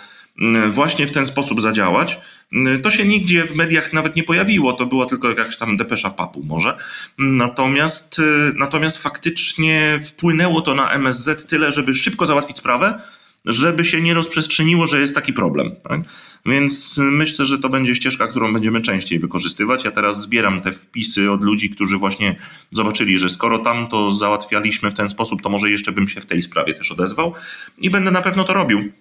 właśnie 0.69 1.07
w 1.07 1.11
ten 1.11 1.25
sposób 1.25 1.61
zadziałać, 1.61 2.19
to 2.83 2.91
się 2.91 3.05
nigdzie 3.05 3.47
w 3.47 3.55
mediach 3.55 3.93
nawet 3.93 4.15
nie 4.15 4.23
pojawiło, 4.23 4.73
to 4.73 4.85
była 4.85 5.05
tylko 5.05 5.29
jakaś 5.29 5.57
tam 5.57 5.77
depesza 5.77 6.09
papu 6.09 6.43
może. 6.43 6.77
Natomiast, 7.17 8.19
y, 8.19 8.23
natomiast 8.55 8.97
faktycznie 8.97 9.99
wpłynęło 10.03 10.61
to 10.61 10.75
na 10.75 10.91
MSZ 10.91 11.47
tyle, 11.47 11.71
żeby 11.71 11.93
szybko 11.93 12.25
załatwić 12.25 12.57
sprawę, 12.57 13.01
żeby 13.45 13.83
się 13.83 14.01
nie 14.01 14.13
rozprzestrzeniło, 14.13 14.87
że 14.87 14.99
jest 14.99 15.15
taki 15.15 15.33
problem. 15.33 15.71
Tak? 15.89 16.01
Więc 16.45 16.97
myślę, 16.97 17.45
że 17.45 17.59
to 17.59 17.69
będzie 17.69 17.95
ścieżka, 17.95 18.27
którą 18.27 18.53
będziemy 18.53 18.81
częściej 18.81 19.19
wykorzystywać. 19.19 19.83
Ja 19.83 19.91
teraz 19.91 20.21
zbieram 20.21 20.61
te 20.61 20.71
wpisy 20.71 21.31
od 21.31 21.41
ludzi, 21.41 21.69
którzy 21.69 21.97
właśnie 21.97 22.35
zobaczyli, 22.71 23.17
że 23.17 23.29
skoro 23.29 23.59
tam 23.59 23.87
to 23.87 24.11
załatwialiśmy 24.11 24.91
w 24.91 24.93
ten 24.93 25.09
sposób, 25.09 25.41
to 25.41 25.49
może 25.49 25.71
jeszcze 25.71 25.91
bym 25.91 26.07
się 26.07 26.21
w 26.21 26.25
tej 26.25 26.41
sprawie 26.41 26.73
też 26.73 26.91
odezwał 26.91 27.33
i 27.77 27.89
będę 27.89 28.11
na 28.11 28.21
pewno 28.21 28.43
to 28.43 28.53
robił. 28.53 28.91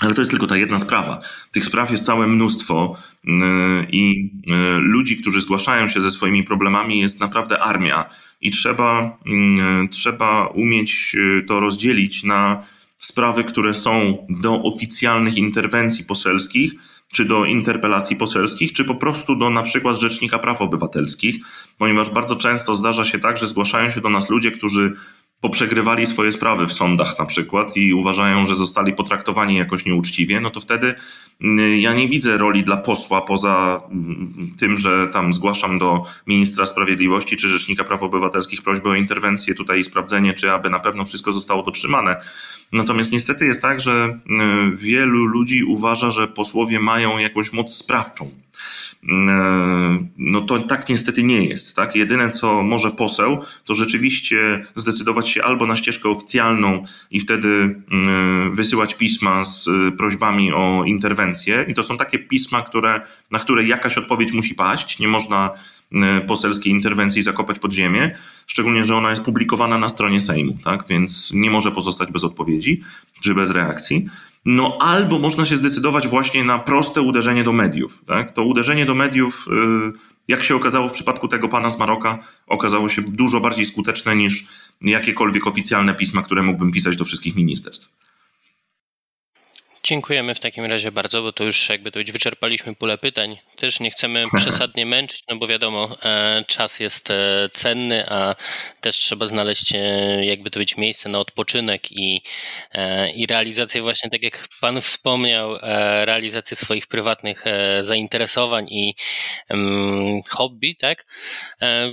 Ale 0.00 0.14
to 0.14 0.20
jest 0.20 0.30
tylko 0.30 0.46
ta 0.46 0.56
jedna 0.56 0.78
sprawa. 0.78 1.20
Tych 1.52 1.64
spraw 1.64 1.90
jest 1.90 2.04
całe 2.04 2.26
mnóstwo 2.26 2.96
mm, 3.26 3.86
i 3.90 4.30
y, 4.50 4.78
ludzi, 4.78 5.16
którzy 5.16 5.40
zgłaszają 5.40 5.88
się 5.88 6.00
ze 6.00 6.10
swoimi 6.10 6.44
problemami, 6.44 7.00
jest 7.00 7.20
naprawdę 7.20 7.58
armia. 7.58 8.04
I 8.40 8.50
trzeba, 8.50 9.18
mm, 9.26 9.88
trzeba 9.88 10.46
umieć 10.46 11.14
y, 11.14 11.44
to 11.48 11.60
rozdzielić 11.60 12.24
na 12.24 12.66
sprawy, 12.98 13.44
które 13.44 13.74
są 13.74 14.26
do 14.28 14.62
oficjalnych 14.62 15.36
interwencji 15.36 16.04
poselskich, 16.04 16.72
czy 17.12 17.24
do 17.24 17.44
interpelacji 17.44 18.16
poselskich, 18.16 18.72
czy 18.72 18.84
po 18.84 18.94
prostu 18.94 19.36
do 19.36 19.50
na 19.50 19.62
przykład 19.62 20.00
Rzecznika 20.00 20.38
Praw 20.38 20.62
Obywatelskich, 20.62 21.36
ponieważ 21.78 22.10
bardzo 22.10 22.36
często 22.36 22.74
zdarza 22.74 23.04
się 23.04 23.18
tak, 23.18 23.36
że 23.36 23.46
zgłaszają 23.46 23.90
się 23.90 24.00
do 24.00 24.10
nas 24.10 24.30
ludzie, 24.30 24.50
którzy 24.50 24.96
poprzegrywali 25.44 26.06
swoje 26.06 26.32
sprawy 26.32 26.66
w 26.66 26.72
sądach 26.72 27.18
na 27.18 27.24
przykład 27.24 27.76
i 27.76 27.94
uważają, 27.94 28.46
że 28.46 28.54
zostali 28.54 28.92
potraktowani 28.92 29.56
jakoś 29.56 29.84
nieuczciwie, 29.84 30.40
no 30.40 30.50
to 30.50 30.60
wtedy 30.60 30.94
mm, 31.40 31.76
ja 31.76 31.94
nie 31.94 32.08
widzę 32.08 32.38
roli 32.38 32.64
dla 32.64 32.76
posła 32.76 33.22
poza 33.22 33.82
mm, 33.90 34.54
tym, 34.58 34.76
że 34.76 35.08
tam 35.12 35.32
zgłaszam 35.32 35.78
do 35.78 36.04
ministra 36.26 36.66
sprawiedliwości 36.66 37.36
czy 37.36 37.48
Rzecznika 37.48 37.84
Praw 37.84 38.02
Obywatelskich 38.02 38.62
prośbę 38.62 38.90
o 38.90 38.94
interwencję 38.94 39.54
tutaj 39.54 39.80
i 39.80 39.84
sprawdzenie, 39.84 40.34
czy 40.34 40.52
aby 40.52 40.70
na 40.70 40.80
pewno 40.80 41.04
wszystko 41.04 41.32
zostało 41.32 41.62
dotrzymane. 41.62 42.16
Natomiast 42.72 43.12
niestety 43.12 43.46
jest 43.46 43.62
tak, 43.62 43.80
że 43.80 44.18
mm, 44.28 44.76
wielu 44.76 45.24
ludzi 45.24 45.64
uważa, 45.64 46.10
że 46.10 46.28
posłowie 46.28 46.80
mają 46.80 47.18
jakąś 47.18 47.52
moc 47.52 47.74
sprawczą 47.74 48.30
no 50.18 50.40
to 50.40 50.60
tak 50.60 50.88
niestety 50.88 51.22
nie 51.22 51.44
jest. 51.44 51.76
Tak? 51.76 51.96
Jedyne, 51.96 52.30
co 52.30 52.62
może 52.62 52.90
poseł, 52.90 53.38
to 53.64 53.74
rzeczywiście 53.74 54.66
zdecydować 54.74 55.28
się 55.28 55.42
albo 55.42 55.66
na 55.66 55.76
ścieżkę 55.76 56.08
oficjalną 56.08 56.84
i 57.10 57.20
wtedy 57.20 57.48
mm, 57.90 58.54
wysyłać 58.54 58.94
pisma 58.94 59.44
z 59.44 59.68
e, 59.68 59.92
prośbami 59.92 60.52
o 60.52 60.84
interwencję. 60.84 61.64
I 61.68 61.74
to 61.74 61.82
są 61.82 61.96
takie 61.96 62.18
pisma, 62.18 62.62
które, 62.62 63.00
na 63.30 63.38
które 63.38 63.64
jakaś 63.64 63.98
odpowiedź 63.98 64.32
musi 64.32 64.54
paść. 64.54 64.98
Nie 64.98 65.08
można 65.08 65.50
e, 65.92 66.20
poselskiej 66.20 66.72
interwencji 66.72 67.22
zakopać 67.22 67.58
pod 67.58 67.72
ziemię, 67.72 68.16
szczególnie, 68.46 68.84
że 68.84 68.96
ona 68.96 69.10
jest 69.10 69.24
publikowana 69.24 69.78
na 69.78 69.88
stronie 69.88 70.20
Sejmu, 70.20 70.58
tak? 70.64 70.84
więc 70.88 71.32
nie 71.34 71.50
może 71.50 71.72
pozostać 71.72 72.12
bez 72.12 72.24
odpowiedzi 72.24 72.80
czy 73.22 73.34
bez 73.34 73.50
reakcji. 73.50 74.08
No 74.44 74.78
albo 74.80 75.18
można 75.18 75.46
się 75.46 75.56
zdecydować 75.56 76.08
właśnie 76.08 76.44
na 76.44 76.58
proste 76.58 77.02
uderzenie 77.02 77.44
do 77.44 77.52
mediów. 77.52 78.04
Tak? 78.06 78.32
To 78.32 78.44
uderzenie 78.44 78.86
do 78.86 78.94
mediów, 78.94 79.46
y, 79.48 79.98
jak 80.28 80.42
się 80.42 80.56
okazało 80.56 80.88
w 80.88 80.92
przypadku 80.92 81.28
tego 81.28 81.48
pana 81.48 81.70
z 81.70 81.78
Maroka, 81.78 82.18
okazało 82.46 82.88
się 82.88 83.02
dużo 83.02 83.40
bardziej 83.40 83.66
skuteczne 83.66 84.16
niż 84.16 84.46
jakiekolwiek 84.80 85.46
oficjalne 85.46 85.94
pisma, 85.94 86.22
które 86.22 86.42
mógłbym 86.42 86.72
pisać 86.72 86.96
do 86.96 87.04
wszystkich 87.04 87.36
ministerstw. 87.36 87.92
Dziękujemy 89.86 90.34
w 90.34 90.40
takim 90.40 90.64
razie 90.64 90.92
bardzo, 90.92 91.22
bo 91.22 91.32
to 91.32 91.44
już 91.44 91.68
jakby 91.68 91.90
to 91.90 91.98
być 91.98 92.12
wyczerpaliśmy 92.12 92.74
pulę 92.74 92.98
pytań. 92.98 93.36
Też 93.56 93.80
nie 93.80 93.90
chcemy 93.90 94.24
przesadnie 94.36 94.86
męczyć, 94.86 95.22
no 95.30 95.36
bo 95.36 95.46
wiadomo, 95.46 95.96
e, 96.02 96.44
czas 96.46 96.80
jest 96.80 97.10
e, 97.10 97.48
cenny, 97.52 98.10
a 98.10 98.34
też 98.80 98.96
trzeba 98.96 99.26
znaleźć 99.26 99.74
e, 99.74 99.78
jakby 100.24 100.50
to 100.50 100.60
być 100.60 100.76
miejsce 100.76 101.08
na 101.08 101.18
odpoczynek 101.18 101.92
i, 101.92 102.22
i 103.16 103.26
realizację 103.26 103.82
właśnie, 103.82 104.10
tak 104.10 104.22
jak 104.22 104.48
Pan 104.60 104.80
wspomniał, 104.80 105.58
realizację 106.04 106.56
swoich 106.56 106.86
prywatnych 106.86 107.44
zainteresowań 107.82 108.66
i 108.70 108.94
um, 109.50 110.22
hobby, 110.28 110.76
tak? 110.76 111.06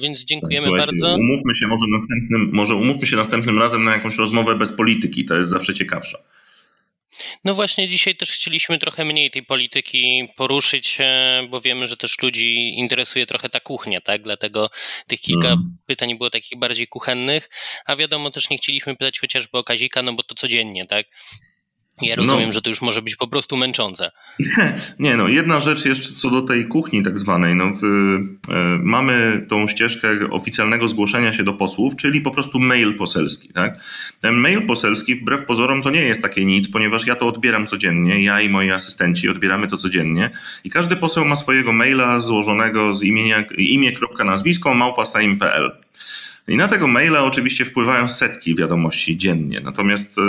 Więc 0.01 0.25
dziękujemy 0.25 0.67
Słuchajcie, 0.67 0.87
bardzo. 0.87 1.15
Umówmy 1.15 1.55
się 1.55 1.67
może 1.67 1.85
następnym, 1.91 2.49
może 2.53 2.75
umówmy 2.75 3.05
się 3.05 3.15
następnym 3.15 3.59
razem 3.59 3.83
na 3.83 3.91
jakąś 3.91 4.17
rozmowę 4.17 4.55
bez 4.55 4.75
polityki, 4.75 5.25
to 5.25 5.35
jest 5.35 5.49
zawsze 5.49 5.73
ciekawsza. 5.73 6.17
No 7.43 7.53
właśnie 7.53 7.88
dzisiaj 7.88 8.15
też 8.15 8.32
chcieliśmy 8.32 8.80
trochę 8.80 9.05
mniej 9.05 9.32
tej 9.32 9.43
polityki 9.43 10.28
poruszyć, 10.38 10.97
bo 11.49 11.61
wiemy, 11.61 11.88
że 11.88 11.97
też 11.97 12.22
ludzi 12.22 12.80
interesuje 12.80 13.26
trochę 13.26 13.49
ta 13.49 13.59
kuchnia, 13.59 14.01
tak? 14.01 14.22
Dlatego 14.22 14.69
tych 15.07 15.22
kilka 15.22 15.47
mm. 15.47 15.78
pytań 15.86 16.17
było 16.17 16.30
takich 16.30 16.59
bardziej 16.59 16.88
kuchennych, 16.88 17.49
a 17.86 17.95
wiadomo 17.95 18.32
też 18.32 18.49
nie 18.49 18.57
chcieliśmy 18.57 18.95
pytać 18.95 19.19
chociażby 19.19 19.57
o 19.57 19.63
Kazika, 19.63 20.01
no 20.01 20.13
bo 20.13 20.24
to 20.24 20.36
codziennie, 20.36 20.86
tak? 20.86 21.05
Ja 22.02 22.16
rozumiem, 22.16 22.45
no. 22.45 22.52
że 22.52 22.62
to 22.62 22.70
już 22.70 22.82
może 22.82 23.02
być 23.02 23.16
po 23.16 23.28
prostu 23.28 23.58
męczące. 23.58 24.12
Nie, 24.99 25.18
no 25.18 25.28
jedna 25.28 25.60
rzecz 25.60 25.86
jeszcze 25.86 26.14
co 26.14 26.30
do 26.30 26.41
tej 26.41 26.68
kuchni 26.68 27.04
tak 27.04 27.20
zwanej. 27.20 27.56
No, 27.56 27.72
w, 27.82 27.84
e, 27.84 28.80
mamy 28.84 29.45
tą 29.49 29.68
ścieżkę 29.68 30.10
oficjalnego 30.32 30.88
zgłoszenia 30.88 31.34
się 31.34 31.43
do 31.43 31.54
posłów, 31.54 31.95
czyli 31.95 32.22
po 32.22 32.32
prostu 32.32 32.60
mail 32.60 32.95
poselski. 32.95 33.54
Tak? 33.54 33.80
Ten 34.22 34.36
mail 34.36 34.62
poselski 34.68 35.16
wbrew 35.16 35.45
pozorom 35.45 35.82
to 35.82 35.89
nie 35.89 36.02
jest 36.02 36.22
takie 36.22 36.45
nic, 36.45 36.72
ponieważ 36.72 37.08
ja 37.08 37.16
to 37.16 37.28
odbieram 37.28 37.68
codziennie, 37.68 38.24
ja 38.24 38.41
i 38.41 38.49
moi 38.49 38.72
asystenci 38.72 39.30
odbieramy 39.30 39.68
to 39.68 39.78
codziennie 39.78 40.30
i 40.64 40.70
każdy 40.70 40.95
poseł 40.95 41.26
ma 41.26 41.36
swojego 41.36 41.74
maila 41.74 42.20
złożonego 42.20 42.93
z 42.93 43.04
imienia, 43.04 43.45
imię, 43.58 43.91
kropka, 43.91 44.24
nazwisko, 44.24 44.74
małpa.sejm.pl. 44.74 45.72
I 46.47 46.57
na 46.57 46.67
tego 46.67 46.87
maila 46.87 47.23
oczywiście 47.23 47.65
wpływają 47.65 48.07
setki 48.07 48.55
wiadomości 48.55 49.17
dziennie. 49.17 49.59
Natomiast 49.59 50.17
y, 50.17 50.21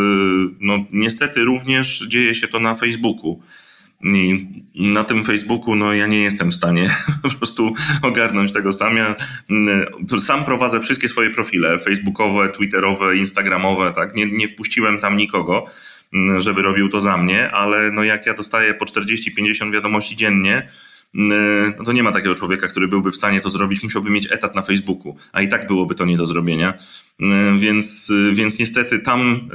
no, 0.61 0.85
niestety 0.93 1.45
również 1.45 1.99
dzieje 2.09 2.35
się 2.35 2.49
to 2.49 2.61
na 2.61 2.75
Facebooku. 2.75 3.43
I 4.05 4.47
na 4.75 5.05
tym 5.05 5.25
Facebooku 5.25 5.75
no, 5.77 5.93
ja 5.93 6.07
nie 6.07 6.23
jestem 6.23 6.51
w 6.51 6.55
stanie 6.55 6.97
po 7.23 7.31
prostu 7.31 7.75
ogarnąć 8.03 8.53
tego 8.53 8.73
sam. 8.73 8.97
Ja 8.97 9.17
y, 10.15 10.21
sam 10.21 10.45
prowadzę 10.45 10.81
wszystkie 10.81 11.09
swoje 11.09 11.31
profile 11.31 11.79
facebookowe, 11.79 12.49
twitterowe, 12.49 13.17
instagramowe. 13.17 13.93
Tak? 13.93 14.15
Nie, 14.15 14.27
nie 14.27 14.49
wpuściłem 14.49 14.99
tam 14.99 15.17
nikogo, 15.17 15.67
y, 16.15 16.41
żeby 16.41 16.63
robił 16.63 16.89
to 16.89 17.01
za 17.01 17.17
mnie, 17.17 17.51
ale 17.51 17.91
no, 17.91 18.05
jak 18.05 18.27
ja 18.27 18.35
dostaję 18.35 18.75
po 18.75 18.85
40-50 18.85 19.73
wiadomości 19.73 20.17
dziennie, 20.17 20.69
no 21.15 21.85
to 21.85 21.93
nie 21.93 22.03
ma 22.03 22.13
takiego 22.13 22.35
człowieka, 22.35 22.69
który 22.69 22.89
byłby 22.89 23.11
w 23.11 23.17
stanie 23.17 23.41
to 23.41 23.51
zrobić, 23.51 23.83
musiałby 23.83 24.11
mieć 24.11 24.33
etat 24.33 24.55
na 24.55 24.63
Facebooku, 24.63 25.17
a 25.33 25.43
i 25.43 25.49
tak 25.49 25.67
byłoby 25.67 25.95
to 25.95 26.05
nie 26.05 26.17
do 26.17 26.27
zrobienia. 26.27 26.75
Więc, 27.59 28.13
więc 28.33 28.59
niestety 28.59 28.99
tam 28.99 29.49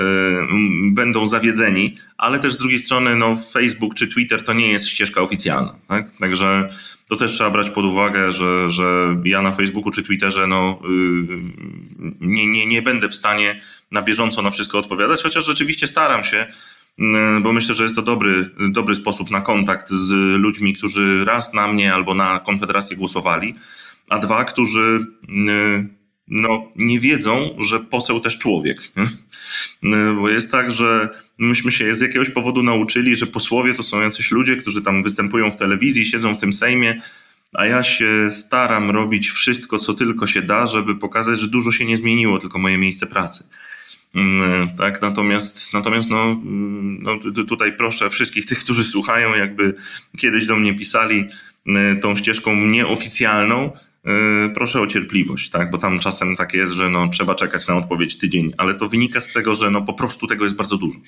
będą 0.91 1.27
zawiedzeni, 1.27 1.95
ale 2.17 2.39
też 2.39 2.53
z 2.53 2.57
drugiej 2.57 2.79
strony 2.79 3.15
no, 3.15 3.37
Facebook 3.53 3.95
czy 3.95 4.07
Twitter 4.07 4.43
to 4.43 4.53
nie 4.53 4.71
jest 4.71 4.87
ścieżka 4.87 5.21
oficjalna. 5.21 5.75
Tak? 5.87 6.17
Także 6.19 6.69
to 7.07 7.15
też 7.15 7.31
trzeba 7.31 7.49
brać 7.49 7.69
pod 7.69 7.85
uwagę, 7.85 8.31
że, 8.31 8.69
że 8.69 9.17
ja 9.23 9.41
na 9.41 9.51
Facebooku 9.51 9.91
czy 9.91 10.03
Twitterze 10.03 10.47
no, 10.47 10.79
nie, 12.19 12.47
nie, 12.47 12.65
nie 12.65 12.81
będę 12.81 13.09
w 13.09 13.15
stanie 13.15 13.61
na 13.91 14.01
bieżąco 14.01 14.41
na 14.41 14.51
wszystko 14.51 14.79
odpowiadać, 14.79 15.23
chociaż 15.23 15.45
rzeczywiście 15.45 15.87
staram 15.87 16.23
się, 16.23 16.47
bo 17.41 17.53
myślę, 17.53 17.75
że 17.75 17.83
jest 17.83 17.95
to 17.95 18.01
dobry, 18.01 18.49
dobry 18.69 18.95
sposób 18.95 19.31
na 19.31 19.41
kontakt 19.41 19.89
z 19.89 20.11
ludźmi, 20.41 20.73
którzy 20.73 21.25
raz 21.25 21.53
na 21.53 21.67
mnie 21.67 21.93
albo 21.93 22.13
na 22.13 22.39
Konfederację 22.39 22.97
głosowali, 22.97 23.55
a 24.09 24.19
dwa, 24.19 24.43
którzy 24.45 25.07
mm, 25.29 25.97
no, 26.27 26.71
nie 26.75 26.99
wiedzą, 26.99 27.57
że 27.59 27.79
poseł 27.79 28.19
też 28.19 28.37
człowiek. 28.37 28.91
Mm, 29.83 30.15
bo 30.17 30.29
jest 30.29 30.51
tak, 30.51 30.71
że 30.71 31.09
myśmy 31.37 31.71
się 31.71 31.95
z 31.95 32.01
jakiegoś 32.01 32.29
powodu 32.29 32.63
nauczyli, 32.63 33.15
że 33.15 33.27
posłowie 33.27 33.73
to 33.73 33.83
są 33.83 34.01
jacyś 34.01 34.31
ludzie, 34.31 34.57
którzy 34.57 34.81
tam 34.81 35.03
występują 35.03 35.51
w 35.51 35.55
telewizji, 35.55 36.05
siedzą 36.05 36.35
w 36.35 36.37
tym 36.37 36.53
Sejmie, 36.53 37.01
a 37.53 37.65
ja 37.65 37.83
się 37.83 38.31
staram 38.31 38.91
robić 38.91 39.29
wszystko, 39.29 39.77
co 39.77 39.93
tylko 39.93 40.27
się 40.27 40.41
da, 40.41 40.65
żeby 40.65 40.95
pokazać, 40.95 41.39
że 41.39 41.47
dużo 41.47 41.71
się 41.71 41.85
nie 41.85 41.97
zmieniło, 41.97 42.39
tylko 42.39 42.59
moje 42.59 42.77
miejsce 42.77 43.07
pracy. 43.07 43.43
Mm, 44.17 44.69
tak, 44.77 45.01
natomiast, 45.01 45.73
natomiast 45.73 46.09
no, 46.09 46.23
mm, 46.23 47.03
no, 47.03 47.43
tutaj 47.47 47.73
proszę 47.77 48.09
wszystkich 48.09 48.45
tych, 48.45 48.59
którzy 48.59 48.83
słuchają, 48.83 49.35
jakby 49.35 49.75
kiedyś 50.17 50.45
do 50.45 50.55
mnie 50.55 50.73
pisali 50.73 51.27
mm, 51.67 51.99
tą 51.99 52.15
ścieżką 52.15 52.55
nieoficjalną, 52.55 53.71
proszę 54.53 54.81
o 54.81 54.87
cierpliwość, 54.87 55.49
tak, 55.49 55.71
bo 55.71 55.77
tam 55.77 55.99
czasem 55.99 56.35
tak 56.35 56.53
jest, 56.53 56.73
że 56.73 56.89
no, 56.89 57.07
trzeba 57.07 57.35
czekać 57.35 57.67
na 57.67 57.75
odpowiedź 57.75 58.17
tydzień, 58.17 58.53
ale 58.57 58.73
to 58.73 58.87
wynika 58.87 59.21
z 59.21 59.33
tego, 59.33 59.55
że 59.55 59.71
no, 59.71 59.81
po 59.81 59.93
prostu 59.93 60.27
tego 60.27 60.43
jest 60.43 60.55
bardzo 60.55 60.77
dużo. 60.77 60.99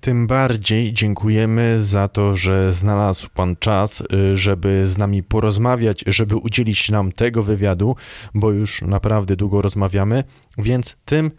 Tym 0.00 0.26
bardziej 0.26 0.92
dziękujemy 0.92 1.80
za 1.80 2.08
to, 2.08 2.36
że 2.36 2.72
znalazł 2.72 3.28
Pan 3.34 3.56
czas, 3.56 4.00
y, 4.00 4.36
żeby 4.36 4.86
z 4.86 4.98
nami 4.98 5.22
porozmawiać, 5.22 6.04
żeby 6.06 6.36
udzielić 6.36 6.90
nam 6.90 7.12
tego 7.12 7.42
wywiadu, 7.42 7.96
bo 8.34 8.50
już 8.50 8.82
naprawdę 8.82 9.36
długo 9.36 9.62
rozmawiamy, 9.62 10.24
więc 10.58 10.96
tym 11.04 11.30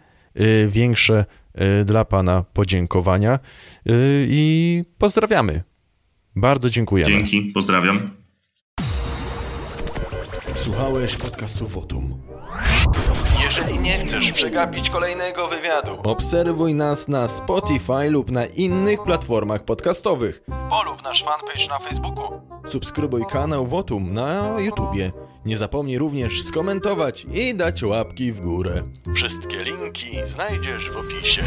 większe 0.68 1.24
y, 1.80 1.84
dla 1.84 2.04
Pana 2.04 2.44
podziękowania 2.52 3.38
y, 3.88 4.26
i 4.30 4.84
pozdrawiamy. 4.98 5.62
Bardzo 6.36 6.70
dziękujemy. 6.70 7.10
Dzięki, 7.10 7.42
pozdrawiam. 7.54 8.10
Słuchałeś 10.54 11.16
podcastu 11.16 11.68
Wotum. 11.68 12.20
Nie 13.88 13.98
chcesz 13.98 14.32
przegapić 14.32 14.90
kolejnego 14.90 15.48
wywiadu, 15.48 15.90
obserwuj 16.04 16.74
nas 16.74 17.08
na 17.08 17.28
Spotify 17.28 18.10
lub 18.10 18.30
na 18.30 18.46
innych 18.46 19.02
platformach 19.02 19.64
podcastowych. 19.64 20.42
Polub 20.70 21.02
nasz 21.02 21.24
fanpage 21.24 21.68
na 21.68 21.78
Facebooku. 21.78 22.40
Subskrybuj 22.66 23.26
kanał 23.26 23.66
Wotum 23.66 24.12
na 24.12 24.60
YouTubie. 24.60 25.12
Nie 25.44 25.56
zapomnij 25.56 25.98
również 25.98 26.42
skomentować 26.42 27.26
i 27.34 27.54
dać 27.54 27.82
łapki 27.82 28.32
w 28.32 28.40
górę. 28.40 28.82
Wszystkie 29.14 29.64
linki 29.64 30.18
znajdziesz 30.24 30.90
w 30.90 30.96
opisie. 30.96 31.42